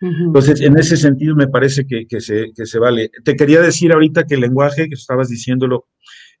Entonces, 0.00 0.60
en 0.60 0.76
ese 0.76 0.96
sentido 0.96 1.36
me 1.36 1.46
parece 1.46 1.86
que, 1.86 2.04
se, 2.20 2.52
que, 2.52 2.66
se, 2.66 2.78
vale. 2.80 3.12
Te 3.22 3.36
quería 3.36 3.60
decir 3.60 3.92
ahorita 3.92 4.24
que 4.24 4.34
el 4.34 4.40
lenguaje, 4.40 4.88
que 4.88 4.96
estabas 4.96 5.28
diciéndolo, 5.28 5.86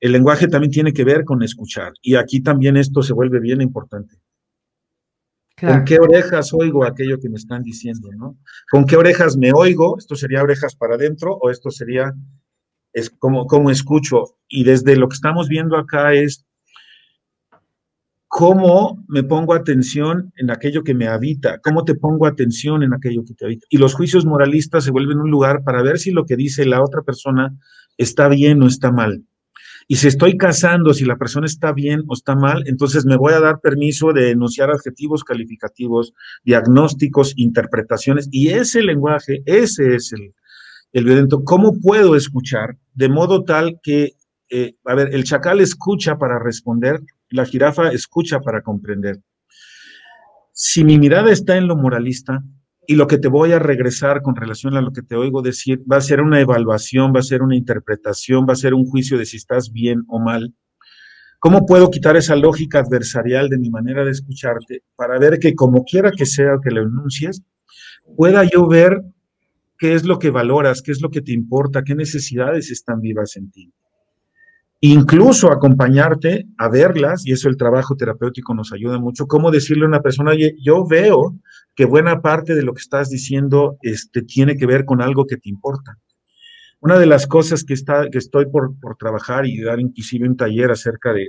el 0.00 0.12
lenguaje 0.12 0.48
también 0.48 0.70
tiene 0.70 0.92
que 0.92 1.04
ver 1.04 1.24
con 1.24 1.42
escuchar. 1.42 1.92
Y 2.02 2.14
aquí 2.16 2.40
también 2.40 2.76
esto 2.76 3.02
se 3.02 3.12
vuelve 3.12 3.40
bien 3.40 3.60
importante. 3.60 4.16
¿Con 5.60 5.84
qué 5.84 5.98
orejas 5.98 6.52
oigo 6.52 6.84
aquello 6.84 7.18
que 7.20 7.28
me 7.28 7.36
están 7.36 7.62
diciendo, 7.62 8.10
no? 8.16 8.36
¿Con 8.70 8.84
qué 8.84 8.96
orejas 8.96 9.36
me 9.36 9.52
oigo? 9.52 9.96
Esto 9.96 10.16
sería 10.16 10.42
orejas 10.42 10.74
para 10.74 10.96
adentro 10.96 11.38
o 11.40 11.50
esto 11.50 11.70
sería 11.70 12.12
es 12.92 13.10
como, 13.10 13.46
como 13.46 13.70
escucho. 13.70 14.36
Y 14.48 14.64
desde 14.64 14.96
lo 14.96 15.08
que 15.08 15.14
estamos 15.14 15.48
viendo 15.48 15.76
acá 15.76 16.14
es 16.14 16.46
cómo 18.28 19.04
me 19.06 19.22
pongo 19.22 19.54
atención 19.54 20.32
en 20.36 20.50
aquello 20.50 20.82
que 20.82 20.94
me 20.94 21.06
habita, 21.06 21.60
cómo 21.60 21.84
te 21.84 21.94
pongo 21.94 22.26
atención 22.26 22.82
en 22.82 22.94
aquello 22.94 23.24
que 23.24 23.34
te 23.34 23.44
habita. 23.44 23.66
Y 23.68 23.78
los 23.78 23.94
juicios 23.94 24.26
moralistas 24.26 24.84
se 24.84 24.90
vuelven 24.90 25.20
un 25.20 25.30
lugar 25.30 25.62
para 25.62 25.82
ver 25.82 25.98
si 25.98 26.10
lo 26.10 26.24
que 26.24 26.36
dice 26.36 26.64
la 26.66 26.82
otra 26.82 27.02
persona 27.02 27.56
está 27.96 28.28
bien 28.28 28.62
o 28.62 28.66
está 28.66 28.90
mal. 28.90 29.22
Y 29.86 29.96
si 29.96 30.08
estoy 30.08 30.36
casando, 30.36 30.94
si 30.94 31.04
la 31.04 31.16
persona 31.16 31.46
está 31.46 31.72
bien 31.72 32.02
o 32.06 32.14
está 32.14 32.34
mal, 32.34 32.64
entonces 32.66 33.04
me 33.04 33.16
voy 33.16 33.34
a 33.34 33.40
dar 33.40 33.60
permiso 33.60 34.12
de 34.12 34.30
enunciar 34.30 34.70
adjetivos 34.70 35.24
calificativos, 35.24 36.14
diagnósticos, 36.44 37.34
interpretaciones. 37.36 38.28
Y 38.30 38.48
ese 38.48 38.82
lenguaje, 38.82 39.42
ese 39.44 39.94
es 39.94 40.12
el, 40.12 40.34
el 40.92 41.04
violento, 41.04 41.44
¿cómo 41.44 41.78
puedo 41.80 42.16
escuchar 42.16 42.76
de 42.94 43.08
modo 43.08 43.44
tal 43.44 43.80
que, 43.82 44.16
eh, 44.48 44.76
a 44.84 44.94
ver, 44.94 45.14
el 45.14 45.24
chacal 45.24 45.60
escucha 45.60 46.16
para 46.18 46.38
responder, 46.38 47.00
la 47.30 47.44
jirafa 47.44 47.90
escucha 47.90 48.40
para 48.40 48.62
comprender? 48.62 49.20
Si 50.52 50.84
mi 50.84 50.98
mirada 50.98 51.32
está 51.32 51.56
en 51.56 51.66
lo 51.66 51.76
moralista, 51.76 52.42
y 52.86 52.94
lo 52.94 53.06
que 53.06 53.18
te 53.18 53.28
voy 53.28 53.52
a 53.52 53.58
regresar 53.58 54.22
con 54.22 54.36
relación 54.36 54.76
a 54.76 54.80
lo 54.80 54.92
que 54.92 55.02
te 55.02 55.16
oigo 55.16 55.42
decir 55.42 55.80
va 55.90 55.96
a 55.96 56.00
ser 56.00 56.20
una 56.20 56.40
evaluación, 56.40 57.12
va 57.14 57.20
a 57.20 57.22
ser 57.22 57.42
una 57.42 57.56
interpretación, 57.56 58.46
va 58.48 58.52
a 58.52 58.56
ser 58.56 58.74
un 58.74 58.84
juicio 58.84 59.18
de 59.18 59.26
si 59.26 59.36
estás 59.36 59.72
bien 59.72 60.04
o 60.08 60.18
mal. 60.18 60.54
¿Cómo 61.38 61.66
puedo 61.66 61.90
quitar 61.90 62.16
esa 62.16 62.36
lógica 62.36 62.80
adversarial 62.80 63.48
de 63.48 63.58
mi 63.58 63.70
manera 63.70 64.04
de 64.04 64.10
escucharte 64.10 64.82
para 64.96 65.18
ver 65.18 65.38
que 65.38 65.54
como 65.54 65.84
quiera 65.84 66.10
que 66.10 66.26
sea 66.26 66.56
que 66.62 66.70
lo 66.70 66.82
enuncies, 66.82 67.42
pueda 68.16 68.44
yo 68.44 68.66
ver 68.66 69.02
qué 69.78 69.94
es 69.94 70.04
lo 70.04 70.18
que 70.18 70.30
valoras, 70.30 70.80
qué 70.80 70.92
es 70.92 71.02
lo 71.02 71.10
que 71.10 71.20
te 71.20 71.32
importa, 71.32 71.82
qué 71.82 71.94
necesidades 71.94 72.70
están 72.70 73.00
vivas 73.00 73.36
en 73.36 73.50
ti? 73.50 73.72
Incluso 74.92 75.50
acompañarte 75.50 76.46
a 76.58 76.68
verlas, 76.68 77.26
y 77.26 77.32
eso 77.32 77.48
el 77.48 77.56
trabajo 77.56 77.96
terapéutico 77.96 78.54
nos 78.54 78.72
ayuda 78.72 78.98
mucho, 78.98 79.26
cómo 79.26 79.50
decirle 79.50 79.84
a 79.84 79.88
una 79.88 80.02
persona, 80.02 80.32
oye, 80.32 80.56
yo 80.60 80.86
veo 80.86 81.38
que 81.74 81.84
buena 81.84 82.20
parte 82.20 82.54
de 82.54 82.62
lo 82.62 82.74
que 82.74 82.82
estás 82.82 83.08
diciendo 83.08 83.78
este, 83.82 84.22
tiene 84.22 84.56
que 84.56 84.66
ver 84.66 84.84
con 84.84 85.00
algo 85.00 85.26
que 85.26 85.36
te 85.36 85.48
importa. 85.48 85.98
Una 86.80 86.98
de 86.98 87.06
las 87.06 87.26
cosas 87.26 87.64
que, 87.64 87.72
está, 87.72 88.10
que 88.10 88.18
estoy 88.18 88.46
por, 88.46 88.74
trabajar 88.98 89.46
y 89.46 89.60
dar 89.62 89.80
inclusive 89.80 90.28
un 90.28 90.36
taller 90.36 90.70
acerca 90.70 91.14
de, 91.14 91.26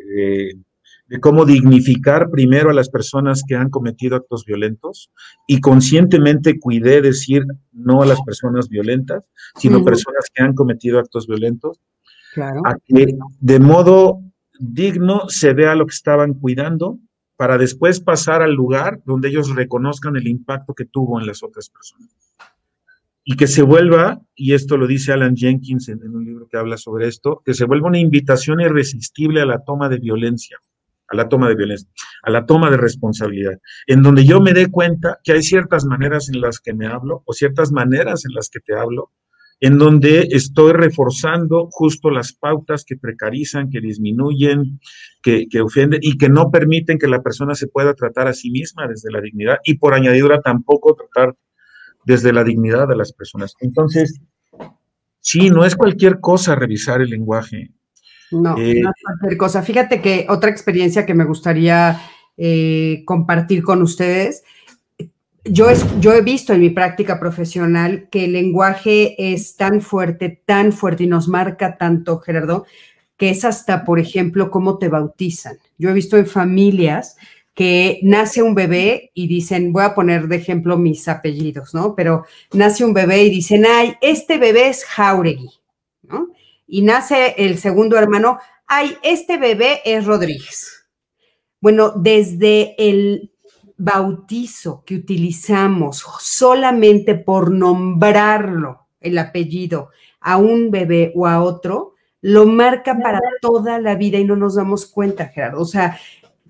de, 1.08 1.20
cómo 1.22 1.46
dignificar 1.46 2.30
primero 2.30 2.72
a 2.72 2.74
las 2.74 2.90
personas 2.90 3.42
que 3.48 3.56
han 3.56 3.70
cometido 3.70 4.18
actos 4.18 4.44
violentos 4.44 5.12
y 5.48 5.62
conscientemente 5.62 6.60
cuidé 6.60 7.02
decir 7.02 7.46
no 7.72 8.02
a 8.02 8.06
las 8.06 8.22
personas 8.24 8.68
violentas, 8.68 9.24
sino 9.56 9.86
personas 9.86 10.26
que 10.34 10.44
han 10.44 10.54
cometido 10.54 11.00
actos 11.00 11.26
violentos, 11.26 11.80
a 12.38 12.76
que 12.86 13.18
de 13.40 13.60
modo 13.60 14.22
digno 14.60 15.28
se 15.28 15.54
vea 15.54 15.76
lo 15.76 15.86
que 15.86 15.96
estaban 15.96 16.34
cuidando 16.34 17.00
para 17.38 17.58
después 17.58 18.00
pasar 18.00 18.42
al 18.42 18.54
lugar 18.54 19.02
donde 19.06 19.30
ellos 19.30 19.54
reconozcan 19.54 20.16
el 20.16 20.28
impacto 20.28 20.74
que 20.74 20.86
tuvo 20.86 21.20
en 21.20 21.28
las 21.28 21.44
otras 21.44 21.70
personas. 21.70 22.10
Y 23.24 23.36
que 23.36 23.48
se 23.48 23.64
vuelva, 23.64 24.22
y 24.36 24.54
esto 24.54 24.78
lo 24.78 24.88
dice 24.88 25.12
Alan 25.12 25.36
Jenkins 25.36 25.90
en, 25.90 26.16
un 26.16 26.24
libro 26.24 26.48
que 26.48 26.58
habla 26.58 26.78
sobre 26.78 27.08
esto, 27.08 27.42
que 27.44 27.54
se 27.54 27.66
vuelva 27.66 27.88
una 27.88 28.00
invitación 28.00 28.62
irresistible 28.62 29.42
a 29.42 29.46
la 29.46 29.64
toma 29.64 29.90
de 29.90 29.98
violencia, 29.98 30.60
a 31.08 31.16
la 31.16 31.28
toma 31.28 31.50
de 31.50 31.56
violencia, 31.56 31.90
a 32.22 32.30
la 32.30 32.46
toma 32.46 32.70
de 32.70 32.78
responsabilidad, 32.78 33.60
en 33.88 34.04
donde 34.04 34.26
yo 34.26 34.40
me 34.42 34.54
dé 34.54 34.70
cuenta 34.70 35.20
que 35.24 35.34
hay 35.34 35.42
ciertas 35.42 35.86
maneras 35.86 36.30
en 36.30 36.40
las 36.40 36.60
que 36.60 36.74
me 36.74 36.86
hablo 36.86 37.24
o 37.26 37.34
ciertas 37.34 37.72
maneras 37.72 38.26
en 38.26 38.34
las 38.34 38.50
que 38.50 38.60
te 38.60 38.76
hablo 38.76 39.12
en 39.60 39.78
donde 39.78 40.28
estoy 40.32 40.74
reforzando 40.74 41.70
justo 41.72 42.10
las 42.10 42.34
pautas 42.34 42.84
que 42.86 42.98
precarizan, 42.98 43.70
que 43.70 43.80
disminuyen, 43.80 44.80
que, 45.22 45.48
ofenden 45.62 46.00
y 46.04 46.18
que 46.18 46.30
no 46.30 46.52
permiten 46.52 47.00
que 47.00 47.08
la 47.08 47.24
persona 47.24 47.56
se 47.56 47.68
pueda 47.68 47.94
tratar 47.94 48.28
a 48.28 48.34
sí 48.34 48.52
misma 48.52 48.88
desde 48.88 49.12
la 49.12 49.22
dignidad 49.22 49.58
y 49.64 49.78
por 49.78 49.94
añadidura 49.94 50.42
tampoco 50.42 50.96
tratar 50.96 51.36
desde 52.06 52.34
la 52.34 52.44
dignidad 52.44 52.88
de 52.88 52.96
las 52.96 53.14
personas. 53.14 53.56
Entonces, 53.60 54.20
sí, 55.20 55.50
no 55.50 55.66
es 55.66 55.76
cualquier 55.76 56.20
cosa 56.20 56.56
revisar 56.56 57.02
el 57.02 57.10
lenguaje. 57.10 57.72
No, 58.32 58.58
eh, 58.58 58.82
no 58.82 58.90
es 58.90 59.04
cualquier 59.04 59.38
cosa. 59.38 59.64
Fíjate 59.64 60.02
que 60.02 60.28
otra 60.30 60.50
experiencia 60.50 61.06
que 61.06 61.14
me 61.14 61.26
gustaría 61.26 62.02
eh, 62.38 63.04
compartir 63.06 63.64
con 63.64 63.82
ustedes 63.82 64.44
yo, 65.46 65.70
he 66.14 66.22
visto 66.22 66.54
en 66.54 66.62
mi 66.62 66.72
práctica 66.72 67.20
profesional 67.20 68.08
que 68.10 68.26
el 68.26 68.34
lenguaje 68.34 69.34
es 69.34 69.56
tan 69.56 69.82
fuerte, 69.82 70.42
tan 70.44 70.74
fuerte 70.74 71.04
y 71.04 71.08
nos 71.08 71.28
marca 71.28 71.78
tanto, 71.78 72.20
Gerardo, 72.20 72.66
que 73.16 73.30
es 73.30 73.46
hasta, 73.46 73.86
por 73.86 74.00
ejemplo, 74.00 74.50
cómo 74.50 74.78
te 74.78 74.90
bautizan. 74.90 75.58
Yo 75.78 75.90
he 75.90 75.94
visto 75.94 76.18
en 76.18 76.26
familias 76.26 77.16
que 77.54 78.00
nace 78.04 78.42
un 78.42 78.56
bebé 78.56 79.12
y 79.14 79.28
dicen, 79.28 79.72
voy 79.72 79.84
a 79.84 79.96
poner 79.96 80.28
de 80.28 80.36
ejemplo 80.36 80.78
mis 80.78 81.08
apellidos, 81.08 81.74
¿no? 81.74 81.96
Pero 81.96 82.26
nace 82.52 82.84
un 82.84 82.94
bebé 82.94 83.24
y 83.24 83.30
dicen, 83.30 83.66
ay, 83.66 83.96
este 84.02 84.38
bebé 84.38 84.68
es 84.70 84.84
Jauregui, 84.84 85.52
¿no? 86.02 86.30
Y 86.68 86.82
nace 86.82 87.36
el 87.38 87.58
segundo 87.60 87.98
hermano, 87.98 88.40
ay, 88.68 88.98
este 89.04 89.38
bebé 89.38 89.82
es 89.86 90.06
Rodríguez. 90.06 90.88
Bueno, 91.62 91.94
desde 91.96 92.76
el 92.78 93.32
bautizo 93.78 94.84
que 94.86 94.96
utilizamos 94.96 96.04
solamente 96.20 97.16
por 97.16 97.52
nombrarlo, 97.52 98.88
el 99.00 99.18
apellido, 99.18 99.90
a 100.20 100.38
un 100.38 100.72
bebé 100.72 101.12
o 101.16 101.28
a 101.28 101.42
otro, 101.42 101.94
lo 102.22 102.48
marca 102.48 102.98
para 102.98 103.20
toda 103.42 103.80
la 103.80 103.96
vida 103.96 104.18
y 104.18 104.24
no 104.24 104.36
nos 104.36 104.56
damos 104.56 104.88
cuenta, 104.88 105.28
Gerardo. 105.28 105.62
O 105.62 105.66
sea, 105.66 106.00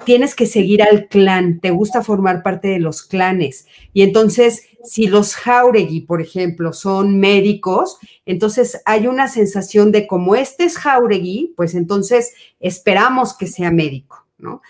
tienes 0.04 0.36
que 0.36 0.46
seguir 0.46 0.84
al 0.84 1.08
clan, 1.08 1.60
te 1.60 1.72
gusta 1.72 2.02
formar 2.02 2.44
parte 2.44 2.70
de 2.70 2.80
los 2.80 3.02
clanes. 3.02 3.68
Y 3.94 4.02
entonces, 4.02 4.68
si 4.84 5.08
los 5.08 5.36
Jauregui, 5.36 6.02
por 6.02 6.22
ejemplo, 6.22 6.74
son 6.74 7.20
médicos, 7.20 7.98
entonces 8.26 8.82
hay 8.86 9.08
una 9.08 9.28
sensación 9.28 9.92
de 9.92 10.08
como 10.08 10.36
este 10.36 10.66
es 10.66 10.78
Jauregui, 10.78 11.54
pues 11.56 11.76
entonces 11.76 12.34
esperamos 12.60 13.36
que 13.36 13.48
sea 13.48 13.72
médico, 13.72 14.26
¿no? 14.38 14.62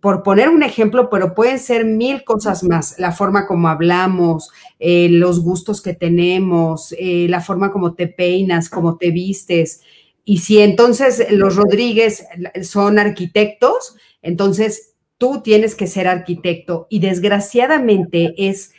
Por 0.00 0.22
poner 0.22 0.48
un 0.48 0.62
ejemplo, 0.62 1.08
pero 1.10 1.34
pueden 1.34 1.58
ser 1.58 1.84
mil 1.84 2.24
cosas 2.24 2.62
más, 2.62 2.98
la 2.98 3.12
forma 3.12 3.46
como 3.46 3.68
hablamos, 3.68 4.50
eh, 4.78 5.08
los 5.08 5.40
gustos 5.40 5.80
que 5.80 5.94
tenemos, 5.94 6.94
eh, 6.98 7.26
la 7.28 7.40
forma 7.40 7.72
como 7.72 7.94
te 7.94 8.06
peinas, 8.06 8.68
como 8.68 8.96
te 8.96 9.10
vistes. 9.10 9.80
Y 10.24 10.38
si 10.38 10.58
entonces 10.58 11.26
los 11.30 11.56
Rodríguez 11.56 12.26
son 12.62 12.98
arquitectos, 12.98 13.96
entonces 14.20 14.94
tú 15.16 15.40
tienes 15.42 15.74
que 15.74 15.86
ser 15.86 16.06
arquitecto 16.06 16.86
y 16.90 16.98
desgraciadamente 16.98 18.34
es 18.36 18.72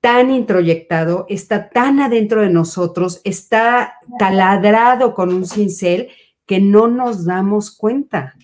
tan 0.00 0.30
introyectado, 0.30 1.24
está 1.28 1.70
tan 1.70 1.98
adentro 2.00 2.42
de 2.42 2.50
nosotros, 2.50 3.22
está 3.24 3.94
taladrado 4.18 5.14
con 5.14 5.32
un 5.32 5.46
cincel 5.46 6.08
que 6.44 6.60
no 6.60 6.88
nos 6.88 7.24
damos 7.24 7.74
cuenta. 7.74 8.34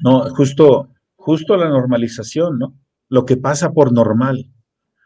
No, 0.00 0.28
justo 0.34 0.90
justo 1.26 1.56
la 1.56 1.68
normalización, 1.68 2.56
¿no? 2.56 2.78
Lo 3.08 3.24
que 3.24 3.36
pasa 3.36 3.72
por 3.72 3.92
normal 3.92 4.48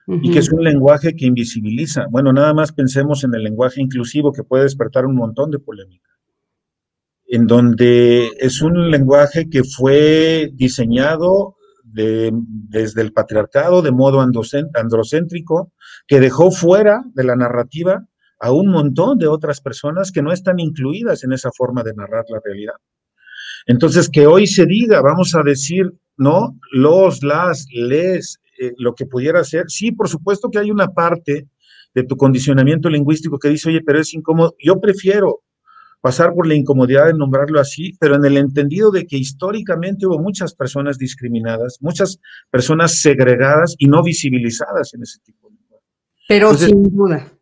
y 0.07 0.31
que 0.31 0.41
es 0.41 0.53
un 0.53 0.63
lenguaje 0.63 1.17
que 1.17 1.25
invisibiliza. 1.25 2.05
Bueno, 2.11 2.31
nada 2.31 2.53
más 2.53 2.73
pensemos 2.73 3.25
en 3.25 3.35
el 3.35 3.43
lenguaje 3.43 3.81
inclusivo 3.81 4.31
que 4.31 4.45
puede 4.45 4.65
despertar 4.65 5.07
un 5.07 5.15
montón 5.15 5.51
de 5.51 5.61
polémica, 5.61 6.11
en 7.27 7.47
donde 7.47 8.33
es 8.39 8.61
un 8.61 8.91
lenguaje 8.91 9.49
que 9.49 9.65
fue 9.65 10.51
diseñado 10.53 11.57
desde 11.85 13.01
el 13.01 13.15
patriarcado 13.15 13.81
de 13.81 13.93
modo 13.93 14.21
androcéntrico, 14.21 15.73
que 16.07 16.21
dejó 16.21 16.51
fuera 16.51 17.03
de 17.15 17.25
la 17.25 17.35
narrativa 17.35 18.05
a 18.41 18.53
un 18.53 18.69
montón 18.69 19.17
de 19.17 19.27
otras 19.27 19.63
personas 19.63 20.13
que 20.13 20.21
no 20.21 20.33
están 20.33 20.59
incluidas 20.59 21.25
en 21.25 21.33
esa 21.33 21.51
forma 21.51 21.83
de 21.83 21.95
narrar 21.95 22.27
la 22.29 22.41
realidad. 22.45 22.75
Entonces, 23.67 24.09
que 24.09 24.27
hoy 24.27 24.47
se 24.47 24.67
diga, 24.67 25.01
vamos 25.03 25.35
a 25.35 25.43
decir 25.43 25.93
¿no? 26.21 26.59
Los, 26.71 27.23
las, 27.23 27.67
les, 27.73 28.39
eh, 28.61 28.73
lo 28.77 28.95
que 28.95 29.07
pudiera 29.07 29.43
ser. 29.43 29.65
Sí, 29.69 29.91
por 29.91 30.07
supuesto 30.07 30.51
que 30.51 30.59
hay 30.59 30.71
una 30.71 30.89
parte 30.89 31.49
de 31.95 32.05
tu 32.05 32.17
condicionamiento 32.17 32.91
lingüístico 32.91 33.39
que 33.39 33.49
dice, 33.49 33.71
oye, 33.71 33.81
pero 33.85 33.99
es 33.99 34.13
incómodo. 34.13 34.55
Yo 34.63 34.79
prefiero 34.81 35.41
pasar 36.03 36.35
por 36.35 36.47
la 36.47 36.55
incomodidad 36.55 37.07
de 37.07 37.15
nombrarlo 37.15 37.59
así, 37.59 37.97
pero 37.99 38.17
en 38.17 38.25
el 38.27 38.37
entendido 38.37 38.91
de 38.91 39.07
que 39.07 39.17
históricamente 39.17 40.07
hubo 40.07 40.19
muchas 40.19 40.55
personas 40.55 40.99
discriminadas, 40.99 41.79
muchas 41.81 42.21
personas 42.51 43.01
segregadas 43.01 43.75
y 43.79 43.87
no 43.87 44.03
visibilizadas 44.03 44.93
en 44.93 45.03
ese 45.03 45.21
tipo 45.21 45.49
de 45.49 45.57
lenguaje. 45.57 45.87
Pero 46.29 46.55
sin 46.55 46.83
duda. 46.83 47.33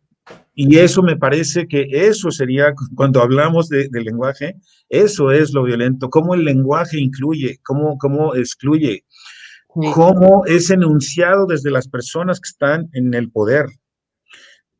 Y 0.61 0.77
eso 0.77 1.01
me 1.01 1.15
parece 1.15 1.69
que 1.69 1.87
eso 1.89 2.31
sería, 2.31 2.73
cuando 2.95 3.21
hablamos 3.21 3.69
de, 3.69 3.87
lenguaje, 3.93 4.57
eso 4.89 5.31
es 5.31 5.53
lo 5.53 5.63
violento, 5.63 6.09
cómo 6.09 6.35
el 6.35 6.43
lenguaje 6.43 6.99
incluye, 6.99 7.59
cómo, 7.63 7.97
cómo 7.97 8.35
excluye, 8.35 9.05
cómo 9.69 10.45
es 10.47 10.69
enunciado 10.69 11.45
desde 11.45 11.71
las 11.71 11.87
personas 11.87 12.41
que 12.41 12.49
están 12.49 12.89
en 12.91 13.13
el 13.13 13.31
poder. 13.31 13.67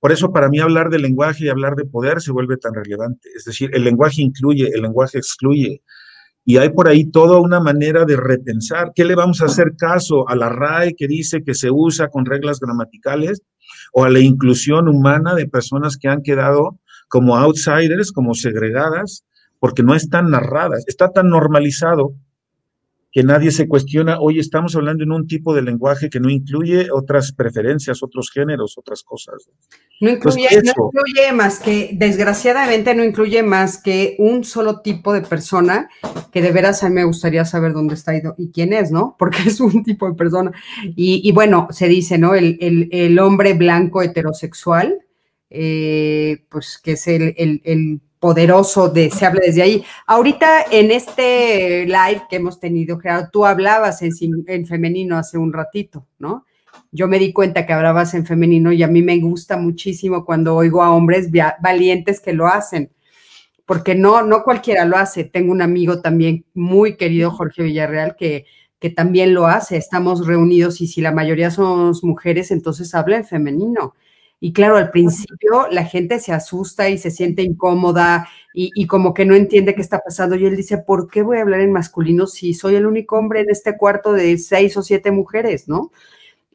Por 0.01 0.11
eso 0.11 0.33
para 0.33 0.49
mí 0.49 0.59
hablar 0.59 0.89
de 0.89 0.99
lenguaje 0.99 1.45
y 1.45 1.49
hablar 1.49 1.75
de 1.75 1.85
poder 1.85 2.19
se 2.19 2.33
vuelve 2.33 2.57
tan 2.57 2.73
relevante. 2.73 3.29
Es 3.33 3.45
decir, 3.45 3.69
el 3.73 3.85
lenguaje 3.85 4.21
incluye, 4.21 4.69
el 4.73 4.81
lenguaje 4.81 5.17
excluye. 5.17 5.81
Y 6.43 6.57
hay 6.57 6.71
por 6.71 6.89
ahí 6.89 7.09
toda 7.09 7.39
una 7.39 7.61
manera 7.61 8.03
de 8.03 8.17
repensar. 8.17 8.91
¿Qué 8.93 9.05
le 9.05 9.15
vamos 9.15 9.41
a 9.41 9.45
hacer 9.45 9.77
caso 9.77 10.27
a 10.27 10.35
la 10.35 10.49
RAE 10.49 10.93
que 10.95 11.07
dice 11.07 11.41
que 11.41 11.53
se 11.53 11.71
usa 11.71 12.09
con 12.09 12.25
reglas 12.25 12.59
gramaticales? 12.59 13.43
O 13.93 14.05
a 14.05 14.09
la 14.09 14.19
inclusión 14.19 14.87
humana 14.87 15.35
de 15.35 15.47
personas 15.47 15.97
que 15.97 16.07
han 16.07 16.21
quedado 16.21 16.79
como 17.07 17.37
outsiders, 17.37 18.11
como 18.11 18.33
segregadas, 18.35 19.25
porque 19.59 19.83
no 19.83 19.95
están 19.95 20.29
narradas. 20.29 20.83
Está 20.87 21.11
tan 21.11 21.29
normalizado 21.29 22.13
que 23.11 23.23
nadie 23.23 23.51
se 23.51 23.67
cuestiona, 23.67 24.19
hoy 24.19 24.39
estamos 24.39 24.75
hablando 24.75 25.03
en 25.03 25.11
un 25.11 25.25
tipo 25.25 25.55
de 25.55 25.63
lenguaje 25.63 26.09
que 26.09 26.19
no 26.19 26.29
incluye 26.29 26.91
otras 26.91 27.31
preferencias, 27.31 28.03
otros 28.03 28.29
géneros, 28.31 28.77
otras 28.77 29.03
cosas. 29.03 29.49
No 29.99 30.11
incluye, 30.11 30.47
más 31.33 31.59
que, 31.59 31.89
desgraciadamente 31.93 32.93
no 32.93 33.03
incluye 33.03 33.41
más 33.41 33.81
que 33.81 34.15
un 34.19 34.43
solo 34.43 34.81
tipo 34.81 35.11
de 35.11 35.21
persona, 35.21 35.89
que 36.31 36.43
de 36.43 36.51
veras 36.51 36.83
a 36.83 36.89
mí 36.89 36.95
me 36.95 37.03
gustaría 37.03 37.45
saber 37.45 37.73
dónde 37.73 37.95
está 37.95 38.15
y, 38.15 38.21
y 38.37 38.51
quién 38.51 38.73
es, 38.73 38.91
¿no? 38.91 39.15
Porque 39.19 39.39
es 39.47 39.59
un 39.59 39.83
tipo 39.83 40.07
de 40.07 40.13
persona. 40.15 40.51
Y, 40.95 41.31
bueno, 41.31 41.67
se 41.71 41.87
dice, 41.87 42.19
¿no? 42.19 42.35
El, 42.35 43.19
hombre 43.19 43.53
blanco 43.53 44.03
heterosexual, 44.03 44.99
eh, 45.49 46.45
pues 46.49 46.79
que 46.81 46.91
es 46.91 47.07
el, 47.07 47.33
el 47.63 48.01
poderoso 48.19 48.89
de 48.89 49.09
se 49.09 49.25
habla 49.25 49.41
desde 49.45 49.61
ahí. 49.61 49.83
Ahorita 50.05 50.65
en 50.71 50.91
este 50.91 51.85
live 51.85 52.23
que 52.29 52.35
hemos 52.35 52.59
tenido, 52.59 52.99
Gerardo, 52.99 53.29
tú 53.31 53.45
hablabas 53.45 54.01
en, 54.01 54.11
en, 54.47 54.65
femenino 54.65 55.17
hace 55.17 55.37
un 55.37 55.53
ratito, 55.53 56.05
¿no? 56.19 56.45
Yo 56.91 57.07
me 57.07 57.19
di 57.19 57.31
cuenta 57.31 57.65
que 57.65 57.73
hablabas 57.73 58.13
en 58.13 58.25
femenino 58.25 58.71
y 58.71 58.83
a 58.83 58.87
mí 58.87 59.01
me 59.01 59.19
gusta 59.19 59.57
muchísimo 59.57 60.25
cuando 60.25 60.55
oigo 60.55 60.83
a 60.83 60.91
hombres 60.91 61.29
valientes 61.61 62.19
que 62.19 62.33
lo 62.33 62.47
hacen, 62.47 62.91
porque 63.65 63.95
no, 63.95 64.23
no 64.23 64.43
cualquiera 64.43 64.85
lo 64.85 64.97
hace. 64.97 65.23
Tengo 65.23 65.51
un 65.51 65.61
amigo 65.61 66.01
también 66.01 66.45
muy 66.53 66.97
querido, 66.97 67.31
Jorge 67.31 67.63
Villarreal, 67.63 68.15
que, 68.15 68.45
que 68.79 68.89
también 68.89 69.33
lo 69.33 69.45
hace. 69.45 69.77
Estamos 69.77 70.25
reunidos 70.25 70.81
y 70.81 70.87
si 70.87 71.01
la 71.01 71.11
mayoría 71.11 71.51
somos 71.51 72.03
mujeres, 72.03 72.51
entonces 72.51 72.93
habla 72.95 73.17
en 73.17 73.25
femenino. 73.25 73.93
Y 74.41 74.53
claro, 74.53 74.77
al 74.77 74.91
principio 74.91 75.67
la 75.69 75.83
gente 75.83 76.19
se 76.19 76.31
asusta 76.31 76.89
y 76.89 76.97
se 76.97 77.11
siente 77.11 77.41
incómoda 77.41 78.29
y, 78.53 78.87
como 78.87 79.13
que 79.13 79.25
no 79.25 79.35
entiende 79.35 79.75
qué 79.75 79.81
está 79.81 79.99
pasando. 79.99 80.35
Y 80.35 80.45
él 80.45 80.55
dice, 80.55 80.77
¿por 80.77 81.09
qué 81.09 81.21
voy 81.21 81.37
a 81.37 81.41
hablar 81.41 81.61
en 81.61 81.71
masculino 81.71 82.27
si 82.27 82.53
soy 82.53 82.75
el 82.75 82.85
único 82.85 83.17
hombre 83.17 83.41
en 83.41 83.49
este 83.49 83.77
cuarto 83.77 84.13
de 84.13 84.37
seis 84.37 84.75
o 84.77 84.81
siete 84.81 85.11
mujeres, 85.11 85.67
no? 85.67 85.91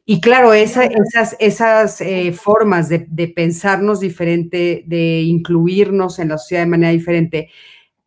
Y 0.05 0.21
claro, 0.21 0.53
esas, 0.53 1.35
esas 1.39 1.99
eh, 2.01 2.31
formas 2.31 2.89
de, 2.89 3.07
de, 3.09 3.27
pensarnos 3.27 3.99
diferente, 4.01 4.83
de 4.85 5.21
incluirnos 5.21 6.19
en 6.19 6.29
la 6.29 6.37
sociedad 6.37 6.63
de 6.63 6.69
manera 6.69 6.91
diferente, 6.91 7.49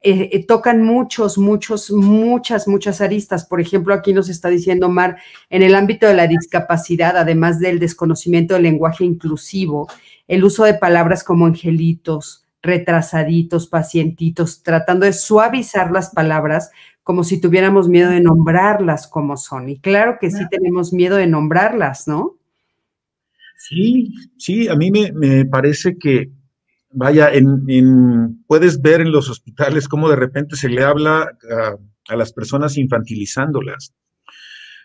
eh, 0.00 0.30
eh, 0.32 0.46
tocan 0.46 0.84
muchos, 0.84 1.38
muchos, 1.38 1.90
muchas, 1.90 2.68
muchas 2.68 3.00
aristas. 3.00 3.44
Por 3.44 3.60
ejemplo, 3.60 3.92
aquí 3.92 4.12
nos 4.12 4.28
está 4.28 4.48
diciendo 4.48 4.88
Mar, 4.88 5.16
en 5.50 5.62
el 5.62 5.74
ámbito 5.74 6.06
de 6.06 6.14
la 6.14 6.28
discapacidad, 6.28 7.16
además 7.16 7.58
del 7.58 7.80
desconocimiento 7.80 8.54
del 8.54 8.62
lenguaje 8.62 9.04
inclusivo, 9.04 9.88
el 10.28 10.44
uso 10.44 10.64
de 10.64 10.74
palabras 10.74 11.24
como 11.24 11.46
angelitos, 11.46 12.46
retrasaditos, 12.62 13.66
pacientitos, 13.66 14.62
tratando 14.62 15.04
de 15.04 15.12
suavizar 15.12 15.90
las 15.90 16.10
palabras 16.10 16.70
como 17.02 17.24
si 17.24 17.40
tuviéramos 17.40 17.88
miedo 17.88 18.10
de 18.10 18.20
nombrarlas 18.20 19.08
como 19.08 19.36
son. 19.36 19.68
Y 19.68 19.80
claro 19.80 20.18
que 20.20 20.30
sí 20.30 20.44
tenemos 20.50 20.92
miedo 20.92 21.16
de 21.16 21.26
nombrarlas, 21.26 22.06
¿no? 22.06 22.36
Sí, 23.56 24.14
sí, 24.36 24.68
a 24.68 24.76
mí 24.76 24.90
me, 24.90 25.10
me 25.12 25.44
parece 25.44 25.96
que 25.98 26.30
vaya, 26.90 27.32
en, 27.32 28.44
puedes 28.46 28.80
ver 28.80 29.00
en 29.00 29.12
los 29.12 29.28
hospitales 29.30 29.88
cómo 29.88 30.08
de 30.08 30.16
repente 30.16 30.56
se 30.56 30.68
le 30.68 30.82
habla 30.82 31.36
a, 32.08 32.16
las 32.16 32.32
personas 32.32 32.78
infantilizándolas, 32.78 33.94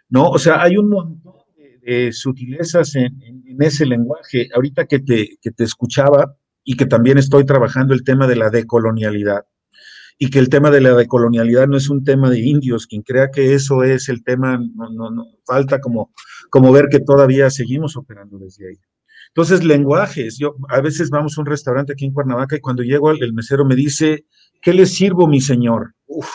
¿no? 0.10 0.30
O 0.30 0.38
sea, 0.38 0.62
hay 0.62 0.78
un 0.78 0.90
montón 0.90 1.36
de, 1.82 2.12
sutilezas 2.12 2.96
en, 2.96 3.14
ese 3.60 3.86
lenguaje. 3.86 4.50
Ahorita 4.54 4.86
que 4.86 5.00
te, 5.00 5.38
que 5.42 5.52
te 5.52 5.64
escuchaba 5.64 6.36
y 6.64 6.76
que 6.76 6.86
también 6.86 7.18
estoy 7.18 7.46
trabajando 7.46 7.94
el 7.94 8.04
tema 8.04 8.28
de 8.28 8.36
la 8.36 8.50
decolonialidad, 8.50 9.46
y 10.18 10.30
que 10.30 10.40
el 10.40 10.50
tema 10.50 10.72
de 10.72 10.82
la 10.82 10.94
decolonialidad 10.94 11.68
no 11.68 11.78
es 11.78 11.90
un 11.90 12.04
tema 12.04 12.30
de 12.30 12.40
indios, 12.40 12.88
quien 12.88 13.02
crea 13.02 13.30
que 13.32 13.54
eso 13.54 13.84
es 13.84 14.10
el 14.10 14.24
tema, 14.24 14.58
no, 14.58 14.90
no, 14.90 15.12
no, 15.12 15.26
falta 15.46 15.80
como, 15.80 16.14
como 16.50 16.72
ver 16.72 16.88
que 16.90 17.00
todavía 17.00 17.50
seguimos 17.50 17.98
operando 17.98 18.38
desde 18.38 18.70
ahí. 18.70 18.76
Entonces, 19.36 19.64
lenguajes. 19.64 20.38
Yo 20.38 20.56
a 20.70 20.80
veces 20.80 21.10
vamos 21.10 21.38
a 21.38 21.42
un 21.42 21.48
restaurante 21.48 21.94
aquí 21.94 22.06
en 22.06 22.14
Cuernavaca 22.14 22.56
y 22.56 22.60
cuando 22.60 22.84
llego 22.84 23.10
el 23.10 23.34
mesero 23.34 23.66
me 23.66 23.76
dice, 23.76 24.26
¿qué 24.62 24.74
le 24.74 24.86
sirvo, 24.86 25.28
mi 25.28 25.42
señor? 25.42 25.96
Uf. 26.06 26.30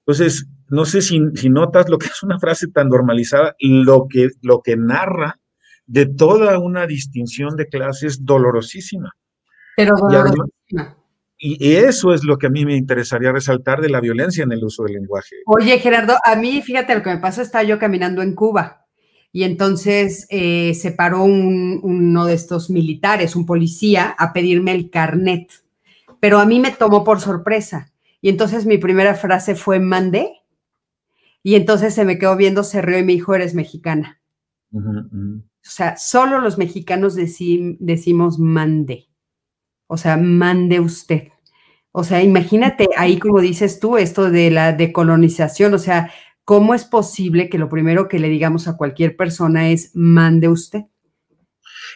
Entonces, 0.00 0.46
no 0.70 0.86
sé 0.86 1.02
si, 1.02 1.20
notas 1.50 1.90
lo 1.90 1.98
que 1.98 2.06
es 2.06 2.22
una 2.22 2.38
frase 2.38 2.68
tan 2.68 2.88
normalizada, 2.88 3.54
lo 3.60 4.06
que, 4.08 4.30
lo 4.40 4.62
que 4.62 4.76
narra 4.76 5.38
de 5.86 6.06
toda 6.06 6.58
una 6.58 6.86
distinción 6.86 7.56
de 7.56 7.66
clases 7.66 8.24
dolorosísima. 8.24 9.14
Pero 9.76 9.94
dolorosísima. 9.96 10.96
Y, 11.36 11.74
eso 11.74 12.14
es 12.14 12.24
lo 12.24 12.38
que 12.38 12.46
a 12.46 12.50
mí 12.50 12.64
me 12.64 12.74
interesaría 12.74 13.32
resaltar 13.32 13.82
de 13.82 13.90
la 13.90 14.00
violencia 14.00 14.44
en 14.44 14.52
el 14.52 14.64
uso 14.64 14.84
del 14.84 14.94
lenguaje. 14.94 15.36
Oye, 15.44 15.78
Gerardo, 15.78 16.16
a 16.24 16.36
mí, 16.36 16.62
fíjate, 16.62 16.94
lo 16.94 17.02
que 17.02 17.10
me 17.10 17.18
pasó, 17.18 17.42
estaba 17.42 17.64
yo 17.64 17.78
caminando 17.78 18.22
en 18.22 18.34
Cuba 18.34 18.87
y 19.32 19.44
entonces 19.44 20.26
eh, 20.30 20.74
se 20.74 20.92
paró 20.92 21.22
uno 21.24 22.24
de 22.24 22.34
estos 22.34 22.70
militares, 22.70 23.36
un 23.36 23.46
policía, 23.46 24.14
a 24.18 24.32
pedirme 24.32 24.72
el 24.72 24.90
carnet, 24.90 25.50
pero 26.20 26.38
a 26.38 26.46
mí 26.46 26.58
me 26.60 26.70
tomó 26.70 27.04
por 27.04 27.20
sorpresa. 27.20 27.92
Y 28.20 28.30
entonces 28.30 28.66
mi 28.66 28.78
primera 28.78 29.14
frase 29.14 29.54
fue 29.54 29.78
mandé. 29.78 30.32
Y 31.42 31.54
entonces 31.54 31.94
se 31.94 32.04
me 32.04 32.18
quedó 32.18 32.36
viendo, 32.36 32.64
se 32.64 32.82
rió 32.82 32.98
y 32.98 33.04
me 33.04 33.12
dijo, 33.12 33.34
eres 33.34 33.54
mexicana. 33.54 34.20
O 34.72 35.40
sea, 35.62 35.96
solo 35.96 36.40
los 36.40 36.58
mexicanos 36.58 37.14
decimos 37.14 38.38
mande. 38.38 39.08
O 39.86 39.96
sea, 39.96 40.16
mande 40.16 40.80
usted. 40.80 41.28
O 41.92 42.04
sea, 42.04 42.22
imagínate 42.22 42.88
ahí 42.96 43.18
como 43.18 43.40
dices 43.40 43.80
tú, 43.80 43.96
esto 43.96 44.30
de 44.30 44.50
la 44.50 44.72
decolonización, 44.72 45.74
o 45.74 45.78
sea, 45.78 46.10
¿cómo 46.48 46.72
es 46.72 46.86
posible 46.86 47.50
que 47.50 47.58
lo 47.58 47.68
primero 47.68 48.08
que 48.08 48.18
le 48.18 48.30
digamos 48.30 48.68
a 48.68 48.76
cualquier 48.78 49.16
persona 49.16 49.68
es 49.68 49.90
mande 49.94 50.48
usted? 50.48 50.84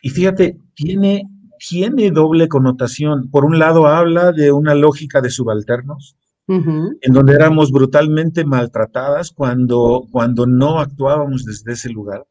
Y 0.02 0.10
fíjate, 0.10 0.58
tiene, 0.74 1.22
tiene 1.58 2.10
doble 2.10 2.48
connotación. 2.48 3.30
Por 3.30 3.46
un 3.46 3.58
lado, 3.58 3.86
habla 3.86 4.30
de 4.30 4.52
una 4.52 4.74
lógica 4.74 5.22
de 5.22 5.30
subalternos, 5.30 6.18
en 6.48 7.12
donde 7.14 7.32
éramos 7.32 7.72
brutalmente 7.72 8.44
maltratadas 8.44 9.30
cuando, 9.30 10.02
cuando 10.12 10.46
no 10.46 10.80
actuábamos 10.80 11.46
desde 11.46 11.72
ese 11.72 11.88
lugar. 11.88 12.26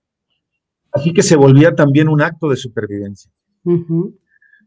Así 0.91 1.13
que 1.13 1.23
se 1.23 1.35
volvía 1.35 1.73
también 1.73 2.07
un 2.07 2.21
acto 2.21 2.49
de 2.49 2.55
supervivencia. 2.55 3.31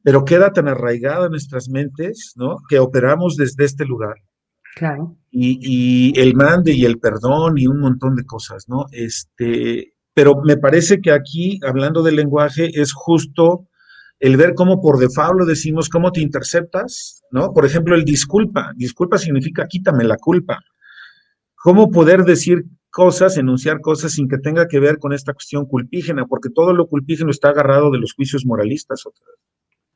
Pero 0.03 0.25
queda 0.25 0.53
tan 0.53 0.67
arraigado 0.67 1.27
en 1.27 1.31
nuestras 1.31 1.69
mentes, 1.69 2.33
¿no? 2.35 2.57
Que 2.69 2.81
operamos 2.81 3.37
desde 3.37 3.65
este 3.65 3.85
lugar. 3.85 4.17
Claro. 4.75 5.17
Y, 5.31 6.19
el 6.21 6.35
mande 6.35 6.73
y 6.73 6.85
el 6.85 6.99
perdón 6.99 7.59
y 7.59 7.67
un 7.67 7.81
montón 7.81 8.15
de 8.15 8.25
cosas, 8.25 8.69
¿no? 8.69 8.87
Este, 8.93 9.95
pero 10.13 10.41
me 10.45 10.57
parece 10.57 11.01
que 11.01 11.13
aquí, 11.13 11.59
hablando 11.67 12.03
del 12.03 12.17
lenguaje, 12.17 12.71
es 12.81 12.93
justo 12.93 13.69
el 14.21 14.37
ver 14.37 14.55
cómo 14.55 14.81
por 14.81 14.99
default 14.99 15.41
lo 15.41 15.47
decimos, 15.47 15.89
cómo 15.89 16.13
te 16.13 16.21
interceptas, 16.21 17.23
¿no? 17.31 17.53
Por 17.53 17.67
ejemplo, 17.67 17.95
el 17.95 18.05
disculpa. 18.05 18.73
Disculpa 18.77 19.19
significa 19.19 19.67
quítame 19.67 20.05
la 20.05 20.17
culpa. 20.17 20.61
¿Cómo 21.57 21.91
poder 21.91 22.25
decir 22.25 22.65
cosas, 22.91 23.37
enunciar 23.37 23.81
cosas 23.81 24.13
sin 24.13 24.29
que 24.29 24.39
tenga 24.39 24.69
que 24.69 24.79
ver 24.79 24.99
con 24.99 25.13
esta 25.13 25.33
cuestión 25.33 25.67
culpígena? 25.67 26.27
Porque 26.27 26.49
todo 26.51 26.73
lo 26.73 26.87
culpígeno 26.87 27.31
está 27.31 27.49
agarrado 27.49 27.91
de 27.91 27.99
los 27.99 28.13
juicios 28.13 28.45
moralistas. 28.47 29.03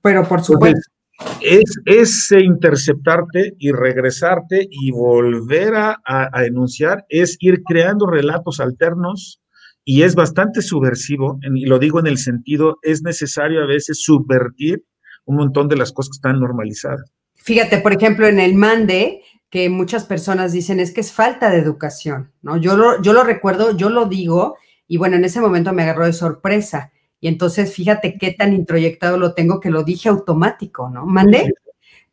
Pero 0.03 0.27
por 0.27 0.43
supuesto 0.43 0.98
es, 1.41 1.81
es 1.85 2.33
interceptarte 2.33 3.55
y 3.59 3.73
regresarte 3.73 4.69
y 4.71 4.91
volver 4.91 5.75
a, 5.75 5.99
enunciar, 6.45 7.05
es 7.09 7.37
ir 7.41 7.63
creando 7.65 8.07
relatos 8.07 8.61
alternos 8.61 9.41
y 9.85 10.03
es 10.03 10.15
bastante 10.15 10.61
subversivo, 10.61 11.39
y 11.55 11.65
lo 11.65 11.79
digo 11.79 11.99
en 11.99 12.07
el 12.07 12.19
sentido, 12.19 12.79
es 12.83 13.03
necesario 13.03 13.63
a 13.63 13.67
veces 13.67 14.03
subvertir 14.03 14.85
un 15.25 15.37
montón 15.37 15.69
de 15.69 15.77
las 15.77 15.93
cosas 15.93 16.11
que 16.11 16.17
están 16.17 16.41
normalizadas. 16.41 17.11
Fíjate, 17.37 17.79
por 17.79 17.95
ejemplo, 17.95 18.27
en 18.27 18.39
el 18.39 18.55
mande, 18.55 19.23
que 19.51 19.71
muchas 19.71 20.05
personas 20.05 20.53
dicen 20.53 20.79
es 20.79 20.93
que 20.93 21.01
es 21.01 21.13
falta 21.13 21.51
de 21.51 21.59
educación, 21.59 22.33
¿no? 22.43 22.59
Yo 22.59 22.77
lo, 22.77 23.01
yo 23.01 23.15
lo 23.15 23.25
recuerdo, 23.25 23.75
yo 23.77 23.89
lo 23.89 24.05
digo, 24.05 24.57
y 24.87 24.99
bueno, 24.99 25.17
en 25.17 25.25
ese 25.25 25.41
momento 25.41 25.73
me 25.73 25.83
agarró 25.83 26.05
de 26.05 26.13
sorpresa. 26.13 26.93
Y 27.21 27.29
entonces 27.29 27.75
fíjate 27.75 28.17
qué 28.19 28.33
tan 28.33 28.53
introyectado 28.53 29.19
lo 29.19 29.35
tengo 29.35 29.61
que 29.61 29.71
lo 29.71 29.83
dije 29.83 30.09
automático, 30.09 30.89
¿no? 30.89 31.07
Mandé. 31.07 31.53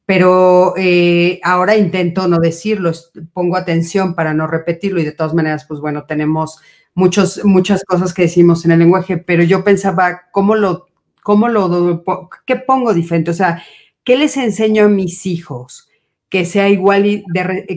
Pero 0.05 0.75
eh, 0.77 1.39
ahora 1.43 1.75
intento 1.77 2.27
no 2.27 2.39
decirlo, 2.39 2.91
pongo 3.33 3.57
atención 3.57 4.13
para 4.13 4.33
no 4.33 4.45
repetirlo 4.45 4.99
y 4.99 5.05
de 5.05 5.11
todas 5.11 5.33
maneras, 5.33 5.65
pues 5.65 5.79
bueno, 5.79 6.05
tenemos 6.05 6.59
muchos, 6.93 7.43
muchas 7.43 7.83
cosas 7.83 8.13
que 8.13 8.23
decimos 8.23 8.65
en 8.65 8.71
el 8.71 8.79
lenguaje, 8.79 9.17
pero 9.17 9.43
yo 9.43 9.63
pensaba, 9.63 10.23
¿cómo 10.31 10.55
lo, 10.55 10.87
cómo 11.23 11.49
lo, 11.49 12.03
qué 12.45 12.55
pongo 12.55 12.93
diferente? 12.93 13.31
O 13.31 13.35
sea, 13.35 13.63
¿qué 14.03 14.15
les 14.15 14.37
enseño 14.37 14.85
a 14.85 14.89
mis 14.89 15.25
hijos? 15.25 15.89
Que 16.29 16.45
sea 16.45 16.69
igual 16.69 17.05
y 17.05 17.23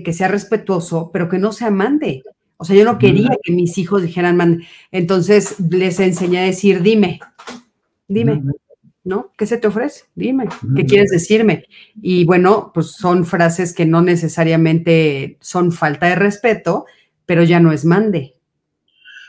que 0.02 0.12
sea 0.12 0.28
respetuoso, 0.28 1.10
pero 1.12 1.28
que 1.28 1.38
no 1.38 1.52
se 1.52 1.70
mande. 1.70 2.22
O 2.58 2.64
sea, 2.64 2.76
yo 2.76 2.84
no 2.84 2.98
quería 2.98 3.30
que 3.42 3.52
mis 3.52 3.78
hijos 3.78 4.02
dijeran, 4.02 4.36
man. 4.36 4.62
entonces 4.90 5.56
les 5.70 6.00
enseñé 6.00 6.40
a 6.40 6.42
decir, 6.42 6.82
dime, 6.82 7.20
dime, 8.08 8.42
¿no? 9.04 9.32
¿Qué 9.38 9.46
se 9.46 9.58
te 9.58 9.68
ofrece? 9.68 10.04
Dime, 10.14 10.48
¿qué 10.76 10.84
quieres 10.84 11.10
decirme? 11.10 11.64
Y 12.02 12.24
bueno, 12.24 12.72
pues 12.74 12.88
son 12.88 13.24
frases 13.24 13.72
que 13.72 13.86
no 13.86 14.02
necesariamente 14.02 15.38
son 15.40 15.72
falta 15.72 16.06
de 16.06 16.16
respeto, 16.16 16.84
pero 17.24 17.44
ya 17.44 17.60
no 17.60 17.72
es 17.72 17.84
mande. 17.84 18.34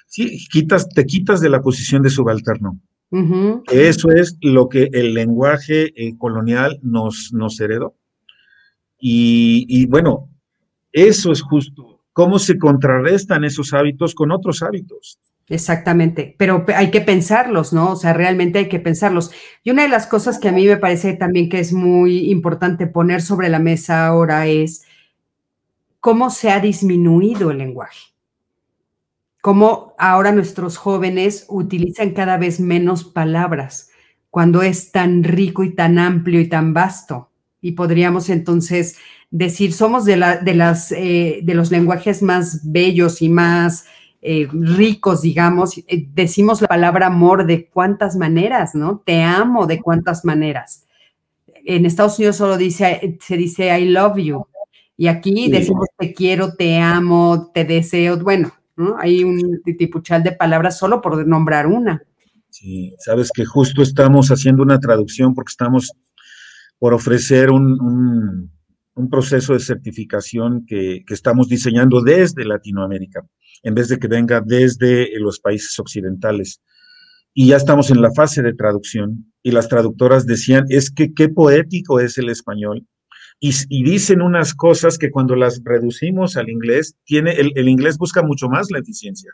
Sí, 0.07 0.45
quitas, 0.51 0.89
te 0.89 1.05
quitas 1.05 1.39
de 1.39 1.49
la 1.49 1.61
posición 1.61 2.01
de 2.01 2.09
subalterno. 2.09 2.79
Eso 3.71 4.11
es 4.11 4.37
lo 4.41 4.69
que 4.69 4.89
el 4.91 5.13
lenguaje 5.13 5.93
eh, 5.95 6.15
colonial 6.17 6.79
nos, 6.83 7.31
nos 7.33 7.59
heredó. 7.59 7.95
Y, 8.99 9.85
bueno, 9.87 10.29
eso 10.91 11.31
es 11.31 11.41
justo. 11.41 11.88
¿Cómo 12.13 12.39
se 12.39 12.57
contrarrestan 12.57 13.43
esos 13.43 13.73
hábitos 13.73 14.15
con 14.15 14.31
otros 14.31 14.61
hábitos? 14.61 15.19
Exactamente, 15.49 16.35
pero 16.37 16.63
hay 16.75 16.91
que 16.91 17.01
pensarlos, 17.01 17.73
¿no? 17.73 17.93
O 17.93 17.95
sea, 17.95 18.13
realmente 18.13 18.59
hay 18.59 18.69
que 18.69 18.79
pensarlos. 18.79 19.31
Y 19.63 19.71
una 19.71 19.81
de 19.81 19.89
las 19.89 20.05
cosas 20.05 20.37
que 20.37 20.49
a 20.49 20.51
mí 20.51 20.65
me 20.67 20.77
parece 20.77 21.13
también 21.13 21.49
que 21.49 21.59
es 21.59 21.73
muy 21.73 22.29
importante 22.29 22.85
poner 22.85 23.23
sobre 23.23 23.49
la 23.49 23.57
mesa 23.57 24.05
ahora 24.05 24.45
es 24.45 24.85
cómo 25.99 26.29
se 26.29 26.51
ha 26.51 26.59
disminuido 26.59 27.49
el 27.49 27.57
lenguaje. 27.57 28.13
Cómo 29.41 29.95
ahora 29.97 30.31
nuestros 30.31 30.77
jóvenes 30.77 31.45
utilizan 31.49 32.11
cada 32.11 32.37
vez 32.37 32.59
menos 32.59 33.03
palabras 33.03 33.89
cuando 34.29 34.61
es 34.61 34.91
tan 34.91 35.23
rico 35.23 35.63
y 35.63 35.73
tan 35.73 35.97
amplio 35.97 36.39
y 36.41 36.47
tan 36.47 36.73
vasto. 36.73 37.28
Y 37.61 37.73
podríamos 37.73 38.29
entonces 38.29 38.97
decir, 39.31 39.73
somos 39.73 40.05
de, 40.05 40.17
la, 40.17 40.37
de, 40.37 40.53
las, 40.53 40.91
eh, 40.91 41.39
de 41.43 41.53
los 41.53 41.71
lenguajes 41.71 42.21
más 42.21 42.61
bellos 42.63 43.21
y 43.21 43.29
más 43.29 43.85
eh, 44.21 44.47
ricos, 44.51 45.21
digamos. 45.21 45.77
Eh, 45.77 46.07
decimos 46.13 46.61
la 46.61 46.67
palabra 46.67 47.07
amor 47.07 47.45
de 47.45 47.67
cuántas 47.67 48.15
maneras, 48.15 48.75
¿no? 48.75 49.01
Te 49.05 49.23
amo 49.23 49.67
de 49.67 49.81
cuántas 49.81 50.25
maneras. 50.25 50.85
En 51.65 51.85
Estados 51.85 52.17
Unidos 52.17 52.37
solo 52.37 52.57
dice, 52.57 53.17
se 53.21 53.37
dice 53.37 53.79
I 53.79 53.85
love 53.85 54.17
you. 54.17 54.45
Y 54.97 55.07
aquí 55.07 55.49
decimos 55.49 55.87
te 55.97 56.13
quiero, 56.13 56.55
te 56.55 56.77
amo, 56.77 57.51
te 57.53 57.63
deseo. 57.63 58.17
Bueno, 58.17 58.51
¿no? 58.75 58.97
Hay 58.99 59.23
un 59.23 59.61
tipuchal 59.63 60.23
de 60.23 60.33
palabras 60.33 60.77
solo 60.77 61.01
por 61.01 61.25
nombrar 61.25 61.67
una. 61.67 62.03
Sí, 62.49 62.95
sabes 62.99 63.29
que 63.33 63.45
justo 63.45 63.81
estamos 63.81 64.29
haciendo 64.29 64.63
una 64.63 64.79
traducción 64.79 65.33
porque 65.33 65.51
estamos 65.51 65.93
por 66.79 66.93
ofrecer 66.93 67.51
un, 67.51 68.51
proceso 69.09 69.53
de 69.53 69.59
certificación 69.59 70.65
que, 70.65 71.03
estamos 71.09 71.47
diseñando 71.47 72.01
desde 72.01 72.43
Latinoamérica, 72.43 73.21
en 73.63 73.73
vez 73.73 73.87
de 73.87 73.97
que 73.97 74.07
venga 74.07 74.41
desde 74.45 75.07
los 75.19 75.39
países 75.39 75.77
occidentales. 75.79 76.61
Y 77.33 77.47
ya 77.47 77.57
estamos 77.57 77.91
en 77.91 78.01
la 78.01 78.11
fase 78.11 78.41
de 78.41 78.53
traducción 78.53 79.31
y 79.41 79.51
las 79.51 79.69
traductoras 79.69 80.25
decían, 80.25 80.65
es 80.67 80.91
que 80.91 81.13
qué 81.13 81.29
poético 81.29 81.99
es 81.99 82.17
el 82.17 82.29
español. 82.29 82.85
Y, 83.39 83.53
dicen 83.83 84.21
unas 84.21 84.53
cosas 84.53 84.97
que 84.97 85.11
cuando 85.11 85.33
las 85.35 85.61
reducimos 85.63 86.35
al 86.35 86.49
inglés, 86.49 86.97
tiene, 87.05 87.31
el, 87.31 87.69
inglés 87.69 87.97
busca 87.97 88.21
mucho 88.21 88.49
más 88.49 88.69
la 88.69 88.79
eficiencia. 88.79 89.31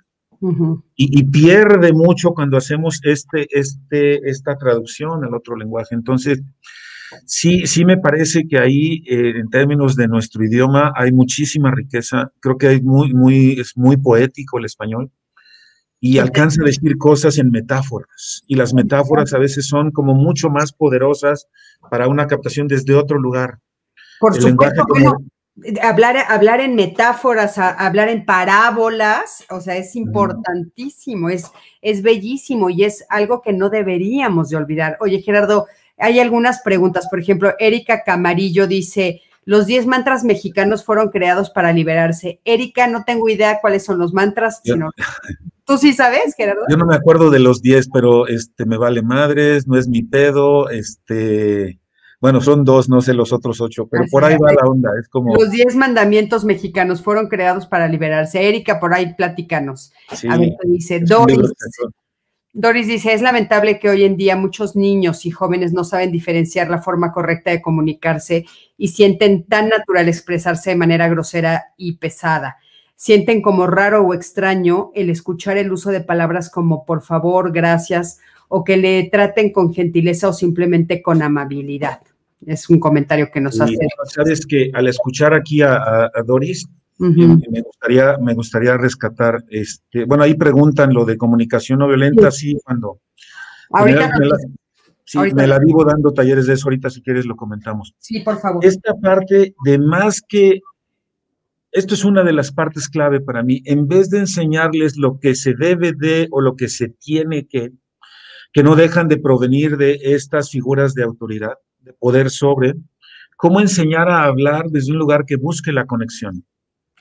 y, 0.96 1.20
y, 1.20 1.24
pierde 1.24 1.92
mucho 1.92 2.32
cuando 2.32 2.58
hacemos 2.58 3.00
este, 3.02 3.48
este, 3.50 4.30
esta 4.30 4.56
traducción 4.58 5.24
al 5.24 5.34
otro 5.34 5.56
lenguaje. 5.56 5.96
Entonces, 5.96 6.44
Sí, 7.26 7.68
sí 7.68 7.86
me 7.86 7.98
parece 7.98 8.48
que 8.48 8.58
ahí, 8.58 9.04
eh, 9.08 9.34
en 9.38 9.50
términos 9.50 9.96
de 9.96 10.08
nuestro 10.08 10.44
idioma, 10.44 10.94
hay 10.96 11.12
muchísima 11.12 11.72
riqueza. 11.72 12.32
Creo 12.40 12.58
que 12.58 12.68
hay 12.68 12.82
muy, 12.82 13.14
muy, 13.14 13.60
es 13.60 13.78
muy 13.78 13.98
poético 13.98 14.58
el 14.58 14.66
español 14.66 15.12
y 16.00 16.20
alcanza 16.20 16.62
a 16.62 16.66
decir 16.66 16.98
cosas 16.98 17.38
en 17.38 17.50
metáforas. 17.50 18.44
Y 18.48 18.56
las 18.56 18.74
metáforas 18.74 19.34
a 19.34 19.40
veces 19.40 19.68
son 19.68 19.92
como 19.92 20.14
mucho 20.14 20.50
más 20.50 20.72
poderosas 20.72 21.48
para 21.90 22.08
una 22.08 22.28
captación 22.28 22.68
desde 22.68 22.94
otro 22.96 23.18
lugar. 23.18 23.60
Por 24.20 24.40
supuesto, 24.40 24.86
hablar, 25.82 26.18
hablar 26.28 26.60
en 26.60 26.76
metáforas, 26.76 27.58
hablar 27.58 28.10
en 28.10 28.26
parábolas, 28.26 29.46
o 29.50 29.62
sea, 29.62 29.78
es 29.78 29.96
importantísimo, 29.96 31.30
es, 31.30 31.52
es 31.82 32.02
bellísimo 32.02 32.70
y 32.70 32.84
es 32.84 33.06
algo 33.10 33.42
que 33.42 33.54
no 33.54 33.70
deberíamos 33.70 34.50
de 34.50 34.58
olvidar. 34.58 34.98
Oye, 35.00 35.22
Gerardo, 35.22 35.68
hay 35.98 36.20
algunas 36.20 36.62
preguntas. 36.62 37.08
Por 37.10 37.20
ejemplo, 37.20 37.54
Erika 37.60 38.04
Camarillo 38.04 38.68
dice, 38.68 39.22
los 39.46 39.66
10 39.68 39.86
mantras 39.86 40.24
mexicanos 40.24 40.84
fueron 40.84 41.10
creados 41.10 41.50
para 41.50 41.72
liberarse. 41.72 42.42
Erika, 42.46 42.88
no 42.88 43.04
tengo 43.06 43.30
idea 43.30 43.60
cuáles 43.62 43.86
son 43.86 44.00
los 44.00 44.14
mantras, 44.14 44.62
sino... 44.64 44.92
¿Tú 45.66 45.78
sí 45.78 45.94
sabes, 45.94 46.34
Gerardo? 46.38 46.64
Yo 46.70 46.78
no 46.78 46.86
me 46.86 46.96
acuerdo 46.96 47.30
de 47.30 47.40
los 47.40 47.62
10, 47.62 47.90
pero 47.94 48.28
este, 48.28 48.66
me 48.66 48.78
vale 48.78 49.02
madres, 49.02 49.68
no 49.68 49.78
es 49.78 49.88
mi 49.88 50.04
pedo, 50.04 50.70
este... 50.70 51.80
Bueno, 52.22 52.42
son 52.42 52.64
dos, 52.64 52.90
no 52.90 53.02
sé 53.02 53.14
los 53.14 53.34
otros 53.34 53.62
ocho, 53.62 53.88
pero 53.88 54.06
por 54.10 54.24
ahí 54.24 54.36
va 54.38 54.52
la 54.52 54.68
onda, 54.68 54.90
es 55.00 55.08
como... 55.10 55.36
Los 55.36 55.52
10 55.52 55.76
mandamientos 55.76 56.44
mexicanos 56.44 57.04
fueron 57.04 57.28
creados 57.28 57.68
para 57.68 57.88
liberarse. 57.88 58.48
Erika, 58.48 58.80
por 58.80 58.96
ahí 58.96 59.14
platícanos. 59.14 59.94
a 60.28 60.38
ver 60.38 60.54
qué 60.60 60.68
dice. 60.70 61.00
Doris, 61.02 61.38
Doris 62.58 62.88
dice, 62.88 63.12
es 63.12 63.22
lamentable 63.22 63.80
que 63.80 63.90
hoy 63.90 64.06
en 64.06 64.16
día 64.16 64.38
muchos 64.38 64.78
niños 64.78 65.26
y 65.26 65.30
jóvenes 65.30 65.74
no 65.74 65.84
saben 65.84 66.14
diferenciar 66.14 66.70
la 66.70 66.82
forma 66.82 67.12
correcta 67.12 67.52
de 67.52 67.62
comunicarse 67.62 68.46
y 68.78 68.88
sienten 68.88 69.44
tan 69.44 69.68
natural 69.68 70.08
expresarse 70.08 70.70
de 70.70 70.78
manera 70.78 71.10
grosera 71.10 71.74
y 71.76 71.98
pesada. 71.98 72.56
Sienten 72.96 73.42
como 73.42 73.68
raro 73.68 74.04
o 74.06 74.14
extraño 74.14 74.92
el 74.96 75.10
escuchar 75.10 75.58
el 75.58 75.70
uso 75.70 75.92
de 75.92 76.00
palabras 76.00 76.50
como 76.50 76.86
por 76.86 77.02
favor, 77.02 77.52
gracias 77.52 78.20
o 78.48 78.64
que 78.64 78.78
le 78.78 79.10
traten 79.12 79.52
con 79.52 79.74
gentileza 79.74 80.30
o 80.30 80.34
simplemente 80.34 81.02
con 81.02 81.22
amabilidad. 81.22 82.04
Es 82.46 82.70
un 82.70 82.80
comentario 82.80 83.32
que 83.34 83.42
nos 83.42 83.60
hace. 83.60 83.76
Sabes 84.06 84.46
que 84.46 84.72
al 84.74 84.88
escuchar 84.88 85.34
aquí 85.34 85.62
a 85.62 86.10
Doris, 86.26 86.70
me, 86.98 87.62
gustaría, 87.62 88.18
me 88.18 88.34
gustaría 88.34 88.78
rescatar, 88.78 89.44
este, 89.50 90.06
bueno, 90.06 90.24
ahí 90.24 90.36
preguntan 90.36 90.94
lo 90.94 91.06
de 91.06 91.18
comunicación 91.18 91.80
no 91.80 91.88
violenta, 91.88 92.32
sí, 92.32 92.58
cuando... 92.64 93.02
Ahorita 93.72 94.12
me 94.20 94.26
la, 94.28 94.38
sí, 95.04 95.18
me 95.34 95.48
la 95.48 95.60
vivo 95.60 95.84
dando 95.84 96.12
talleres 96.12 96.46
de 96.46 96.54
eso, 96.54 96.68
ahorita 96.68 96.90
si 96.90 97.02
quieres 97.02 97.26
lo 97.26 97.36
comentamos. 97.36 97.94
Sí, 97.98 98.22
por 98.22 98.40
favor. 98.40 98.64
Esta 98.64 98.94
parte 98.96 99.56
de 99.66 99.80
más 99.80 100.22
que, 100.22 100.62
esto 101.72 101.96
es 101.96 102.06
una 102.06 102.24
de 102.24 102.32
las 102.32 102.52
partes 102.52 102.88
clave 102.88 103.20
para 103.20 103.44
mí, 103.44 103.62
en 103.66 103.88
vez 103.88 104.10
de 104.10 104.20
enseñarles 104.20 104.98
lo 104.98 105.20
que 105.20 105.36
se 105.36 105.54
debe 105.56 105.94
de 105.94 106.28
o 106.32 106.42
lo 106.42 106.56
que 106.56 106.70
se 106.70 106.90
tiene 106.90 107.48
que, 107.48 107.72
que 108.54 108.64
no 108.64 108.76
dejan 108.76 109.08
de 109.08 109.18
provenir 109.18 109.76
de 109.78 110.00
estas 110.02 110.52
figuras 110.52 110.94
de 110.94 111.04
autoridad, 111.04 111.56
de 111.80 111.92
poder 111.94 112.30
sobre, 112.30 112.76
cómo 113.36 113.60
enseñar 113.60 114.10
a 114.10 114.24
hablar 114.24 114.68
desde 114.70 114.94
un 114.94 115.00
lugar 115.00 115.26
que 115.26 115.36
busque 115.36 115.74
la 115.74 115.86
conexión 115.86 116.46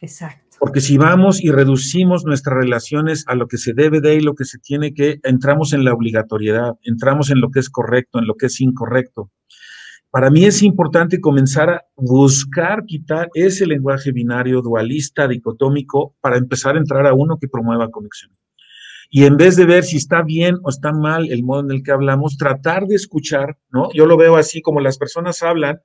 Exacto. 0.04 0.58
Porque 0.60 0.80
si 0.80 0.98
vamos 0.98 1.42
y 1.42 1.50
reducimos 1.50 2.24
nuestras 2.24 2.56
relaciones 2.56 3.24
a 3.26 3.34
lo 3.34 3.48
que 3.48 3.56
se 3.56 3.72
debe 3.72 4.00
de 4.00 4.16
y 4.16 4.20
lo 4.20 4.34
que 4.34 4.44
se 4.44 4.58
tiene 4.58 4.92
que, 4.92 5.18
entramos 5.22 5.72
en 5.72 5.84
la 5.84 5.94
obligatoriedad, 5.94 6.74
entramos 6.82 7.30
en 7.30 7.40
lo 7.40 7.50
que 7.50 7.60
es 7.60 7.70
correcto, 7.70 8.18
en 8.18 8.26
lo 8.26 8.34
que 8.34 8.46
es 8.46 8.60
incorrecto. 8.60 9.30
Para 10.10 10.30
mí 10.30 10.44
es 10.44 10.62
importante 10.62 11.20
comenzar 11.20 11.70
a 11.70 11.84
buscar 11.96 12.84
quitar 12.84 13.30
ese 13.34 13.66
lenguaje 13.66 14.12
binario, 14.12 14.60
dualista, 14.60 15.26
dicotómico, 15.26 16.14
para 16.20 16.36
empezar 16.36 16.76
a 16.76 16.78
entrar 16.78 17.06
a 17.06 17.14
uno 17.14 17.38
que 17.38 17.48
promueva 17.48 17.90
conexión. 17.90 18.30
Y 19.10 19.24
en 19.24 19.36
vez 19.36 19.56
de 19.56 19.64
ver 19.64 19.84
si 19.84 19.96
está 19.96 20.22
bien 20.22 20.58
o 20.62 20.68
está 20.68 20.92
mal 20.92 21.30
el 21.30 21.42
modo 21.42 21.60
en 21.60 21.70
el 21.70 21.82
que 21.82 21.92
hablamos, 21.92 22.36
tratar 22.36 22.86
de 22.86 22.94
escuchar, 22.94 23.56
¿no? 23.70 23.88
Yo 23.92 24.06
lo 24.06 24.16
veo 24.16 24.36
así 24.36 24.60
como 24.60 24.80
las 24.80 24.98
personas 24.98 25.42
hablan, 25.42 25.80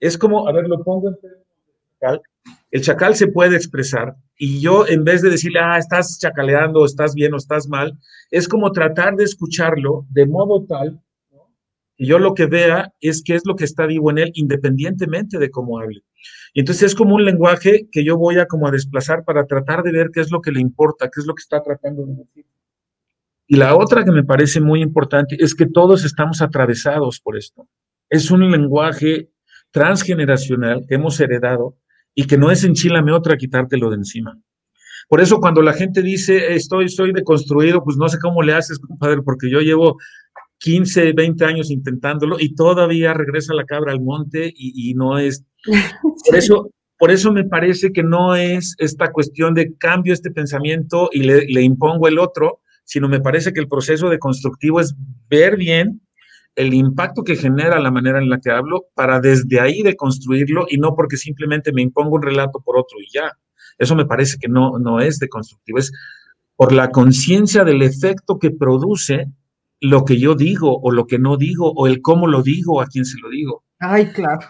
es 0.00 0.16
como, 0.16 0.48
a 0.48 0.52
ver, 0.52 0.66
lo 0.68 0.82
pongo 0.82 1.08
en 1.08 1.16
el 2.74 2.82
chacal 2.82 3.14
se 3.14 3.28
puede 3.28 3.54
expresar 3.54 4.16
y 4.36 4.60
yo 4.60 4.84
en 4.88 5.04
vez 5.04 5.22
de 5.22 5.30
decirle, 5.30 5.60
ah, 5.60 5.78
estás 5.78 6.18
chacaleando, 6.20 6.84
estás 6.84 7.14
bien 7.14 7.32
o 7.32 7.36
estás 7.36 7.68
mal, 7.68 7.96
es 8.32 8.48
como 8.48 8.72
tratar 8.72 9.14
de 9.14 9.22
escucharlo 9.22 10.06
de 10.10 10.26
modo 10.26 10.66
tal 10.66 11.00
que 11.96 12.04
yo 12.04 12.18
lo 12.18 12.34
que 12.34 12.46
vea 12.46 12.92
es 13.00 13.22
qué 13.24 13.36
es 13.36 13.42
lo 13.46 13.54
que 13.54 13.62
está 13.62 13.86
vivo 13.86 14.10
en 14.10 14.18
él 14.18 14.32
independientemente 14.34 15.38
de 15.38 15.52
cómo 15.52 15.78
hable. 15.78 16.02
Y 16.52 16.60
entonces 16.60 16.82
es 16.90 16.94
como 16.96 17.14
un 17.14 17.24
lenguaje 17.24 17.86
que 17.92 18.04
yo 18.04 18.18
voy 18.18 18.40
a 18.40 18.46
como 18.46 18.66
a 18.66 18.72
desplazar 18.72 19.22
para 19.24 19.46
tratar 19.46 19.84
de 19.84 19.92
ver 19.92 20.10
qué 20.12 20.20
es 20.20 20.32
lo 20.32 20.40
que 20.40 20.50
le 20.50 20.60
importa, 20.60 21.08
qué 21.14 21.20
es 21.20 21.26
lo 21.26 21.34
que 21.36 21.42
está 21.42 21.62
tratando 21.62 22.04
de 22.04 22.14
decir. 22.16 22.44
Y 23.46 23.54
la 23.54 23.76
otra 23.76 24.04
que 24.04 24.10
me 24.10 24.24
parece 24.24 24.60
muy 24.60 24.82
importante 24.82 25.36
es 25.38 25.54
que 25.54 25.66
todos 25.66 26.04
estamos 26.04 26.42
atravesados 26.42 27.20
por 27.20 27.36
esto. 27.36 27.68
Es 28.10 28.32
un 28.32 28.50
lenguaje 28.50 29.30
transgeneracional 29.70 30.84
que 30.88 30.96
hemos 30.96 31.20
heredado 31.20 31.76
y 32.14 32.26
que 32.26 32.38
no 32.38 32.50
es 32.50 32.64
enchilame 32.64 33.12
otra 33.12 33.36
quitártelo 33.36 33.90
de 33.90 33.96
encima. 33.96 34.38
Por 35.08 35.20
eso 35.20 35.38
cuando 35.40 35.62
la 35.62 35.72
gente 35.72 36.02
dice 36.02 36.54
estoy, 36.54 36.86
estoy 36.86 37.12
deconstruido, 37.12 37.82
pues 37.84 37.96
no 37.96 38.08
sé 38.08 38.18
cómo 38.18 38.42
le 38.42 38.54
haces, 38.54 38.78
compadre, 38.78 39.22
porque 39.22 39.50
yo 39.50 39.60
llevo 39.60 39.96
15, 40.58 41.12
20 41.12 41.44
años 41.44 41.70
intentándolo 41.70 42.36
y 42.38 42.54
todavía 42.54 43.12
regresa 43.12 43.54
la 43.54 43.64
cabra 43.64 43.92
al 43.92 44.00
monte 44.00 44.52
y, 44.56 44.94
no 44.94 45.18
es... 45.18 45.44
Por 46.26 46.36
eso, 46.36 46.70
por 46.98 47.10
eso 47.10 47.32
me 47.32 47.44
parece 47.44 47.92
que 47.92 48.02
no 48.02 48.34
es 48.36 48.74
esta 48.78 49.10
cuestión 49.10 49.52
de 49.54 49.74
cambio 49.76 50.12
este 50.12 50.30
pensamiento 50.30 51.10
y 51.12 51.20
le, 51.20 51.46
le 51.46 51.62
impongo 51.62 52.06
el 52.06 52.18
otro, 52.18 52.60
sino 52.84 53.08
me 53.08 53.20
parece 53.20 53.52
que 53.52 53.60
el 53.60 53.68
proceso 53.68 54.08
de 54.08 54.18
constructivo 54.18 54.80
es 54.80 54.94
ver 55.28 55.56
bien 55.56 56.00
el 56.56 56.74
impacto 56.74 57.24
que 57.24 57.36
genera 57.36 57.80
la 57.80 57.90
manera 57.90 58.18
en 58.18 58.30
la 58.30 58.40
que 58.40 58.50
hablo 58.50 58.86
para 58.94 59.20
desde 59.20 59.60
ahí 59.60 59.82
deconstruirlo 59.82 60.66
y 60.68 60.78
no 60.78 60.94
porque 60.94 61.16
simplemente 61.16 61.72
me 61.72 61.82
impongo 61.82 62.16
un 62.16 62.22
relato 62.22 62.60
por 62.60 62.78
otro 62.78 62.98
y 63.00 63.12
ya, 63.12 63.32
Eso 63.78 63.96
me 63.96 64.06
parece 64.06 64.38
que 64.38 64.48
no, 64.48 64.78
no 64.78 65.00
es 65.00 65.18
de 65.18 65.28
constructivo, 65.28 65.78
es 65.78 65.92
por 66.56 66.72
la 66.72 66.90
conciencia 66.90 67.64
del 67.64 67.82
efecto 67.82 68.38
que 68.38 68.52
produce 68.52 69.26
lo 69.80 70.04
que 70.04 70.18
yo 70.18 70.34
digo 70.34 70.78
o 70.80 70.92
lo 70.92 71.06
que 71.06 71.18
no 71.18 71.36
digo 71.36 71.72
o 71.72 71.86
el 71.86 72.00
cómo 72.00 72.28
lo 72.28 72.42
digo, 72.42 72.80
a 72.80 72.86
quién 72.86 73.04
se 73.04 73.18
lo 73.20 73.28
digo. 73.28 73.64
Ay, 73.80 74.12
claro. 74.12 74.46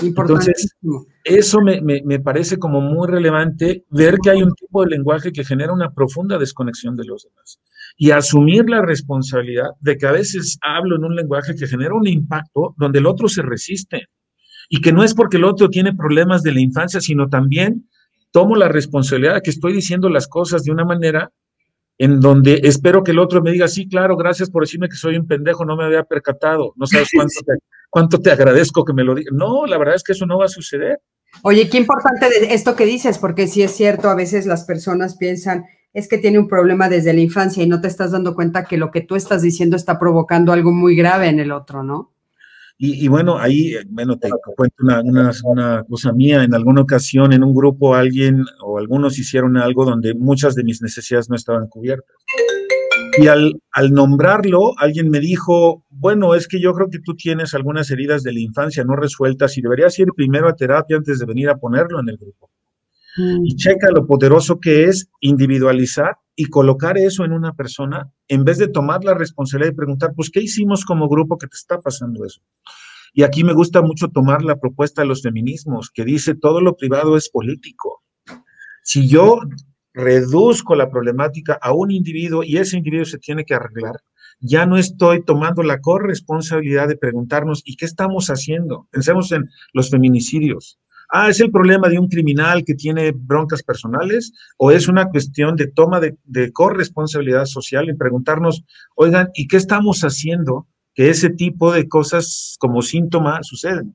Entonces, 0.00 0.74
eso 1.22 1.60
me, 1.60 1.82
me, 1.82 2.18
parece 2.18 2.56
como 2.56 2.80
muy 2.80 3.06
relevante 3.06 3.84
ver 3.90 4.16
que 4.22 4.30
hay 4.30 4.42
un 4.42 4.54
tipo 4.54 4.82
de 4.82 4.88
lenguaje 4.88 5.32
que 5.32 5.44
genera 5.44 5.72
una 5.72 5.92
profunda 5.92 6.38
desconexión 6.38 6.96
de 6.96 7.04
los 7.04 7.24
demás 7.24 7.60
y 7.96 8.10
asumir 8.10 8.68
la 8.68 8.82
responsabilidad 8.82 9.70
de 9.80 9.96
que 9.96 10.06
a 10.06 10.12
veces 10.12 10.58
hablo 10.62 10.96
en 10.96 11.04
un 11.04 11.14
lenguaje 11.14 11.54
que 11.54 11.66
genera 11.66 11.94
un 11.94 12.06
impacto 12.06 12.74
donde 12.76 12.98
el 12.98 13.06
otro 13.06 13.28
se 13.28 13.42
resiste 13.42 14.08
y 14.68 14.80
que 14.80 14.92
no 14.92 15.04
es 15.04 15.14
porque 15.14 15.36
el 15.36 15.44
otro 15.44 15.68
tiene 15.68 15.94
problemas 15.94 16.42
de 16.42 16.52
la 16.52 16.60
infancia, 16.60 17.00
sino 17.00 17.28
también 17.28 17.88
tomo 18.30 18.56
la 18.56 18.68
responsabilidad 18.68 19.34
de 19.34 19.42
que 19.42 19.50
estoy 19.50 19.72
diciendo 19.72 20.08
las 20.08 20.26
cosas 20.26 20.64
de 20.64 20.72
una 20.72 20.84
manera 20.84 21.30
en 21.98 22.20
donde 22.20 22.60
espero 22.64 23.04
que 23.04 23.12
el 23.12 23.18
otro 23.18 23.42
me 23.42 23.52
diga, 23.52 23.68
sí, 23.68 23.88
claro, 23.88 24.16
gracias 24.16 24.50
por 24.50 24.64
decirme 24.64 24.88
que 24.88 24.96
soy 24.96 25.16
un 25.16 25.26
pendejo, 25.26 25.64
no 25.64 25.76
me 25.76 25.84
había 25.84 26.02
percatado, 26.02 26.72
no 26.76 26.86
sabes 26.86 27.08
cuánto 27.14 27.40
te, 27.46 27.52
cuánto 27.90 28.18
te 28.18 28.30
agradezco 28.32 28.84
que 28.84 28.92
me 28.92 29.04
lo 29.04 29.14
digas. 29.14 29.32
No, 29.32 29.66
la 29.66 29.78
verdad 29.78 29.96
es 29.96 30.02
que 30.02 30.12
eso 30.12 30.26
no 30.26 30.38
va 30.38 30.46
a 30.46 30.48
suceder. 30.48 31.00
Oye, 31.42 31.68
qué 31.68 31.78
importante 31.78 32.26
esto 32.54 32.74
que 32.74 32.86
dices, 32.86 33.18
porque 33.18 33.46
sí 33.46 33.62
es 33.62 33.72
cierto, 33.72 34.08
a 34.08 34.14
veces 34.14 34.46
las 34.46 34.64
personas 34.64 35.16
piensan, 35.16 35.64
es 35.94 36.08
que 36.08 36.18
tiene 36.18 36.38
un 36.38 36.48
problema 36.48 36.88
desde 36.88 37.12
la 37.12 37.20
infancia 37.20 37.62
y 37.62 37.68
no 37.68 37.80
te 37.80 37.88
estás 37.88 38.12
dando 38.12 38.34
cuenta 38.34 38.64
que 38.64 38.78
lo 38.78 38.90
que 38.90 39.02
tú 39.02 39.14
estás 39.14 39.42
diciendo 39.42 39.76
está 39.76 39.98
provocando 39.98 40.52
algo 40.52 40.72
muy 40.72 40.96
grave 40.96 41.28
en 41.28 41.38
el 41.38 41.52
otro, 41.52 41.82
¿no? 41.82 42.12
Y, 42.84 43.06
bueno, 43.06 43.38
ahí, 43.38 43.74
bueno, 43.90 44.18
te 44.18 44.28
cuento 44.56 44.74
una, 44.80 45.30
una, 45.44 45.84
cosa 45.84 46.12
mía. 46.12 46.42
En 46.42 46.52
alguna 46.52 46.80
ocasión, 46.80 47.32
en 47.32 47.44
un 47.44 47.54
grupo, 47.54 47.94
alguien 47.94 48.44
o 48.60 48.76
algunos 48.76 49.20
hicieron 49.20 49.56
algo 49.56 49.84
donde 49.84 50.14
muchas 50.14 50.56
de 50.56 50.64
mis 50.64 50.82
necesidades 50.82 51.30
no 51.30 51.36
estaban 51.36 51.68
cubiertas. 51.68 52.16
Y 53.18 53.28
al, 53.28 53.60
al, 53.70 53.92
nombrarlo, 53.92 54.72
alguien 54.78 55.10
me 55.10 55.20
dijo, 55.20 55.84
bueno, 55.90 56.34
es 56.34 56.48
que 56.48 56.60
yo 56.60 56.72
creo 56.72 56.88
que 56.90 56.98
tú 56.98 57.14
tienes 57.14 57.54
algunas 57.54 57.88
heridas 57.92 58.24
de 58.24 58.32
la 58.32 58.40
infancia 58.40 58.82
no 58.82 58.96
resueltas 58.96 59.56
y 59.56 59.62
deberías 59.62 59.96
ir 60.00 60.08
primero 60.16 60.48
a 60.48 60.56
terapia 60.56 60.96
antes 60.96 61.20
de 61.20 61.26
venir 61.26 61.50
a 61.50 61.58
ponerlo 61.58 62.00
en 62.00 62.08
el 62.08 62.16
grupo. 62.16 62.50
Mm. 63.16 63.44
Y 63.44 63.56
checa 63.56 63.90
lo 63.90 64.06
poderoso 64.06 64.58
que 64.60 64.84
es 64.84 65.08
individualizar 65.20 66.16
y 66.34 66.46
colocar 66.46 66.96
eso 66.96 67.24
en 67.24 67.32
una 67.32 67.52
persona 67.52 68.10
en 68.28 68.44
vez 68.44 68.58
de 68.58 68.68
tomar 68.68 69.04
la 69.04 69.14
responsabilidad 69.14 69.72
y 69.72 69.76
preguntar, 69.76 70.12
pues, 70.16 70.30
¿qué 70.30 70.40
hicimos 70.40 70.84
como 70.84 71.08
grupo 71.08 71.36
que 71.36 71.46
te 71.46 71.56
está 71.56 71.80
pasando 71.80 72.24
eso? 72.24 72.40
Y 73.12 73.24
aquí 73.24 73.44
me 73.44 73.52
gusta 73.52 73.82
mucho 73.82 74.08
tomar 74.08 74.42
la 74.42 74.56
propuesta 74.56 75.02
de 75.02 75.08
los 75.08 75.22
feminismos, 75.22 75.90
que 75.90 76.04
dice, 76.04 76.34
todo 76.34 76.62
lo 76.62 76.76
privado 76.76 77.16
es 77.16 77.28
político. 77.28 78.02
Si 78.82 79.06
yo 79.06 79.40
reduzco 79.92 80.74
la 80.74 80.90
problemática 80.90 81.58
a 81.60 81.74
un 81.74 81.90
individuo 81.90 82.42
y 82.42 82.56
ese 82.56 82.78
individuo 82.78 83.04
se 83.04 83.18
tiene 83.18 83.44
que 83.44 83.54
arreglar, 83.54 83.96
ya 84.40 84.64
no 84.64 84.78
estoy 84.78 85.22
tomando 85.22 85.62
la 85.62 85.80
corresponsabilidad 85.80 86.88
de 86.88 86.96
preguntarnos, 86.96 87.62
¿y 87.64 87.76
qué 87.76 87.84
estamos 87.84 88.28
haciendo? 88.28 88.88
Pensemos 88.90 89.30
en 89.32 89.48
los 89.74 89.90
feminicidios. 89.90 90.80
Ah, 91.14 91.28
¿es 91.28 91.40
el 91.40 91.50
problema 91.50 91.90
de 91.90 91.98
un 91.98 92.08
criminal 92.08 92.64
que 92.64 92.74
tiene 92.74 93.12
broncas 93.14 93.62
personales 93.62 94.32
o 94.56 94.70
es 94.70 94.88
una 94.88 95.10
cuestión 95.10 95.56
de 95.56 95.66
toma 95.66 96.00
de, 96.00 96.52
corresponsabilidad 96.52 97.44
social 97.44 97.86
y 97.90 97.94
preguntarnos, 97.94 98.64
oigan, 98.96 99.28
¿y 99.34 99.46
qué 99.46 99.58
estamos 99.58 100.00
haciendo 100.04 100.68
que 100.94 101.10
ese 101.10 101.28
tipo 101.28 101.70
de 101.70 101.86
cosas 101.86 102.56
como 102.58 102.80
síntoma 102.80 103.40
suceden? 103.42 103.94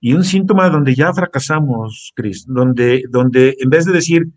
Y 0.00 0.14
un 0.14 0.24
síntoma 0.24 0.70
donde 0.70 0.94
ya 0.94 1.12
fracasamos, 1.12 2.12
Cris, 2.16 2.46
donde, 2.46 3.02
donde 3.10 3.54
en 3.60 3.68
vez 3.68 3.84
de 3.84 3.92
decir, 3.92 4.28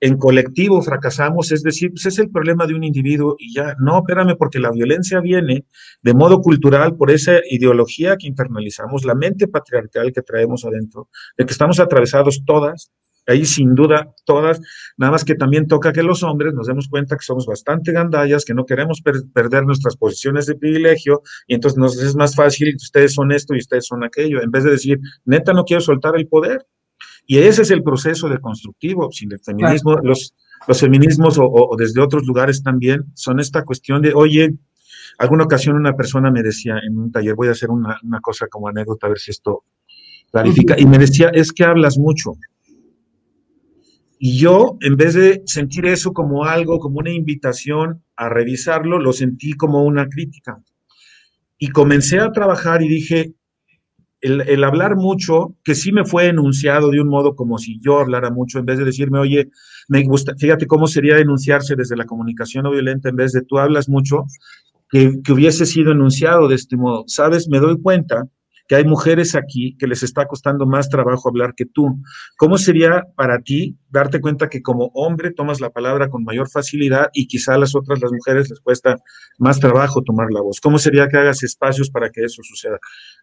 en 0.00 0.16
colectivo 0.18 0.82
fracasamos, 0.82 1.52
es 1.52 1.62
decir, 1.62 1.90
pues 1.90 2.06
es 2.06 2.18
el 2.18 2.30
problema 2.30 2.66
de 2.66 2.74
un 2.74 2.84
individuo 2.84 3.36
y 3.38 3.54
ya, 3.54 3.74
no, 3.78 3.98
espérame, 3.98 4.36
porque 4.36 4.58
la 4.58 4.70
violencia 4.70 5.20
viene 5.20 5.64
de 6.02 6.14
modo 6.14 6.40
cultural 6.40 6.96
por 6.96 7.10
esa 7.10 7.40
ideología 7.48 8.16
que 8.16 8.26
internalizamos, 8.26 9.04
la 9.04 9.14
mente 9.14 9.48
patriarcal 9.48 10.12
que 10.12 10.22
traemos 10.22 10.64
adentro, 10.64 11.08
de 11.36 11.46
que 11.46 11.52
estamos 11.52 11.80
atravesados 11.80 12.42
todas, 12.44 12.90
ahí 13.26 13.44
sin 13.44 13.74
duda 13.74 14.14
todas, 14.24 14.60
nada 14.96 15.12
más 15.12 15.24
que 15.24 15.34
también 15.34 15.66
toca 15.66 15.92
que 15.92 16.02
los 16.02 16.22
hombres 16.22 16.54
nos 16.54 16.66
demos 16.66 16.88
cuenta 16.88 17.16
que 17.16 17.24
somos 17.24 17.46
bastante 17.46 17.92
gandallas, 17.92 18.44
que 18.44 18.54
no 18.54 18.64
queremos 18.64 19.02
perder 19.02 19.64
nuestras 19.64 19.96
posiciones 19.96 20.46
de 20.46 20.54
privilegio 20.54 21.22
y 21.46 21.54
entonces 21.54 21.78
nos 21.78 22.00
es 22.00 22.14
más 22.14 22.34
fácil, 22.36 22.74
ustedes 22.76 23.14
son 23.14 23.32
esto 23.32 23.54
y 23.54 23.58
ustedes 23.58 23.86
son 23.86 24.04
aquello, 24.04 24.42
en 24.42 24.50
vez 24.50 24.64
de 24.64 24.70
decir, 24.70 25.00
neta, 25.24 25.52
no 25.52 25.64
quiero 25.64 25.80
soltar 25.80 26.16
el 26.16 26.28
poder, 26.28 26.66
y 27.26 27.38
ese 27.38 27.62
es 27.62 27.70
el 27.70 27.82
proceso 27.82 28.28
de 28.28 28.38
constructivo. 28.38 29.10
Sin 29.10 29.32
el 29.32 29.40
feminismo, 29.40 29.96
los, 30.02 30.34
los 30.66 30.80
feminismos 30.80 31.38
o, 31.40 31.74
desde 31.76 32.00
otros 32.00 32.24
lugares 32.24 32.62
también 32.62 33.04
son 33.14 33.40
esta 33.40 33.64
cuestión 33.64 34.00
de, 34.00 34.12
oye, 34.14 34.54
alguna 35.18 35.44
ocasión 35.44 35.76
una 35.76 35.94
persona 35.94 36.30
me 36.30 36.42
decía 36.42 36.74
en 36.86 36.96
un 36.98 37.10
taller, 37.10 37.34
voy 37.34 37.48
a 37.48 37.52
hacer 37.52 37.70
una, 37.70 37.98
cosa 38.22 38.46
como 38.48 38.68
anécdota, 38.68 39.06
a 39.06 39.10
ver 39.10 39.18
si 39.18 39.32
esto 39.32 39.64
clarifica, 40.30 40.76
y 40.78 40.86
me 40.86 40.98
decía, 40.98 41.30
es 41.32 41.52
que 41.52 41.64
hablas 41.64 41.98
mucho. 41.98 42.32
Y 44.18 44.38
yo, 44.38 44.78
en 44.80 44.96
vez 44.96 45.14
de 45.14 45.42
sentir 45.46 45.86
eso 45.86 46.12
como 46.12 46.44
algo, 46.44 46.78
como 46.78 47.00
una 47.00 47.12
invitación 47.12 48.02
a 48.16 48.28
revisarlo, 48.28 48.98
lo 48.98 49.12
sentí 49.12 49.52
como 49.52 49.84
una 49.84 50.06
crítica. 50.08 50.62
Y 51.58 51.68
comencé 51.68 52.18
a 52.18 52.32
trabajar 52.32 52.82
y 52.82 52.88
dije, 52.88 53.34
el, 54.26 54.64
hablar 54.64 54.96
mucho, 54.96 55.54
que 55.62 55.74
sí 55.74 55.92
me 55.92 56.04
fue 56.04 56.26
enunciado 56.28 56.90
de 56.90 57.00
un 57.00 57.08
modo 57.08 57.34
como 57.34 57.58
si 57.58 57.78
yo 57.80 57.98
hablara 57.98 58.30
mucho, 58.30 58.58
en 58.58 58.66
vez 58.66 58.78
de 58.78 58.84
decirme, 58.84 59.18
oye, 59.18 59.50
me 59.88 60.02
gusta, 60.04 60.34
fíjate 60.36 60.66
cómo 60.66 60.86
sería 60.86 61.18
enunciarse 61.18 61.76
desde 61.76 61.96
la 61.96 62.06
comunicación 62.06 62.64
no 62.64 62.70
violenta, 62.70 63.08
en 63.08 63.16
vez 63.16 63.32
de 63.32 63.42
tú 63.42 63.58
hablas 63.58 63.88
mucho, 63.88 64.24
que, 64.90 65.20
que 65.22 65.32
hubiese 65.32 65.66
sido 65.66 65.92
enunciado 65.92 66.48
de 66.48 66.56
este 66.56 66.76
modo. 66.76 67.04
Sabes, 67.06 67.48
me 67.48 67.58
doy 67.58 67.80
cuenta 67.80 68.24
que 68.68 68.76
hay 68.76 68.84
mujeres 68.84 69.34
aquí 69.34 69.76
que 69.78 69.86
les 69.86 70.02
está 70.02 70.26
costando 70.26 70.66
más 70.66 70.88
trabajo 70.88 71.28
hablar 71.28 71.54
que 71.54 71.66
tú. 71.66 72.00
¿Cómo 72.36 72.58
sería 72.58 73.04
para 73.14 73.40
ti 73.40 73.76
darte 73.88 74.20
cuenta 74.20 74.48
que 74.48 74.62
como 74.62 74.90
hombre 74.94 75.32
tomas 75.32 75.60
la 75.60 75.70
palabra 75.70 76.08
con 76.08 76.24
mayor 76.24 76.48
facilidad 76.48 77.08
y 77.12 77.26
quizá 77.26 77.54
a 77.54 77.58
las 77.58 77.74
otras, 77.74 78.00
las 78.00 78.12
mujeres, 78.12 78.50
les 78.50 78.60
cuesta 78.60 78.96
más 79.38 79.60
trabajo 79.60 80.02
tomar 80.02 80.28
la 80.30 80.40
voz? 80.40 80.60
¿Cómo 80.60 80.78
sería 80.78 81.08
que 81.08 81.16
hagas 81.18 81.42
espacios 81.42 81.90
para 81.90 82.10
que 82.10 82.24
eso 82.24 82.42
suceda? 82.42 82.78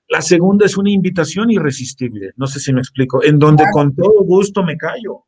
La 0.09 0.21
segunda 0.21 0.65
es 0.65 0.77
una 0.77 0.91
invitación 0.91 1.51
irresistible, 1.51 2.31
no 2.37 2.47
sé 2.47 2.59
si 2.59 2.73
me 2.73 2.79
explico, 2.79 3.23
en 3.23 3.39
donde 3.39 3.65
con 3.71 3.95
todo 3.95 4.23
gusto 4.23 4.63
me 4.63 4.77
callo. 4.77 5.25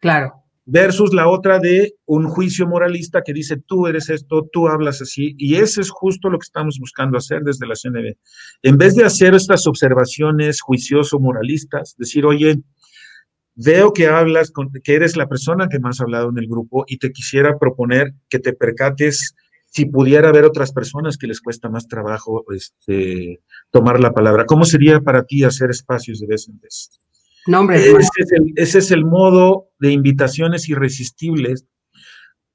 Claro 0.00 0.41
versus 0.64 1.12
la 1.12 1.28
otra 1.28 1.58
de 1.58 1.94
un 2.06 2.28
juicio 2.28 2.66
moralista 2.66 3.22
que 3.24 3.32
dice 3.32 3.56
tú 3.56 3.86
eres 3.86 4.08
esto, 4.10 4.48
tú 4.52 4.68
hablas 4.68 5.02
así, 5.02 5.34
y 5.38 5.56
eso 5.56 5.80
es 5.80 5.90
justo 5.90 6.30
lo 6.30 6.38
que 6.38 6.44
estamos 6.44 6.78
buscando 6.78 7.18
hacer 7.18 7.42
desde 7.42 7.66
la 7.66 7.74
CNB. 7.74 8.14
En 8.62 8.78
vez 8.78 8.94
de 8.94 9.04
hacer 9.04 9.34
estas 9.34 9.66
observaciones 9.66 10.60
juicioso-moralistas, 10.60 11.96
decir, 11.98 12.24
oye, 12.26 12.60
veo 13.54 13.92
que 13.92 14.06
hablas, 14.06 14.50
con, 14.50 14.70
que 14.84 14.94
eres 14.94 15.16
la 15.16 15.28
persona 15.28 15.68
que 15.68 15.80
más 15.80 16.00
ha 16.00 16.04
hablado 16.04 16.30
en 16.30 16.38
el 16.38 16.46
grupo 16.46 16.84
y 16.86 16.98
te 16.98 17.10
quisiera 17.10 17.58
proponer 17.58 18.14
que 18.28 18.38
te 18.38 18.52
percates 18.52 19.34
si 19.66 19.86
pudiera 19.86 20.28
haber 20.28 20.44
otras 20.44 20.70
personas 20.72 21.16
que 21.16 21.26
les 21.26 21.40
cuesta 21.40 21.70
más 21.70 21.88
trabajo 21.88 22.44
este, 22.54 23.40
tomar 23.70 24.00
la 24.00 24.12
palabra. 24.12 24.44
¿Cómo 24.44 24.66
sería 24.66 25.00
para 25.00 25.24
ti 25.24 25.44
hacer 25.44 25.70
espacios 25.70 26.20
de 26.20 26.26
vez 26.26 26.46
en 26.48 26.60
vez? 26.60 26.90
Ese, 28.56 28.78
es 28.78 28.90
el, 28.90 29.04
modo 29.04 29.68
de 29.78 29.92
invitaciones 29.92 30.68
irresistibles, 30.68 31.66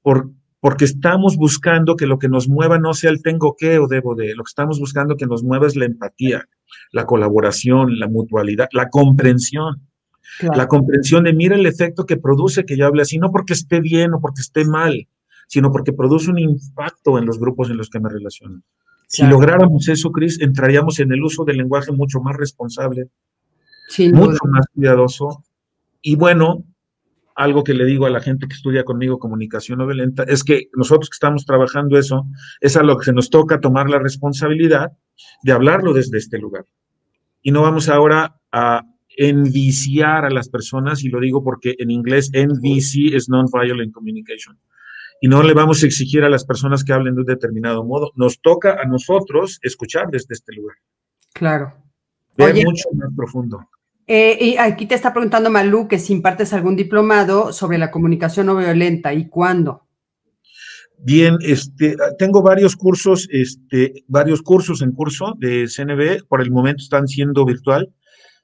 por, 0.02 0.30
porque 0.60 0.84
estamos 0.84 1.36
buscando 1.36 1.96
que 1.96 2.06
lo 2.06 2.18
que 2.18 2.28
nos 2.28 2.48
mueva 2.48 2.78
no 2.78 2.94
sea 2.94 3.10
el 3.10 3.22
tengo 3.22 3.54
que 3.56 3.78
o 3.78 3.86
debo 3.86 4.14
de, 4.14 4.34
lo 4.34 4.44
que 4.44 4.48
estamos 4.48 4.80
buscando 4.80 5.16
que 5.16 5.26
nos 5.26 5.42
mueva 5.42 5.66
es 5.66 5.76
la 5.76 5.84
empatía, 5.84 6.48
la 6.92 7.04
colaboración, 7.04 7.98
la 7.98 8.08
mutualidad, 8.08 8.68
la 8.72 8.88
comprensión. 8.88 9.82
La 10.40 10.68
comprensión 10.68 11.24
de 11.24 11.32
mira 11.32 11.56
el 11.56 11.66
efecto 11.66 12.04
que 12.06 12.16
produce 12.16 12.64
que 12.64 12.76
yo 12.76 12.86
hable 12.86 13.02
así, 13.02 13.18
no 13.18 13.32
porque 13.32 13.54
esté 13.54 13.80
bien 13.80 14.12
o 14.12 14.20
porque 14.20 14.42
esté 14.42 14.64
mal, 14.64 15.08
sino 15.48 15.72
porque 15.72 15.92
produce 15.92 16.30
un 16.30 16.38
impacto 16.38 17.18
en 17.18 17.26
los 17.26 17.40
grupos 17.40 17.70
en 17.70 17.78
los 17.78 17.88
que 17.90 17.98
me 17.98 18.08
relaciono. 18.08 18.62
Si 19.08 19.26
lográramos 19.26 19.88
eso, 19.88 20.12
Cris, 20.12 20.38
entraríamos 20.40 21.00
en 21.00 21.12
el 21.12 21.24
uso 21.24 21.44
del 21.44 21.56
lenguaje 21.56 21.92
mucho 21.92 22.20
más 22.20 22.36
responsable, 22.36 23.08
mucho 24.12 24.44
más 24.50 24.66
cuidadoso. 24.74 25.44
Y 26.02 26.16
bueno, 26.16 26.64
algo 27.34 27.62
que 27.62 27.74
le 27.74 27.84
digo 27.84 28.06
a 28.06 28.10
la 28.10 28.20
gente 28.20 28.48
que 28.48 28.54
estudia 28.54 28.84
conmigo 28.84 29.18
comunicación 29.18 29.78
no 29.78 29.86
violenta 29.86 30.24
es 30.24 30.42
que 30.42 30.68
nosotros 30.74 31.08
que 31.08 31.14
estamos 31.14 31.46
trabajando 31.46 31.96
eso, 31.96 32.26
es 32.60 32.76
a 32.76 32.82
lo 32.82 32.98
que 32.98 33.04
se 33.04 33.12
nos 33.12 33.30
toca 33.30 33.60
tomar 33.60 33.88
la 33.88 34.00
responsabilidad 34.00 34.92
de 35.42 35.52
hablarlo 35.52 35.92
desde 35.92 36.18
este 36.18 36.38
lugar. 36.38 36.64
Y 37.42 37.52
no 37.52 37.62
vamos 37.62 37.88
ahora 37.88 38.40
a 38.50 38.82
enviciar 39.16 40.24
a 40.24 40.30
las 40.30 40.48
personas, 40.48 41.04
y 41.04 41.08
lo 41.08 41.20
digo 41.20 41.42
porque 41.42 41.76
en 41.78 41.90
inglés 41.90 42.30
NVC 42.32 43.14
es 43.14 43.28
Non-Violent 43.28 43.92
Communication. 43.92 44.58
Y 45.20 45.28
no 45.28 45.42
le 45.42 45.54
vamos 45.54 45.82
a 45.82 45.86
exigir 45.86 46.24
a 46.24 46.28
las 46.28 46.44
personas 46.44 46.84
que 46.84 46.92
hablen 46.92 47.14
de 47.14 47.20
un 47.20 47.26
determinado 47.26 47.84
modo. 47.84 48.12
Nos 48.14 48.40
toca 48.40 48.80
a 48.80 48.84
nosotros 48.84 49.58
escuchar 49.62 50.08
desde 50.10 50.34
este 50.34 50.54
lugar. 50.54 50.76
Claro. 51.32 51.72
Ver 52.36 52.54
mucho 52.64 52.88
más 52.94 53.10
profundo. 53.16 53.68
Eh, 54.10 54.38
y 54.40 54.56
aquí 54.56 54.86
te 54.86 54.94
está 54.94 55.12
preguntando 55.12 55.50
Malú 55.50 55.86
que 55.86 55.98
si 55.98 56.14
impartes 56.14 56.54
algún 56.54 56.76
diplomado 56.76 57.52
sobre 57.52 57.76
la 57.76 57.90
comunicación 57.90 58.46
no 58.46 58.56
violenta 58.56 59.12
y 59.12 59.28
cuándo. 59.28 59.86
Bien, 61.00 61.36
este, 61.42 61.94
tengo 62.18 62.42
varios 62.42 62.74
cursos, 62.74 63.28
este, 63.30 64.04
varios 64.08 64.40
cursos 64.40 64.80
en 64.80 64.92
curso 64.92 65.34
de 65.38 65.68
CNB, 65.68 66.26
por 66.26 66.40
el 66.40 66.50
momento 66.50 66.82
están 66.82 67.06
siendo 67.06 67.44
virtual. 67.44 67.92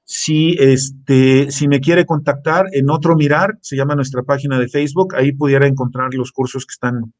Si, 0.04 0.54
este, 0.60 1.50
si 1.50 1.66
me 1.66 1.80
quiere 1.80 2.04
contactar 2.04 2.66
en 2.72 2.90
otro 2.90 3.16
mirar, 3.16 3.58
se 3.62 3.74
llama 3.74 3.96
nuestra 3.96 4.22
página 4.22 4.58
de 4.58 4.68
Facebook, 4.68 5.14
ahí 5.16 5.32
pudiera 5.32 5.66
encontrar 5.66 6.12
los 6.12 6.30
cursos 6.30 6.66
que 6.66 6.72
están, 6.72 7.14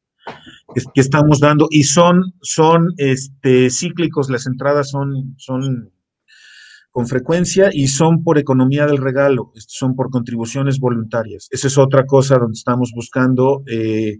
que, 0.93 1.01
estamos 1.01 1.39
dando 1.39 1.67
y 1.71 1.83
son, 1.83 2.33
son, 2.43 2.93
este, 2.97 3.71
cíclicos, 3.71 4.29
las 4.29 4.45
entradas 4.45 4.91
son, 4.91 5.33
son 5.37 5.91
con 6.95 7.07
frecuencia 7.07 7.71
y 7.73 7.87
son 7.87 8.23
por 8.23 8.37
economía 8.37 8.85
del 8.85 8.99
regalo, 8.99 9.51
son 9.55 9.97
por 9.97 10.09
contribuciones 10.09 10.79
voluntarias. 10.79 11.49
Esa 11.51 11.67
es 11.67 11.77
otra 11.77 12.05
cosa 12.05 12.37
donde 12.37 12.53
estamos 12.53 12.93
buscando 12.95 13.63
eh, 13.67 14.19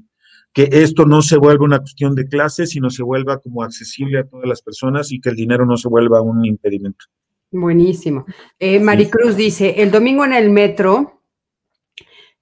que 0.51 0.67
esto 0.69 1.05
no 1.05 1.21
se 1.21 1.37
vuelva 1.37 1.63
una 1.63 1.79
cuestión 1.79 2.15
de 2.15 2.27
clase, 2.27 2.67
sino 2.67 2.89
se 2.89 3.01
vuelva 3.01 3.39
como 3.39 3.63
accesible 3.63 4.19
a 4.19 4.25
todas 4.25 4.45
las 4.45 4.61
personas 4.61 5.09
y 5.13 5.21
que 5.21 5.29
el 5.29 5.37
dinero 5.37 5.65
no 5.65 5.77
se 5.77 5.87
vuelva 5.87 6.21
un 6.21 6.43
impedimento. 6.43 7.05
Buenísimo. 7.49 8.25
Eh, 8.59 8.81
Maricruz 8.81 9.37
dice, 9.37 9.81
el 9.81 9.89
domingo 9.89 10.25
en 10.25 10.33
el 10.33 10.49
metro, 10.49 11.21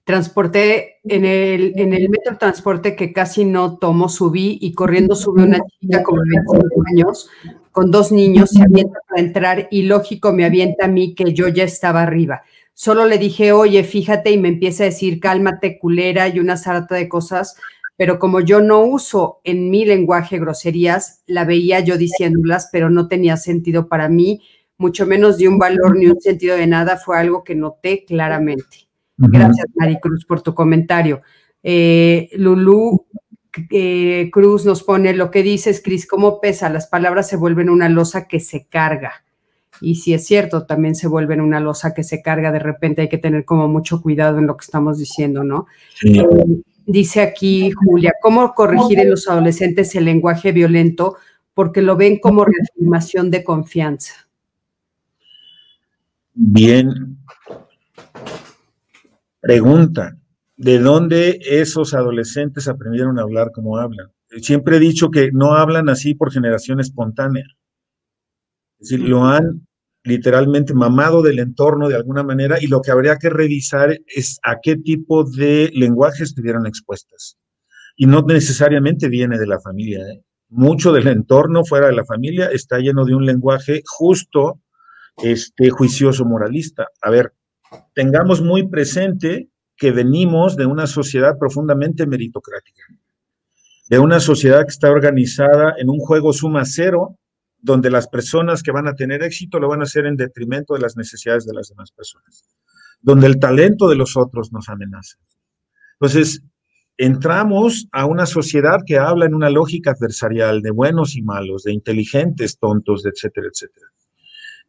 transporté, 0.02 0.96
en 1.04 1.24
el, 1.24 1.78
en 1.78 1.94
el 1.94 2.08
metro 2.08 2.38
transporte 2.38 2.96
que 2.96 3.12
casi 3.12 3.44
no 3.44 3.78
tomo, 3.78 4.08
subí 4.08 4.58
y 4.60 4.72
corriendo 4.72 5.14
sube 5.14 5.44
una 5.44 5.60
chica 5.80 6.02
como 6.02 6.22
de 6.22 6.30
25 6.30 6.82
años 6.88 7.30
con 7.74 7.90
dos 7.90 8.12
niños, 8.12 8.50
se 8.50 8.62
avienta 8.62 9.00
para 9.08 9.20
entrar 9.20 9.68
y 9.68 9.82
lógico 9.82 10.32
me 10.32 10.44
avienta 10.44 10.84
a 10.84 10.88
mí 10.88 11.12
que 11.16 11.34
yo 11.34 11.48
ya 11.48 11.64
estaba 11.64 12.02
arriba. 12.02 12.44
Solo 12.72 13.04
le 13.04 13.18
dije, 13.18 13.50
oye, 13.50 13.82
fíjate, 13.82 14.30
y 14.30 14.38
me 14.38 14.46
empieza 14.46 14.84
a 14.84 14.86
decir, 14.86 15.18
cálmate, 15.18 15.80
culera, 15.80 16.28
y 16.28 16.38
una 16.38 16.56
sarta 16.56 16.94
de 16.94 17.08
cosas, 17.08 17.56
pero 17.96 18.20
como 18.20 18.38
yo 18.38 18.60
no 18.60 18.84
uso 18.84 19.40
en 19.42 19.70
mi 19.70 19.84
lenguaje 19.84 20.38
groserías, 20.38 21.22
la 21.26 21.44
veía 21.44 21.80
yo 21.80 21.98
diciéndolas, 21.98 22.68
pero 22.70 22.90
no 22.90 23.08
tenía 23.08 23.36
sentido 23.36 23.88
para 23.88 24.08
mí, 24.08 24.40
mucho 24.78 25.04
menos 25.04 25.36
de 25.38 25.48
un 25.48 25.58
valor 25.58 25.98
ni 25.98 26.06
un 26.06 26.20
sentido 26.20 26.56
de 26.56 26.68
nada, 26.68 26.96
fue 26.96 27.18
algo 27.18 27.42
que 27.42 27.56
noté 27.56 28.04
claramente. 28.04 28.86
Gracias, 29.16 29.66
Maricruz, 29.74 30.24
por 30.24 30.42
tu 30.42 30.54
comentario. 30.54 31.22
Eh, 31.60 32.30
Lulú 32.34 33.04
Cruz 34.32 34.64
nos 34.64 34.82
pone 34.82 35.14
lo 35.14 35.30
que 35.30 35.42
dices, 35.42 35.80
Cris, 35.82 36.06
¿cómo 36.06 36.40
pesa? 36.40 36.68
Las 36.70 36.86
palabras 36.86 37.28
se 37.28 37.36
vuelven 37.36 37.70
una 37.70 37.88
losa 37.88 38.26
que 38.26 38.40
se 38.40 38.66
carga. 38.66 39.24
Y 39.80 39.96
si 39.96 40.14
es 40.14 40.26
cierto, 40.26 40.66
también 40.66 40.94
se 40.94 41.08
vuelven 41.08 41.40
una 41.40 41.60
losa 41.60 41.94
que 41.94 42.04
se 42.04 42.22
carga. 42.22 42.52
De 42.52 42.58
repente 42.58 43.02
hay 43.02 43.08
que 43.08 43.18
tener 43.18 43.44
como 43.44 43.68
mucho 43.68 44.00
cuidado 44.02 44.38
en 44.38 44.46
lo 44.46 44.56
que 44.56 44.64
estamos 44.64 44.98
diciendo, 44.98 45.44
¿no? 45.44 45.66
Eh, 46.04 46.24
dice 46.86 47.22
aquí 47.22 47.70
Julia, 47.72 48.12
¿cómo 48.20 48.54
corregir 48.54 48.98
en 49.00 49.10
los 49.10 49.28
adolescentes 49.28 49.94
el 49.94 50.04
lenguaje 50.04 50.52
violento? 50.52 51.16
Porque 51.54 51.82
lo 51.82 51.96
ven 51.96 52.18
como 52.18 52.44
reafirmación 52.44 53.30
de 53.30 53.44
confianza. 53.44 54.14
Bien. 56.34 57.18
Pregunta. 59.40 60.16
¿De 60.56 60.78
dónde 60.78 61.40
esos 61.42 61.94
adolescentes 61.94 62.68
aprendieron 62.68 63.18
a 63.18 63.22
hablar 63.22 63.50
como 63.52 63.78
hablan? 63.78 64.12
Siempre 64.40 64.76
he 64.76 64.80
dicho 64.80 65.10
que 65.10 65.30
no 65.32 65.54
hablan 65.54 65.88
así 65.88 66.14
por 66.14 66.32
generación 66.32 66.80
espontánea. 66.80 67.44
Es 68.78 68.88
decir, 68.88 69.08
lo 69.08 69.24
han 69.24 69.66
literalmente 70.04 70.74
mamado 70.74 71.22
del 71.22 71.38
entorno 71.38 71.88
de 71.88 71.96
alguna 71.96 72.22
manera 72.22 72.58
y 72.60 72.66
lo 72.66 72.82
que 72.82 72.90
habría 72.90 73.16
que 73.16 73.30
revisar 73.30 73.98
es 74.06 74.38
a 74.42 74.58
qué 74.62 74.76
tipo 74.76 75.24
de 75.24 75.70
lenguaje 75.74 76.22
estuvieron 76.22 76.66
expuestas. 76.66 77.38
Y 77.96 78.06
no 78.06 78.22
necesariamente 78.22 79.08
viene 79.08 79.38
de 79.38 79.46
la 79.46 79.60
familia. 79.60 80.06
¿eh? 80.06 80.22
Mucho 80.50 80.92
del 80.92 81.08
entorno 81.08 81.64
fuera 81.64 81.86
de 81.86 81.94
la 81.94 82.04
familia 82.04 82.48
está 82.52 82.78
lleno 82.78 83.04
de 83.04 83.14
un 83.14 83.24
lenguaje 83.24 83.82
justo, 83.86 84.60
este, 85.22 85.70
juicioso, 85.70 86.24
moralista. 86.24 86.88
A 87.00 87.10
ver, 87.10 87.32
tengamos 87.94 88.42
muy 88.42 88.68
presente 88.68 89.48
que 89.76 89.90
venimos 89.90 90.56
de 90.56 90.66
una 90.66 90.86
sociedad 90.86 91.38
profundamente 91.38 92.06
meritocrática, 92.06 92.82
de 93.88 93.98
una 93.98 94.20
sociedad 94.20 94.62
que 94.62 94.70
está 94.70 94.90
organizada 94.90 95.74
en 95.78 95.90
un 95.90 95.98
juego 95.98 96.32
suma 96.32 96.64
cero, 96.64 97.18
donde 97.58 97.90
las 97.90 98.08
personas 98.08 98.62
que 98.62 98.72
van 98.72 98.86
a 98.86 98.94
tener 98.94 99.22
éxito 99.22 99.58
lo 99.58 99.68
van 99.68 99.80
a 99.80 99.84
hacer 99.84 100.06
en 100.06 100.16
detrimento 100.16 100.74
de 100.74 100.80
las 100.80 100.96
necesidades 100.96 101.46
de 101.46 101.54
las 101.54 101.68
demás 101.68 101.90
personas, 101.92 102.44
donde 103.00 103.26
el 103.26 103.38
talento 103.38 103.88
de 103.88 103.96
los 103.96 104.16
otros 104.16 104.52
nos 104.52 104.68
amenaza. 104.68 105.16
Entonces, 105.94 106.42
entramos 106.96 107.88
a 107.92 108.06
una 108.06 108.26
sociedad 108.26 108.80
que 108.86 108.98
habla 108.98 109.26
en 109.26 109.34
una 109.34 109.50
lógica 109.50 109.92
adversarial 109.92 110.62
de 110.62 110.70
buenos 110.70 111.16
y 111.16 111.22
malos, 111.22 111.64
de 111.64 111.72
inteligentes, 111.72 112.58
tontos, 112.58 113.04
etcétera, 113.06 113.48
etcétera. 113.50 113.86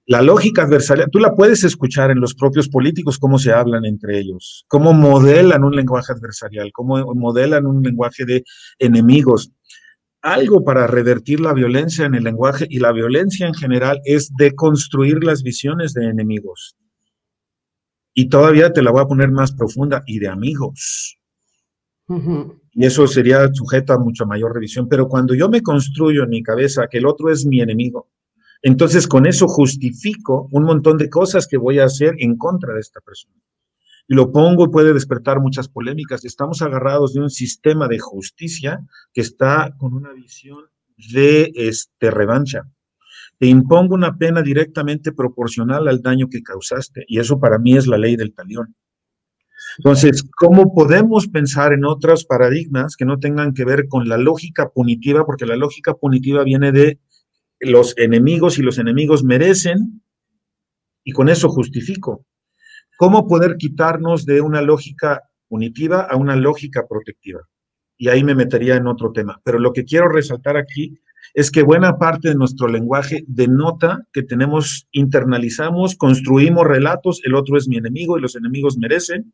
La 0.08 0.22
lógica 0.22 0.64
adversaria, 0.64 1.08
tú 1.08 1.18
la 1.18 1.34
puedes 1.34 1.64
escuchar 1.64 2.12
en 2.12 2.20
los 2.20 2.36
propios 2.36 2.70
políticos, 2.70 3.18
cómo 3.18 3.40
se 3.40 3.52
hablan 3.52 3.86
entre 3.86 4.20
ellos, 4.20 4.64
cómo 4.68 4.94
modelan 4.94 5.64
un 5.64 5.76
lenguaje 5.76 6.14
adversarial, 6.14 6.72
cómo 6.72 7.16
modelan 7.16 7.66
un 7.66 7.82
lenguaje 7.82 8.24
de 8.24 8.44
enemigos. 8.78 9.52
Algo 10.22 10.64
para 10.64 10.86
revertir 10.86 11.40
la 11.40 11.54
violencia 11.54 12.06
en 12.06 12.14
el 12.14 12.24
lenguaje 12.24 12.68
y 12.70 12.80
la 12.80 12.92
violencia 12.92 13.48
en 13.48 13.56
general 13.56 14.00
es 14.06 14.32
deconstruir 14.38 15.24
las 15.24 15.42
visiones 15.42 15.94
de 15.94 16.06
enemigos. 16.06 16.76
Y 18.14 18.30
todavía 18.30 18.72
te 18.72 18.84
la 18.84 18.92
voy 18.92 19.02
a 19.02 19.08
poner 19.08 19.32
más 19.32 19.54
profunda, 19.54 20.04
y 20.06 20.20
de 20.20 20.28
amigos. 20.28 21.18
Y 22.74 22.86
eso 22.86 23.08
sería 23.08 23.50
sujeto 23.52 23.94
a 23.94 24.00
mucha 24.00 24.24
mayor 24.26 24.54
revisión. 24.54 24.88
Pero 24.88 25.08
cuando 25.08 25.34
yo 25.34 25.50
me 25.50 25.62
construyo 25.62 26.24
en 26.24 26.30
mi 26.30 26.44
cabeza 26.44 26.88
que 26.88 27.00
el 27.00 27.08
otro 27.08 27.32
es 27.32 27.46
mi 27.46 27.62
enemigo, 27.62 28.10
entonces, 28.66 29.08
con 29.08 29.28
eso 29.28 29.48
justifico 29.48 30.50
un 30.52 30.64
montón 30.64 30.98
de 30.98 31.08
cosas 31.08 31.46
que 31.46 31.56
voy 31.56 31.78
a 31.78 31.86
hacer 31.86 32.16
en 32.18 32.36
contra 32.36 32.74
de 32.74 32.80
esta 32.80 33.00
persona. 33.00 33.36
Y 34.08 34.16
lo 34.16 34.32
pongo 34.32 34.66
y 34.66 34.70
puede 34.70 34.92
despertar 34.92 35.40
muchas 35.40 35.68
polémicas. 35.70 36.26
Estamos 36.26 36.64
agarrados 36.64 37.14
de 37.14 37.20
un 37.20 37.30
sistema 37.30 37.88
de 37.88 38.00
justicia 38.00 38.84
que 39.14 39.22
está 39.22 39.76
con 39.78 39.94
una 39.94 40.14
visión 40.14 40.64
de 40.98 41.52
este, 41.54 42.10
revancha. 42.10 42.64
Te 43.38 43.46
impongo 43.46 43.94
una 43.94 44.18
pena 44.18 44.42
directamente 44.42 45.12
proporcional 45.12 45.88
al 45.88 46.02
daño 46.02 46.28
que 46.28 46.42
causaste. 46.42 47.06
Y 47.08 47.20
eso 47.20 47.40
para 47.40 47.60
mí 47.60 47.78
es 47.78 47.86
la 47.86 48.00
ley 48.00 48.16
del 48.16 48.34
talión. 48.34 48.76
Entonces, 49.78 50.28
¿cómo 50.36 50.74
podemos 50.74 51.28
pensar 51.28 51.72
en 51.72 51.86
otros 51.86 52.26
paradigmas 52.26 52.96
que 52.96 53.06
no 53.06 53.20
tengan 53.20 53.54
que 53.54 53.64
ver 53.64 53.88
con 53.88 54.10
la 54.10 54.18
lógica 54.18 54.70
punitiva? 54.70 55.24
Porque 55.24 55.46
la 55.46 55.56
lógica 55.56 55.94
punitiva 55.94 56.44
viene 56.44 56.72
de 56.72 57.00
los 57.66 57.98
enemigos 57.98 58.58
y 58.60 58.62
los 58.62 58.78
enemigos 58.78 59.24
merecen, 59.24 60.02
y 61.04 61.12
con 61.12 61.30
eso 61.30 61.50
justifico. 61.50 62.26
¿Cómo 62.98 63.28
poder 63.28 63.58
quitarnos 63.58 64.26
de 64.26 64.42
una 64.42 64.62
lógica 64.62 65.22
punitiva 65.48 66.02
a 66.02 66.16
una 66.16 66.36
lógica 66.36 66.88
protectiva? 66.88 67.42
Y 67.98 68.10
ahí 68.10 68.24
me 68.24 68.36
metería 68.36 68.76
en 68.76 68.88
otro 68.88 69.12
tema. 69.12 69.40
Pero 69.44 69.60
lo 69.60 69.72
que 69.72 69.86
quiero 69.86 70.10
resaltar 70.10 70.58
aquí 70.58 71.00
es 71.34 71.52
que 71.52 71.64
buena 71.64 71.98
parte 71.98 72.30
de 72.30 72.36
nuestro 72.36 72.68
lenguaje 72.68 73.24
denota 73.28 74.08
que 74.14 74.24
tenemos, 74.24 74.88
internalizamos, 74.92 75.96
construimos 75.96 76.66
relatos, 76.66 77.22
el 77.24 77.36
otro 77.36 77.58
es 77.58 77.68
mi 77.68 77.78
enemigo 77.78 78.18
y 78.18 78.22
los 78.22 78.36
enemigos 78.36 78.78
merecen. 78.78 79.34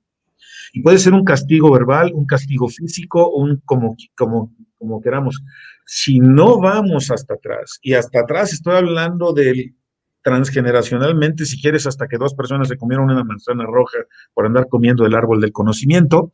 Y 0.73 0.81
puede 0.81 0.97
ser 0.97 1.13
un 1.13 1.23
castigo 1.23 1.71
verbal, 1.71 2.11
un 2.13 2.25
castigo 2.25 2.69
físico, 2.69 3.29
un 3.29 3.61
como, 3.65 3.95
como, 4.15 4.53
como 4.77 5.01
queramos 5.01 5.41
si 5.85 6.19
no 6.19 6.59
vamos 6.59 7.11
hasta 7.11 7.33
atrás, 7.33 7.79
y 7.81 7.93
hasta 7.93 8.21
atrás 8.21 8.53
estoy 8.53 8.75
hablando 8.75 9.33
del 9.33 9.75
transgeneracionalmente, 10.23 11.45
si 11.45 11.59
quieres, 11.61 11.87
hasta 11.87 12.07
que 12.07 12.17
dos 12.17 12.33
personas 12.33 12.67
se 12.67 12.77
comieron 12.77 13.09
una 13.09 13.23
manzana 13.23 13.65
roja 13.65 13.97
por 14.33 14.45
andar 14.45 14.67
comiendo 14.69 15.05
el 15.05 15.15
árbol 15.15 15.41
del 15.41 15.51
conocimiento, 15.51 16.31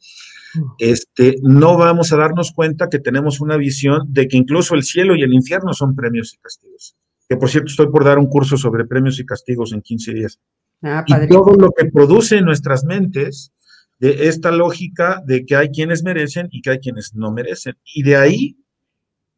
este, 0.78 1.38
no 1.42 1.78
vamos 1.78 2.12
a 2.12 2.18
darnos 2.18 2.52
cuenta 2.52 2.90
que 2.90 3.00
tenemos 3.00 3.40
una 3.40 3.58
visión 3.58 4.02
de 4.10 4.28
que 4.28 4.38
incluso 4.38 4.76
el 4.76 4.84
cielo 4.84 5.16
y 5.16 5.22
el 5.22 5.34
infierno 5.34 5.74
son 5.74 5.96
premios 5.96 6.34
y 6.34 6.38
castigos. 6.38 6.96
Que 7.30 7.38
por 7.38 7.50
cierto, 7.50 7.70
estoy 7.70 7.88
por 7.88 8.04
dar 8.04 8.20
un 8.20 8.28
curso 8.28 8.58
sobre 8.58 8.86
premios 8.86 9.20
y 9.20 9.26
castigos 9.26 9.74
en 9.74 9.82
15 9.82 10.14
días. 10.14 10.40
Ah, 10.82 11.04
y 11.08 11.28
todo 11.28 11.54
lo 11.56 11.72
que 11.72 11.86
produce 11.86 12.38
en 12.38 12.46
nuestras 12.46 12.84
mentes 12.84 13.52
de 14.00 14.28
esta 14.28 14.52
lógica 14.52 15.22
de 15.26 15.46
que 15.46 15.56
hay 15.56 15.70
quienes 15.70 16.04
merecen 16.04 16.48
y 16.52 16.62
que 16.62 16.72
hay 16.72 16.80
quienes 16.80 17.16
no 17.16 17.32
merecen. 17.32 17.76
Y 17.94 18.04
de 18.04 18.16
ahí 18.16 18.58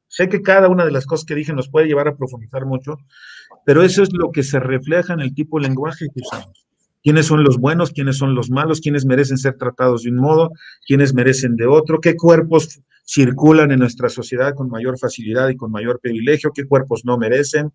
Sé 0.10 0.28
que 0.28 0.42
cada 0.42 0.68
una 0.70 0.86
de 0.86 0.92
las 0.92 1.06
cosas 1.06 1.24
que 1.24 1.36
dije 1.36 1.54
nos 1.54 1.70
puede 1.70 1.86
llevar 1.86 2.08
a 2.08 2.18
profundizar 2.18 2.66
mucho, 2.66 2.98
pero 3.64 3.84
eso 3.84 4.02
es 4.02 4.10
lo 4.12 4.32
que 4.32 4.42
se 4.42 4.60
refleja 4.60 5.14
en 5.14 5.20
el 5.20 5.36
tipo 5.36 5.60
de 5.60 5.68
lenguaje 5.68 6.08
que 6.14 6.22
usamos. 6.22 6.68
¿Quiénes 7.04 7.28
son 7.28 7.44
los 7.44 7.58
buenos? 7.58 7.92
¿Quiénes 7.92 8.18
son 8.18 8.34
los 8.34 8.50
malos? 8.50 8.82
¿Quiénes 8.82 9.06
merecen 9.06 9.38
ser 9.38 9.56
tratados 9.56 10.04
de 10.04 10.10
un 10.10 10.18
modo? 10.18 10.52
¿Quiénes 10.86 11.14
merecen 11.14 11.56
de 11.56 11.68
otro? 11.68 12.02
¿Qué 12.02 12.16
cuerpos 12.18 12.82
circulan 13.06 13.72
en 13.72 13.80
nuestra 13.80 14.10
sociedad 14.10 14.56
con 14.56 14.68
mayor 14.68 14.98
facilidad 14.98 15.48
y 15.50 15.56
con 15.56 15.72
mayor 15.72 16.00
privilegio? 16.02 16.52
¿Qué 16.54 16.66
cuerpos 16.66 17.06
no 17.06 17.18
merecen? 17.20 17.72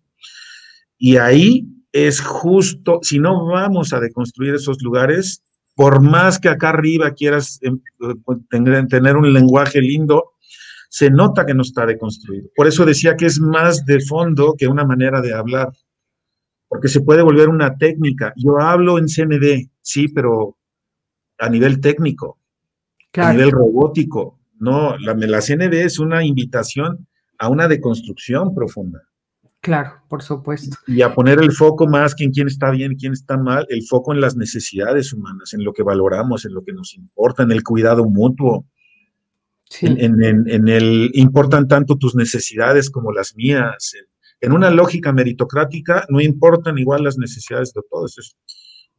Y 0.97 1.15
ahí 1.15 1.65
es 1.93 2.19
justo, 2.19 2.99
si 3.01 3.17
no 3.17 3.45
vamos 3.45 3.93
a 3.93 4.01
deconstruir 4.01 4.55
esos 4.55 4.81
lugares, 4.81 5.41
por 5.75 6.01
más 6.01 6.39
que 6.39 6.49
acá 6.49 6.69
arriba 6.69 7.11
quieras 7.11 7.59
em, 7.61 7.79
tener 8.89 9.17
un 9.17 9.31
lenguaje 9.33 9.81
lindo, 9.81 10.31
se 10.89 11.09
nota 11.09 11.45
que 11.45 11.53
no 11.53 11.61
está 11.61 11.85
deconstruido. 11.85 12.47
Por 12.55 12.67
eso 12.67 12.85
decía 12.85 13.17
que 13.17 13.25
es 13.25 13.39
más 13.39 13.85
de 13.85 13.99
fondo 13.99 14.55
que 14.57 14.67
una 14.67 14.85
manera 14.85 15.21
de 15.21 15.33
hablar, 15.33 15.69
porque 16.69 16.87
se 16.87 17.01
puede 17.01 17.21
volver 17.21 17.49
una 17.49 17.77
técnica. 17.77 18.33
Yo 18.37 18.59
hablo 18.59 18.97
en 18.97 19.07
CND, 19.07 19.69
sí, 19.81 20.07
pero 20.07 20.57
a 21.37 21.49
nivel 21.49 21.81
técnico, 21.81 22.39
a 23.13 23.33
nivel 23.33 23.51
robótico. 23.51 24.39
No, 24.57 24.97
la, 24.97 25.13
la 25.13 25.41
CND 25.41 25.73
es 25.73 25.99
una 25.99 26.23
invitación 26.23 27.05
a 27.37 27.49
una 27.49 27.67
deconstrucción 27.67 28.55
profunda. 28.55 29.01
Claro, 29.65 29.93
por 30.07 30.21
supuesto. 30.21 30.77
Y 30.85 31.01
a 31.01 31.15
poner 31.15 31.39
el 31.39 31.51
foco 31.51 31.87
más 31.87 32.13
que 32.13 32.23
en 32.23 32.29
quién 32.31 32.45
está 32.45 32.69
bien 32.69 32.93
quién 32.93 33.13
está 33.13 33.35
mal, 33.35 33.65
el 33.69 33.81
foco 33.81 34.13
en 34.13 34.21
las 34.21 34.35
necesidades 34.35 35.11
humanas, 35.11 35.55
en 35.55 35.63
lo 35.63 35.73
que 35.73 35.81
valoramos, 35.81 36.45
en 36.45 36.53
lo 36.53 36.63
que 36.63 36.71
nos 36.71 36.93
importa, 36.93 37.41
en 37.41 37.51
el 37.51 37.63
cuidado 37.63 38.05
mutuo. 38.05 38.67
En, 39.81 40.21
el 40.21 41.09
importan 41.15 41.67
tanto 41.67 41.97
tus 41.97 42.13
necesidades 42.13 42.91
como 42.91 43.11
las 43.11 43.35
mías. 43.35 43.93
En, 44.39 44.51
una 44.51 44.69
lógica 44.69 45.11
meritocrática 45.11 46.05
no 46.09 46.21
importan 46.21 46.77
igual 46.77 47.03
las 47.03 47.17
necesidades 47.17 47.73
de 47.73 47.81
todos. 47.89 48.37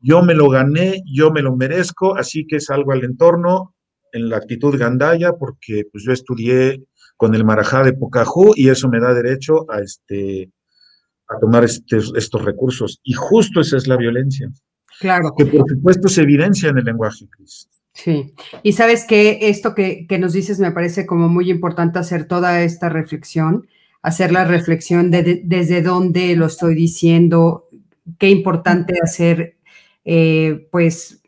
yo 0.01 0.23
me 0.25 0.35
lo 0.35 0.49
gané, 0.49 1.01
yo 1.07 1.31
me 1.31 1.43
lo 1.43 1.55
merezco, 1.55 2.17
así 2.17 2.45
que 2.45 2.59
salgo 2.59 2.91
al 2.91 3.05
entorno 3.05 3.77
en 4.11 4.31
la 4.31 4.39
actitud 4.39 4.77
gandaya 4.77 5.35
porque 5.35 5.85
pues 5.93 6.03
yo 6.03 6.13
estudié 6.13 6.83
con 7.17 7.37
el 7.37 7.45
marajá 7.45 7.85
de 7.85 7.93
Pocahú 7.93 8.53
y 8.57 8.69
eso 8.69 8.89
me 8.89 8.99
da 8.99 9.15
derecho 9.15 9.65
a 9.71 9.79
este 9.79 10.51
a 11.29 11.39
tomar 11.39 11.65
estos 11.65 12.45
recursos. 12.45 13.01
Y 13.03 13.13
justo 13.13 13.61
esa 13.61 13.77
es 13.77 13.87
la 13.87 13.97
violencia. 13.97 14.51
Claro. 15.01 15.35
Que 15.37 15.47
por 15.47 15.69
supuesto 15.69 16.09
se 16.09 16.23
evidencia 16.23 16.71
en 16.71 16.79
el 16.79 16.85
lenguaje, 16.85 17.27
Cris. 17.29 17.69
Sí, 17.93 18.35
y 18.63 18.75
sabes 18.75 19.05
que 19.05 19.49
esto 19.49 19.75
que, 19.75 20.07
nos 20.21 20.35
dices 20.35 20.61
me 20.61 20.71
parece 20.71 21.07
como 21.07 21.31
muy 21.31 21.51
importante 21.51 21.99
hacer 21.99 22.29
toda 22.29 22.63
esta 22.63 22.91
reflexión, 22.91 23.67
hacer 24.03 24.33
la 24.33 24.45
reflexión 24.45 25.11
de, 25.11 25.41
desde 25.43 25.81
dónde 25.81 26.37
lo 26.37 26.45
estoy 26.45 26.75
diciendo, 26.75 27.69
qué 28.19 28.29
importante 28.29 28.99
hacer, 29.03 29.57
eh, 30.05 30.69
pues, 30.71 31.23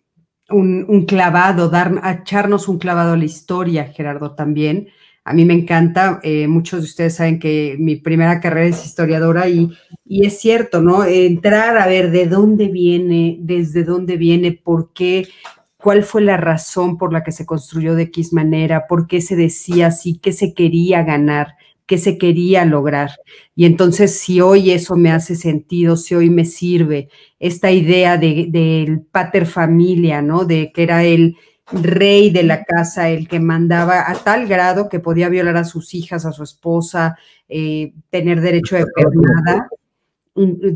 un, 0.50 0.84
un, 0.88 1.06
clavado, 1.06 1.70
dar, 1.70 2.02
echarnos 2.20 2.68
un 2.68 2.78
clavado 2.78 3.14
a 3.14 3.16
la 3.16 3.24
historia, 3.24 3.84
Gerardo, 3.86 4.34
también, 4.34 4.88
a 5.28 5.34
mí 5.34 5.44
me 5.44 5.52
encanta, 5.52 6.20
eh, 6.22 6.48
muchos 6.48 6.80
de 6.80 6.86
ustedes 6.86 7.16
saben 7.16 7.38
que 7.38 7.76
mi 7.78 7.96
primera 7.96 8.40
carrera 8.40 8.68
es 8.68 8.84
historiadora 8.86 9.46
y, 9.48 9.70
y, 10.06 10.26
es 10.26 10.38
cierto, 10.38 10.80
¿no? 10.80 11.04
Entrar 11.04 11.76
a 11.76 11.86
ver 11.86 12.10
de 12.10 12.26
dónde 12.26 12.68
viene, 12.68 13.36
desde 13.40 13.84
dónde 13.84 14.16
viene, 14.16 14.52
por 14.52 14.92
qué, 14.94 15.28
cuál 15.76 16.02
fue 16.02 16.22
la 16.22 16.38
razón 16.38 16.96
por 16.96 17.12
la 17.12 17.22
que 17.22 17.32
se 17.32 17.44
construyó 17.44 17.94
de 17.94 18.04
X 18.04 18.32
manera, 18.32 18.86
por 18.86 19.06
qué 19.06 19.20
se 19.20 19.36
decía 19.36 19.88
así, 19.88 20.18
qué 20.18 20.32
se 20.32 20.54
quería 20.54 21.02
ganar, 21.02 21.56
qué 21.86 21.98
se 21.98 22.16
quería 22.16 22.64
lograr. 22.64 23.10
Y 23.54 23.66
entonces, 23.66 24.18
si 24.18 24.40
hoy 24.40 24.70
eso 24.70 24.96
me 24.96 25.10
hace 25.10 25.36
sentido, 25.36 25.98
si 25.98 26.14
hoy 26.14 26.30
me 26.30 26.46
sirve 26.46 27.10
esta 27.38 27.70
idea 27.70 28.16
del 28.16 28.50
de, 28.50 29.02
pater 29.12 29.44
familia, 29.44 30.22
¿no? 30.22 30.46
De 30.46 30.72
que 30.72 30.84
era 30.84 31.04
el 31.04 31.36
rey 31.72 32.30
de 32.30 32.42
la 32.42 32.64
casa, 32.64 33.10
el 33.10 33.28
que 33.28 33.40
mandaba 33.40 34.10
a 34.10 34.14
tal 34.14 34.46
grado 34.46 34.88
que 34.88 35.00
podía 35.00 35.28
violar 35.28 35.56
a 35.56 35.64
sus 35.64 35.94
hijas, 35.94 36.24
a 36.24 36.32
su 36.32 36.42
esposa, 36.42 37.18
eh, 37.48 37.92
tener 38.10 38.40
derecho 38.40 38.76
de 38.76 38.86
pernada, 38.86 39.68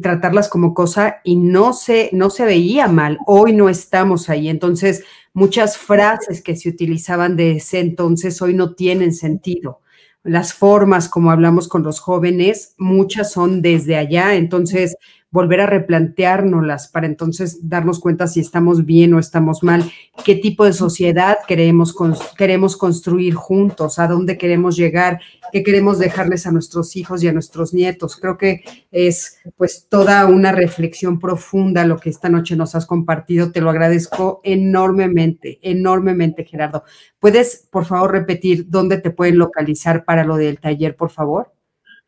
tratarlas 0.01 0.49
como 0.49 0.75
cosa 0.75 1.21
y 1.25 1.37
no 1.37 1.73
se, 1.73 2.11
no 2.13 2.31
se 2.31 2.45
veía 2.45 2.89
mal. 2.89 3.19
Hoy 3.27 3.53
no 3.53 3.69
estamos 3.69 4.29
ahí. 4.29 4.49
Entonces, 4.49 5.05
muchas 5.33 5.79
frases 5.79 6.43
que 6.43 6.57
se 6.57 6.69
utilizaban 6.69 7.37
de 7.37 7.53
ese 7.53 7.81
entonces 7.81 8.43
hoy 8.43 8.55
no 8.55 8.75
tienen 8.75 9.13
sentido. 9.13 9.81
Las 10.25 10.53
formas 10.53 11.09
como 11.09 11.31
hablamos 11.31 11.69
con 11.69 11.83
los 11.83 12.01
jóvenes, 12.01 12.75
muchas 12.79 13.33
son 13.33 13.63
desde 13.63 13.97
allá. 13.97 14.35
Entonces, 14.35 14.97
volver 15.33 15.63
a 15.63 15.67
replanteárnoslas 15.67 16.89
para 16.89 17.07
entonces 17.07 17.69
darnos 17.69 17.99
cuenta 17.99 18.27
si 18.29 18.39
estamos 18.39 18.85
bien 18.85 19.15
o 19.15 19.19
estamos 19.19 19.63
mal, 19.63 19.91
qué 20.25 20.37
tipo 20.37 20.65
de 20.65 20.75
sociedad 20.75 21.39
queremos, 21.49 21.95
queremos 22.37 22.77
construir 22.77 23.35
juntos, 23.35 23.99
a 23.99 24.07
dónde 24.07 24.37
queremos 24.37 24.77
llegar, 24.77 25.21
qué 25.51 25.63
queremos 25.63 25.99
dejarles 25.99 26.47
a 26.47 26.53
nuestros 26.53 26.97
hijos 26.97 27.23
y 27.23 27.29
a 27.29 27.33
nuestros 27.33 27.73
nietos. 27.73 28.17
Creo 28.17 28.37
que 28.37 28.63
es 28.91 29.39
pues 29.57 29.87
toda 29.89 30.27
una 30.27 30.53
reflexión 30.53 31.19
profunda 31.19 31.87
lo 31.87 31.97
que 31.97 32.11
esta 32.11 32.29
noche 32.29 32.55
nos 32.55 32.75
has 32.75 32.85
compartido. 32.85 33.53
Te 33.53 33.63
lo 33.63 33.71
agradezco 33.71 34.43
enormemente, 34.45 35.59
enormemente, 35.63 36.45
Gerardo. 36.45 36.85
¿Puedes, 37.19 37.67
por 37.71 37.87
favor, 37.87 38.13
repetir 38.13 38.67
dónde 38.69 38.99
te 38.99 39.11
pueden 39.11 39.39
localizar 39.39 40.05
para 40.05 40.25
lo 40.25 40.37
del 40.37 40.61
taller, 40.61 40.95
por 40.95 41.11
favor? 41.11 41.53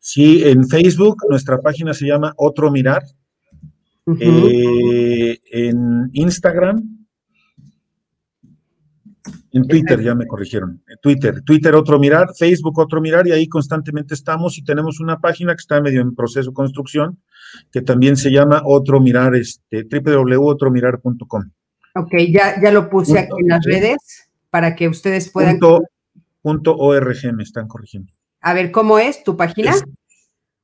Sí, 0.07 0.43
en 0.45 0.67
Facebook 0.67 1.23
nuestra 1.27 1.59
página 1.59 1.91
se 1.91 2.05
llama 2.05 2.31
Otro 2.37 2.69
Mirar. 2.69 3.01
Eh, 4.19 5.39
en 5.51 6.11
Instagram, 6.13 7.07
en 9.51 9.67
Twitter 9.67 9.99
ya 10.03 10.13
me 10.13 10.27
corrigieron. 10.27 10.83
Twitter, 11.01 11.41
Twitter 11.41 11.73
Otro 11.73 11.97
Mirar, 11.97 12.27
Facebook 12.37 12.77
Otro 12.77 13.01
Mirar 13.01 13.25
y 13.25 13.31
ahí 13.31 13.47
constantemente 13.49 14.13
estamos 14.13 14.59
y 14.59 14.63
tenemos 14.63 14.99
una 14.99 15.19
página 15.19 15.55
que 15.55 15.61
está 15.61 15.81
medio 15.81 16.01
en 16.01 16.13
proceso 16.13 16.51
de 16.51 16.53
construcción 16.53 17.17
que 17.71 17.81
también 17.81 18.15
se 18.15 18.29
llama 18.29 18.61
Otro 18.63 19.01
Mirar, 19.01 19.33
este, 19.33 19.87
www.otromirar.com. 19.89 21.49
Ok, 21.95 22.13
ya, 22.29 22.61
ya 22.61 22.71
lo 22.71 22.91
puse 22.91 23.17
aquí 23.17 23.41
en 23.41 23.47
las 23.47 23.65
redes 23.65 24.29
para 24.51 24.75
que 24.75 24.87
ustedes 24.87 25.31
puedan. 25.31 25.57
Punto, 26.43 26.75
.org 26.75 27.33
me 27.33 27.41
están 27.41 27.67
corrigiendo. 27.67 28.13
A 28.45 28.53
ver, 28.53 28.71
¿cómo 28.71 28.97
es 28.99 29.23
tu 29.23 29.35
página? 29.35 29.73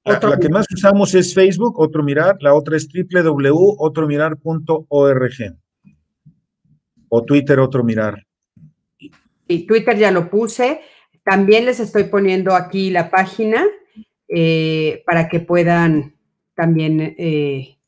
la, 0.06 0.20
que 0.40 0.50
más 0.50 0.68
usamos 0.72 1.16
es 1.16 1.34
Facebook, 1.34 1.80
Otro 1.80 2.04
Mirar, 2.04 2.38
la 2.40 2.54
otra 2.54 2.78
es 2.78 2.88
www.otromirar.org 2.88 5.58
o 7.10 7.24
Twitter, 7.24 7.60
Otro 7.60 7.84
Mirar. 7.84 8.24
Y 9.48 9.66
Twitter 9.66 9.98
ya 9.98 10.12
lo 10.12 10.30
puse. 10.30 10.82
También 11.24 11.66
les 11.66 11.80
estoy 11.80 12.04
poniendo 12.04 12.54
aquí 12.54 12.92
la 12.92 13.10
página 13.10 13.66
eh, 14.28 15.02
para 15.08 15.28
que 15.28 15.40
puedan 15.40 16.16
también 16.54 17.16
eh, 17.18 17.80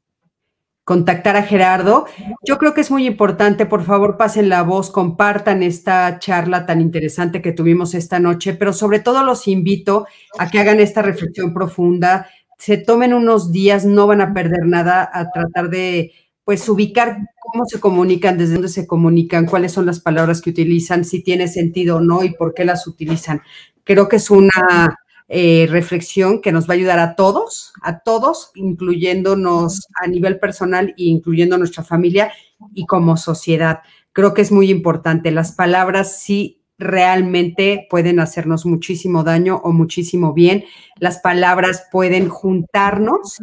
contactar 0.84 1.36
a 1.36 1.44
Gerardo. 1.44 2.06
Yo 2.46 2.58
creo 2.58 2.74
que 2.74 2.82
es 2.82 2.92
muy 2.92 3.06
importante, 3.08 3.66
por 3.66 3.84
favor, 3.84 4.18
pasen 4.18 4.50
la 4.50 4.64
voz, 4.64 4.92
compartan 4.92 5.64
esta 5.64 6.20
charla 6.20 6.66
tan 6.66 6.82
interesante 6.82 7.42
que 7.42 7.54
tuvimos 7.54 7.94
esta 7.94 8.20
noche, 8.20 8.54
pero 8.54 8.74
sobre 8.74 9.00
todo 9.00 9.24
los 9.24 9.48
invito 9.48 10.06
a 10.38 10.50
que 10.50 10.60
hagan 10.60 10.80
esta 10.80 11.02
reflexión 11.02 11.54
profunda, 11.54 12.28
se 12.58 12.78
tomen 12.78 13.14
unos 13.14 13.52
días, 13.52 13.86
no 13.86 14.08
van 14.08 14.22
a 14.22 14.34
perder 14.34 14.66
nada 14.66 15.10
a 15.12 15.30
tratar 15.32 15.70
de 15.70 16.12
pues 16.46 16.68
ubicar 16.68 17.18
cómo 17.42 17.66
se 17.66 17.80
comunican, 17.80 18.38
desde 18.38 18.54
dónde 18.54 18.68
se 18.68 18.86
comunican, 18.86 19.46
cuáles 19.46 19.72
son 19.72 19.86
las 19.86 20.02
palabras 20.02 20.42
que 20.42 20.50
utilizan, 20.50 21.06
si 21.06 21.24
tiene 21.24 21.48
sentido 21.48 21.98
o 21.98 22.02
no 22.02 22.24
y 22.24 22.34
por 22.34 22.54
qué 22.54 22.66
las 22.66 22.86
utilizan. 22.88 23.42
Creo 23.86 24.10
que 24.10 24.18
es 24.18 24.30
una 24.30 24.98
eh, 25.28 25.67
reflexión 25.70 26.41
que 26.41 26.51
nos 26.51 26.67
va 26.67 26.74
a 26.74 26.78
ayudar 26.78 27.00
a 27.00 27.16
todos, 27.16 27.74
a 27.82 28.00
todos, 28.00 28.51
incluyéndonos 28.55 29.87
a 30.01 30.08
nivel 30.08 30.39
personal 30.39 30.89
e 30.97 31.05
incluyendo 31.05 31.58
nuestra 31.58 31.83
familia 31.83 32.32
y 32.74 32.86
como 32.86 33.17
sociedad. 33.17 33.79
Creo 34.12 34.33
que 34.33 34.41
es 34.41 34.51
muy 34.51 34.70
importante. 34.70 35.32
Las 35.32 35.54
palabras 35.54 36.20
sí 36.20 36.62
realmente 36.78 37.87
pueden 37.89 38.20
hacernos 38.20 38.66
muchísimo 38.66 39.24
daño 39.24 39.62
o 39.63 39.71
muchísimo 39.71 40.33
bien. 40.33 40.66
Las 41.00 41.20
palabras 41.20 41.87
pueden 41.91 42.29
juntarnos 42.29 43.39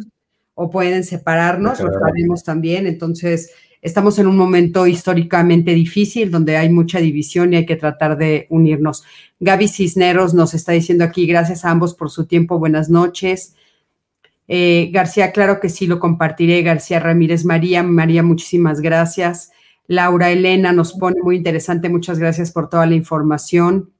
o 0.53 0.69
pueden 0.69 1.03
separarnos, 1.03 1.79
lo 1.79 1.91
sabemos 1.91 2.43
también. 2.43 2.85
Entonces, 2.85 3.51
estamos 3.81 4.19
en 4.19 4.27
un 4.27 4.37
momento 4.37 4.85
históricamente 4.87 5.73
difícil 5.73 6.29
donde 6.31 6.57
hay 6.57 6.69
mucha 6.69 6.99
división 6.99 7.53
y 7.53 7.57
hay 7.57 7.65
que 7.65 7.75
tratar 7.75 8.17
de 8.17 8.47
unirnos. 8.49 9.03
Gaby 9.39 9.67
Cisneros 9.67 10.33
nos 10.33 10.53
está 10.53 10.71
diciendo 10.71 11.03
aquí, 11.03 11.25
gracias 11.25 11.65
a 11.65 11.71
ambos 11.71 11.93
por 11.93 12.09
su 12.09 12.25
tiempo, 12.25 12.59
buenas 12.59 12.89
noches. 12.89 13.55
Eh, 14.47 14.89
García, 14.91 15.31
claro 15.31 15.59
que 15.59 15.69
sí, 15.69 15.87
lo 15.87 15.99
compartiré. 15.99 16.61
García 16.61 16.99
Ramírez 16.99 17.45
María, 17.45 17.83
María, 17.83 18.21
muchísimas 18.21 18.81
gracias. 18.81 19.51
Laura 19.87 20.29
Elena 20.29 20.73
nos 20.73 20.93
pone 20.93 21.21
muy 21.21 21.37
interesante, 21.37 21.89
muchas 21.89 22.19
gracias 22.19 22.51
por 22.51 22.69
toda 22.69 22.85
la 22.85 22.95
información. 22.95 23.91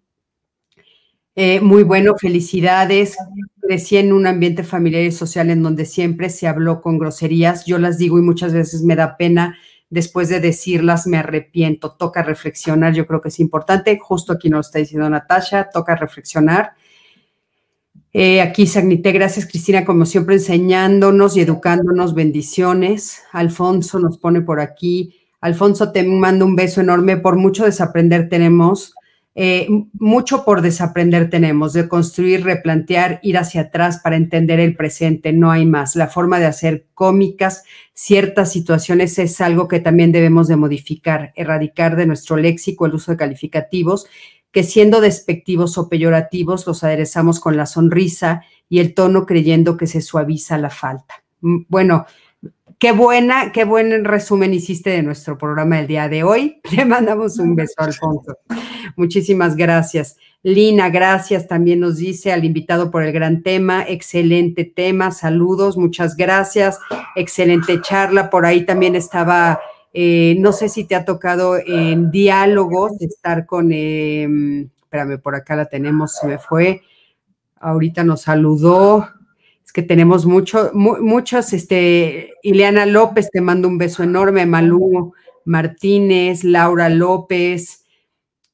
Eh, 1.35 1.61
muy 1.61 1.83
bueno, 1.83 2.15
felicidades. 2.17 3.15
Crecí 3.61 3.97
en 3.97 4.11
un 4.11 4.27
ambiente 4.27 4.63
familiar 4.63 5.03
y 5.03 5.11
social 5.11 5.49
en 5.49 5.63
donde 5.63 5.85
siempre 5.85 6.29
se 6.29 6.47
habló 6.47 6.81
con 6.81 6.99
groserías. 6.99 7.65
Yo 7.65 7.79
las 7.79 7.97
digo 7.97 8.19
y 8.19 8.21
muchas 8.21 8.53
veces 8.53 8.83
me 8.83 8.95
da 8.95 9.17
pena 9.17 9.57
después 9.91 10.29
de 10.29 10.39
decirlas 10.39 11.05
me 11.05 11.17
arrepiento, 11.17 11.91
toca 11.91 12.23
reflexionar, 12.23 12.93
yo 12.93 13.05
creo 13.05 13.21
que 13.21 13.29
es 13.29 13.39
importante, 13.39 13.99
justo 14.01 14.33
aquí 14.33 14.49
nos 14.49 14.67
está 14.67 14.79
diciendo 14.79 15.07
Natasha, 15.07 15.69
toca 15.71 15.95
reflexionar. 15.95 16.73
Eh, 18.13 18.41
aquí 18.41 18.67
Sagnité, 18.67 19.11
gracias 19.11 19.45
Cristina, 19.45 19.85
como 19.85 20.05
siempre 20.05 20.35
enseñándonos 20.35 21.37
y 21.37 21.41
educándonos, 21.41 22.15
bendiciones. 22.15 23.21
Alfonso 23.31 23.99
nos 23.99 24.17
pone 24.17 24.41
por 24.41 24.59
aquí. 24.59 25.15
Alfonso, 25.41 25.91
te 25.91 26.03
mando 26.03 26.45
un 26.45 26.55
beso 26.55 26.81
enorme. 26.81 27.17
Por 27.17 27.35
mucho 27.35 27.65
desaprender 27.65 28.29
tenemos, 28.29 28.95
eh, 29.33 29.67
mucho 29.93 30.43
por 30.43 30.61
desaprender 30.61 31.29
tenemos, 31.29 31.71
de 31.73 31.87
construir, 31.87 32.43
replantear, 32.43 33.19
ir 33.23 33.37
hacia 33.37 33.61
atrás 33.61 33.99
para 34.03 34.17
entender 34.17 34.59
el 34.59 34.75
presente, 34.75 35.31
no 35.31 35.51
hay 35.51 35.65
más. 35.65 35.95
La 35.95 36.07
forma 36.07 36.39
de 36.39 36.47
hacer 36.47 36.87
cómicas 36.93 37.63
ciertas 37.93 38.51
situaciones 38.51 39.17
es 39.19 39.39
algo 39.39 39.67
que 39.67 39.79
también 39.79 40.11
debemos 40.11 40.47
de 40.47 40.57
modificar, 40.57 41.31
erradicar 41.35 41.95
de 41.95 42.07
nuestro 42.07 42.35
léxico 42.35 42.85
el 42.85 42.95
uso 42.95 43.11
de 43.11 43.17
calificativos 43.17 44.07
que 44.51 44.63
siendo 44.63 45.01
despectivos 45.01 45.77
o 45.77 45.87
peyorativos 45.87 46.67
los 46.67 46.83
aderezamos 46.83 47.39
con 47.39 47.55
la 47.55 47.65
sonrisa 47.65 48.43
y 48.67 48.79
el 48.79 48.93
tono 48.93 49.25
creyendo 49.25 49.77
que 49.77 49.87
se 49.87 50.01
suaviza 50.01 50.57
la 50.57 50.69
falta. 50.69 51.23
Mm, 51.41 51.63
bueno, 51.69 52.05
qué 52.81 52.93
buena, 52.93 53.51
qué 53.51 53.63
buen 53.63 54.03
resumen 54.03 54.55
hiciste 54.55 54.89
de 54.89 55.03
nuestro 55.03 55.37
programa 55.37 55.77
del 55.77 55.85
día 55.85 56.09
de 56.09 56.23
hoy. 56.23 56.59
Te 56.75 56.83
mandamos 56.83 57.37
un 57.37 57.55
beso, 57.55 57.75
Alfonso. 57.77 58.39
Muchísimas 58.95 59.55
gracias. 59.55 60.17
Lina, 60.41 60.89
gracias. 60.89 61.47
También 61.47 61.79
nos 61.79 61.97
dice 61.97 62.33
al 62.33 62.43
invitado 62.43 62.89
por 62.89 63.03
el 63.03 63.11
gran 63.11 63.43
tema. 63.43 63.85
Excelente 63.87 64.65
tema. 64.65 65.11
Saludos, 65.11 65.77
muchas 65.77 66.17
gracias. 66.17 66.79
Excelente 67.15 67.79
charla. 67.81 68.31
Por 68.31 68.47
ahí 68.47 68.65
también 68.65 68.95
estaba 68.95 69.61
eh, 69.93 70.35
no 70.39 70.51
sé 70.51 70.67
si 70.67 70.85
te 70.85 70.95
ha 70.95 71.05
tocado 71.05 71.57
en 71.57 72.09
diálogos 72.09 72.93
estar 73.01 73.45
con, 73.45 73.71
em, 73.73 74.69
espérame, 74.81 75.19
por 75.19 75.35
acá 75.35 75.55
la 75.55 75.65
tenemos, 75.65 76.15
se 76.15 76.25
me 76.25 76.39
fue. 76.39 76.81
Ahorita 77.59 78.03
nos 78.03 78.21
saludó. 78.21 79.07
Es 79.71 79.73
que 79.73 79.83
tenemos 79.83 80.25
mucho, 80.25 80.69
muchos, 80.73 81.53
este, 81.53 82.33
Ileana 82.43 82.85
López, 82.85 83.29
te 83.31 83.39
mando 83.39 83.69
un 83.69 83.77
beso 83.77 84.03
enorme, 84.03 84.45
Malú 84.45 85.13
Martínez, 85.45 86.43
Laura 86.43 86.89
López, 86.89 87.85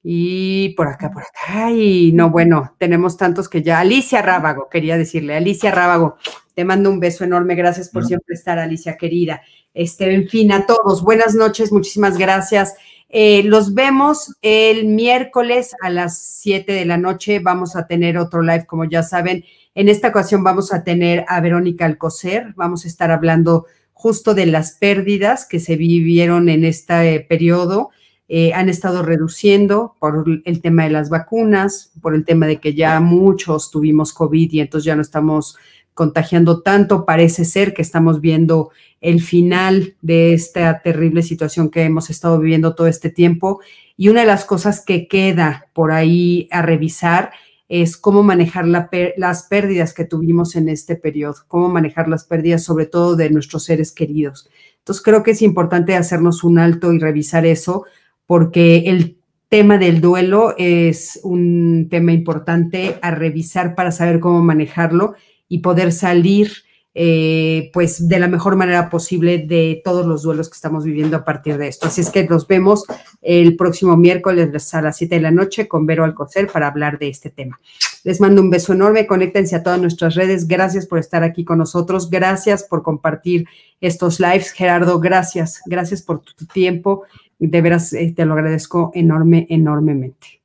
y 0.03 0.75
por 0.75 0.87
acá, 0.87 1.09
por 1.09 1.23
acá, 1.23 1.71
y 1.71 2.11
no, 2.11 2.29
bueno, 2.29 2.75
tenemos 2.77 3.17
tantos 3.17 3.49
que 3.49 3.63
ya, 3.63 3.79
Alicia 3.79 4.21
Rábago, 4.21 4.69
quería 4.69 4.95
decirle, 4.95 5.35
Alicia 5.35 5.71
Rábago, 5.71 6.17
te 6.53 6.63
mando 6.63 6.91
un 6.91 6.99
beso 6.99 7.23
enorme, 7.23 7.55
gracias 7.55 7.89
por 7.89 8.05
siempre 8.05 8.35
estar, 8.35 8.59
Alicia 8.59 8.95
querida. 8.95 9.41
Este, 9.73 10.13
en 10.13 10.29
fin, 10.29 10.51
a 10.51 10.67
todos, 10.67 11.01
buenas 11.01 11.33
noches, 11.33 11.71
muchísimas 11.71 12.15
gracias. 12.19 12.75
Eh, 13.09 13.41
los 13.43 13.73
vemos 13.73 14.35
el 14.41 14.85
miércoles 14.85 15.73
a 15.81 15.89
las 15.89 16.19
7 16.41 16.73
de 16.73 16.85
la 16.85 16.97
noche. 16.97 17.39
Vamos 17.39 17.75
a 17.75 17.87
tener 17.87 18.17
otro 18.17 18.41
live, 18.41 18.65
como 18.65 18.85
ya 18.85 19.01
saben. 19.01 19.45
En 19.77 19.89
esta 19.89 20.07
ocasión 20.07 20.43
vamos 20.43 20.73
a 20.73 20.83
tener 20.83 21.23
a 21.27 21.39
Verónica 21.39 21.85
Alcocer. 21.85 22.51
Vamos 22.55 22.83
a 22.83 22.87
estar 22.87 23.11
hablando 23.11 23.67
justo 23.93 24.33
de 24.33 24.47
las 24.47 24.71
pérdidas 24.71 25.45
que 25.45 25.59
se 25.59 25.75
vivieron 25.75 26.49
en 26.49 26.65
este 26.65 27.19
periodo. 27.29 27.91
Eh, 28.27 28.53
han 28.55 28.69
estado 28.69 29.03
reduciendo 29.03 29.93
por 29.99 30.25
el 30.45 30.61
tema 30.61 30.85
de 30.85 30.89
las 30.89 31.11
vacunas, 31.11 31.91
por 32.01 32.15
el 32.15 32.25
tema 32.25 32.47
de 32.47 32.59
que 32.59 32.73
ya 32.73 32.99
muchos 32.99 33.69
tuvimos 33.69 34.13
COVID 34.13 34.51
y 34.51 34.61
entonces 34.61 34.83
ya 34.83 34.95
no 34.95 35.03
estamos 35.03 35.59
contagiando 35.93 36.63
tanto. 36.63 37.05
Parece 37.05 37.45
ser 37.45 37.75
que 37.75 37.83
estamos 37.83 38.19
viendo 38.19 38.71
el 38.99 39.21
final 39.21 39.93
de 40.01 40.33
esta 40.33 40.81
terrible 40.81 41.21
situación 41.21 41.69
que 41.69 41.83
hemos 41.83 42.09
estado 42.09 42.39
viviendo 42.39 42.73
todo 42.73 42.87
este 42.87 43.11
tiempo. 43.11 43.59
Y 43.95 44.09
una 44.09 44.21
de 44.21 44.27
las 44.27 44.43
cosas 44.43 44.83
que 44.83 45.07
queda 45.07 45.67
por 45.73 45.91
ahí 45.91 46.47
a 46.49 46.63
revisar 46.63 47.29
es 47.69 47.97
cómo 47.97 48.23
manejar 48.23 48.65
las 48.65 49.43
pérdidas 49.43 49.93
que 49.93 50.05
tuvimos 50.05 50.55
en 50.55 50.69
este 50.69 50.95
periodo, 50.95 51.35
cómo 51.47 51.67
manejar 51.69 52.07
las 52.07 52.23
pérdidas 52.23 52.63
sobre 52.63 52.85
todo 52.85 53.15
de 53.15 53.29
nuestros 53.29 53.65
seres 53.65 53.91
queridos. 53.91 54.49
Entonces 54.79 55.03
creo 55.03 55.23
que 55.23 55.31
es 55.31 55.41
importante 55.41 55.95
hacernos 55.95 56.43
un 56.43 56.59
alto 56.59 56.93
y 56.93 56.99
revisar 56.99 57.45
eso 57.45 57.85
porque 58.25 58.83
el 58.87 59.17
tema 59.49 59.77
del 59.77 60.01
duelo 60.01 60.53
es 60.57 61.19
un 61.23 61.87
tema 61.89 62.13
importante 62.13 62.97
a 63.01 63.11
revisar 63.11 63.75
para 63.75 63.91
saber 63.91 64.19
cómo 64.19 64.41
manejarlo 64.41 65.15
y 65.49 65.59
poder 65.59 65.91
salir 65.91 66.51
eh, 66.99 67.69
pues 67.73 68.07
de 68.07 68.17
la 68.17 68.27
mejor 68.27 68.55
manera 68.55 68.89
posible 68.89 69.37
de 69.37 69.83
todos 69.83 70.07
los 70.07 70.23
duelos 70.23 70.49
que 70.49 70.55
estamos 70.55 70.83
viviendo 70.83 71.15
a 71.15 71.23
partir 71.23 71.59
de 71.59 71.67
esto. 71.67 71.85
Así 71.85 72.01
es 72.01 72.09
que 72.09 72.23
nos 72.23 72.47
vemos 72.47 72.85
el 73.21 73.55
próximo 73.55 73.95
miércoles 73.95 74.73
a 74.73 74.81
las 74.81 74.97
7 74.97 75.13
de 75.13 75.21
la 75.21 75.29
noche 75.29 75.67
con 75.67 75.85
Vero 75.85 76.03
Alcocer 76.03 76.47
para 76.51 76.65
hablar 76.65 76.97
de 76.97 77.09
este 77.09 77.29
tema. 77.29 77.59
Les 78.03 78.19
mando 78.19 78.41
un 78.41 78.49
beso 78.49 78.73
enorme, 78.73 79.05
conéctense 79.05 79.55
a 79.55 79.61
todas 79.61 79.79
nuestras 79.79 80.15
redes. 80.15 80.47
Gracias 80.47 80.87
por 80.87 80.97
estar 80.97 81.21
aquí 81.21 81.45
con 81.45 81.59
nosotros, 81.59 82.09
gracias 82.09 82.63
por 82.63 82.81
compartir 82.81 83.45
estos 83.79 84.19
lives. 84.19 84.49
Gerardo, 84.49 84.99
gracias, 84.99 85.61
gracias 85.67 86.01
por 86.01 86.21
tu 86.21 86.47
tiempo. 86.47 87.03
De 87.37 87.61
veras, 87.61 87.93
eh, 87.93 88.11
te 88.15 88.25
lo 88.25 88.33
agradezco 88.33 88.89
enorme, 88.95 89.45
enormemente. 89.51 90.36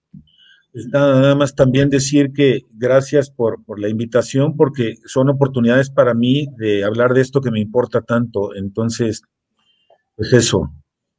Nada 0.74 1.35
más 1.35 1.55
también 1.55 1.90
decir 1.90 2.32
que 2.32 2.62
gracias 2.73 3.31
por, 3.31 3.61
la 3.78 3.89
invitación, 3.89 4.57
porque 4.57 4.97
son 5.05 5.28
oportunidades 5.28 5.90
para 5.90 6.15
mí 6.15 6.49
de 6.57 6.85
hablar 6.85 7.12
de 7.12 7.20
esto 7.20 7.40
que 7.40 7.51
me 7.51 7.61
importa 7.61 8.01
tanto. 8.01 8.55
Entonces, 8.55 9.23
pues 10.16 10.32
eso, 10.32 10.73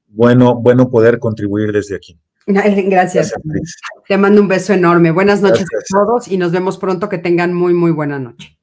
bueno, 0.08 0.56
bueno 0.56 0.90
poder 0.90 1.20
contribuir 1.20 1.72
desde 1.72 1.96
aquí. 1.96 2.20
Gracias. 2.46 3.34
Te 4.08 4.18
mando 4.18 4.42
un 4.42 4.48
beso 4.48 4.74
enorme. 4.74 5.12
Buenas 5.12 5.42
noches 5.42 5.66
a 5.66 5.94
todos 5.94 6.28
y 6.28 6.38
nos 6.38 6.52
vemos 6.52 6.78
pronto. 6.78 7.08
Que 7.08 7.18
tengan 7.20 7.54
muy, 7.54 7.74
muy 7.74 7.92
buena 7.92 8.20
noche. 8.20 8.58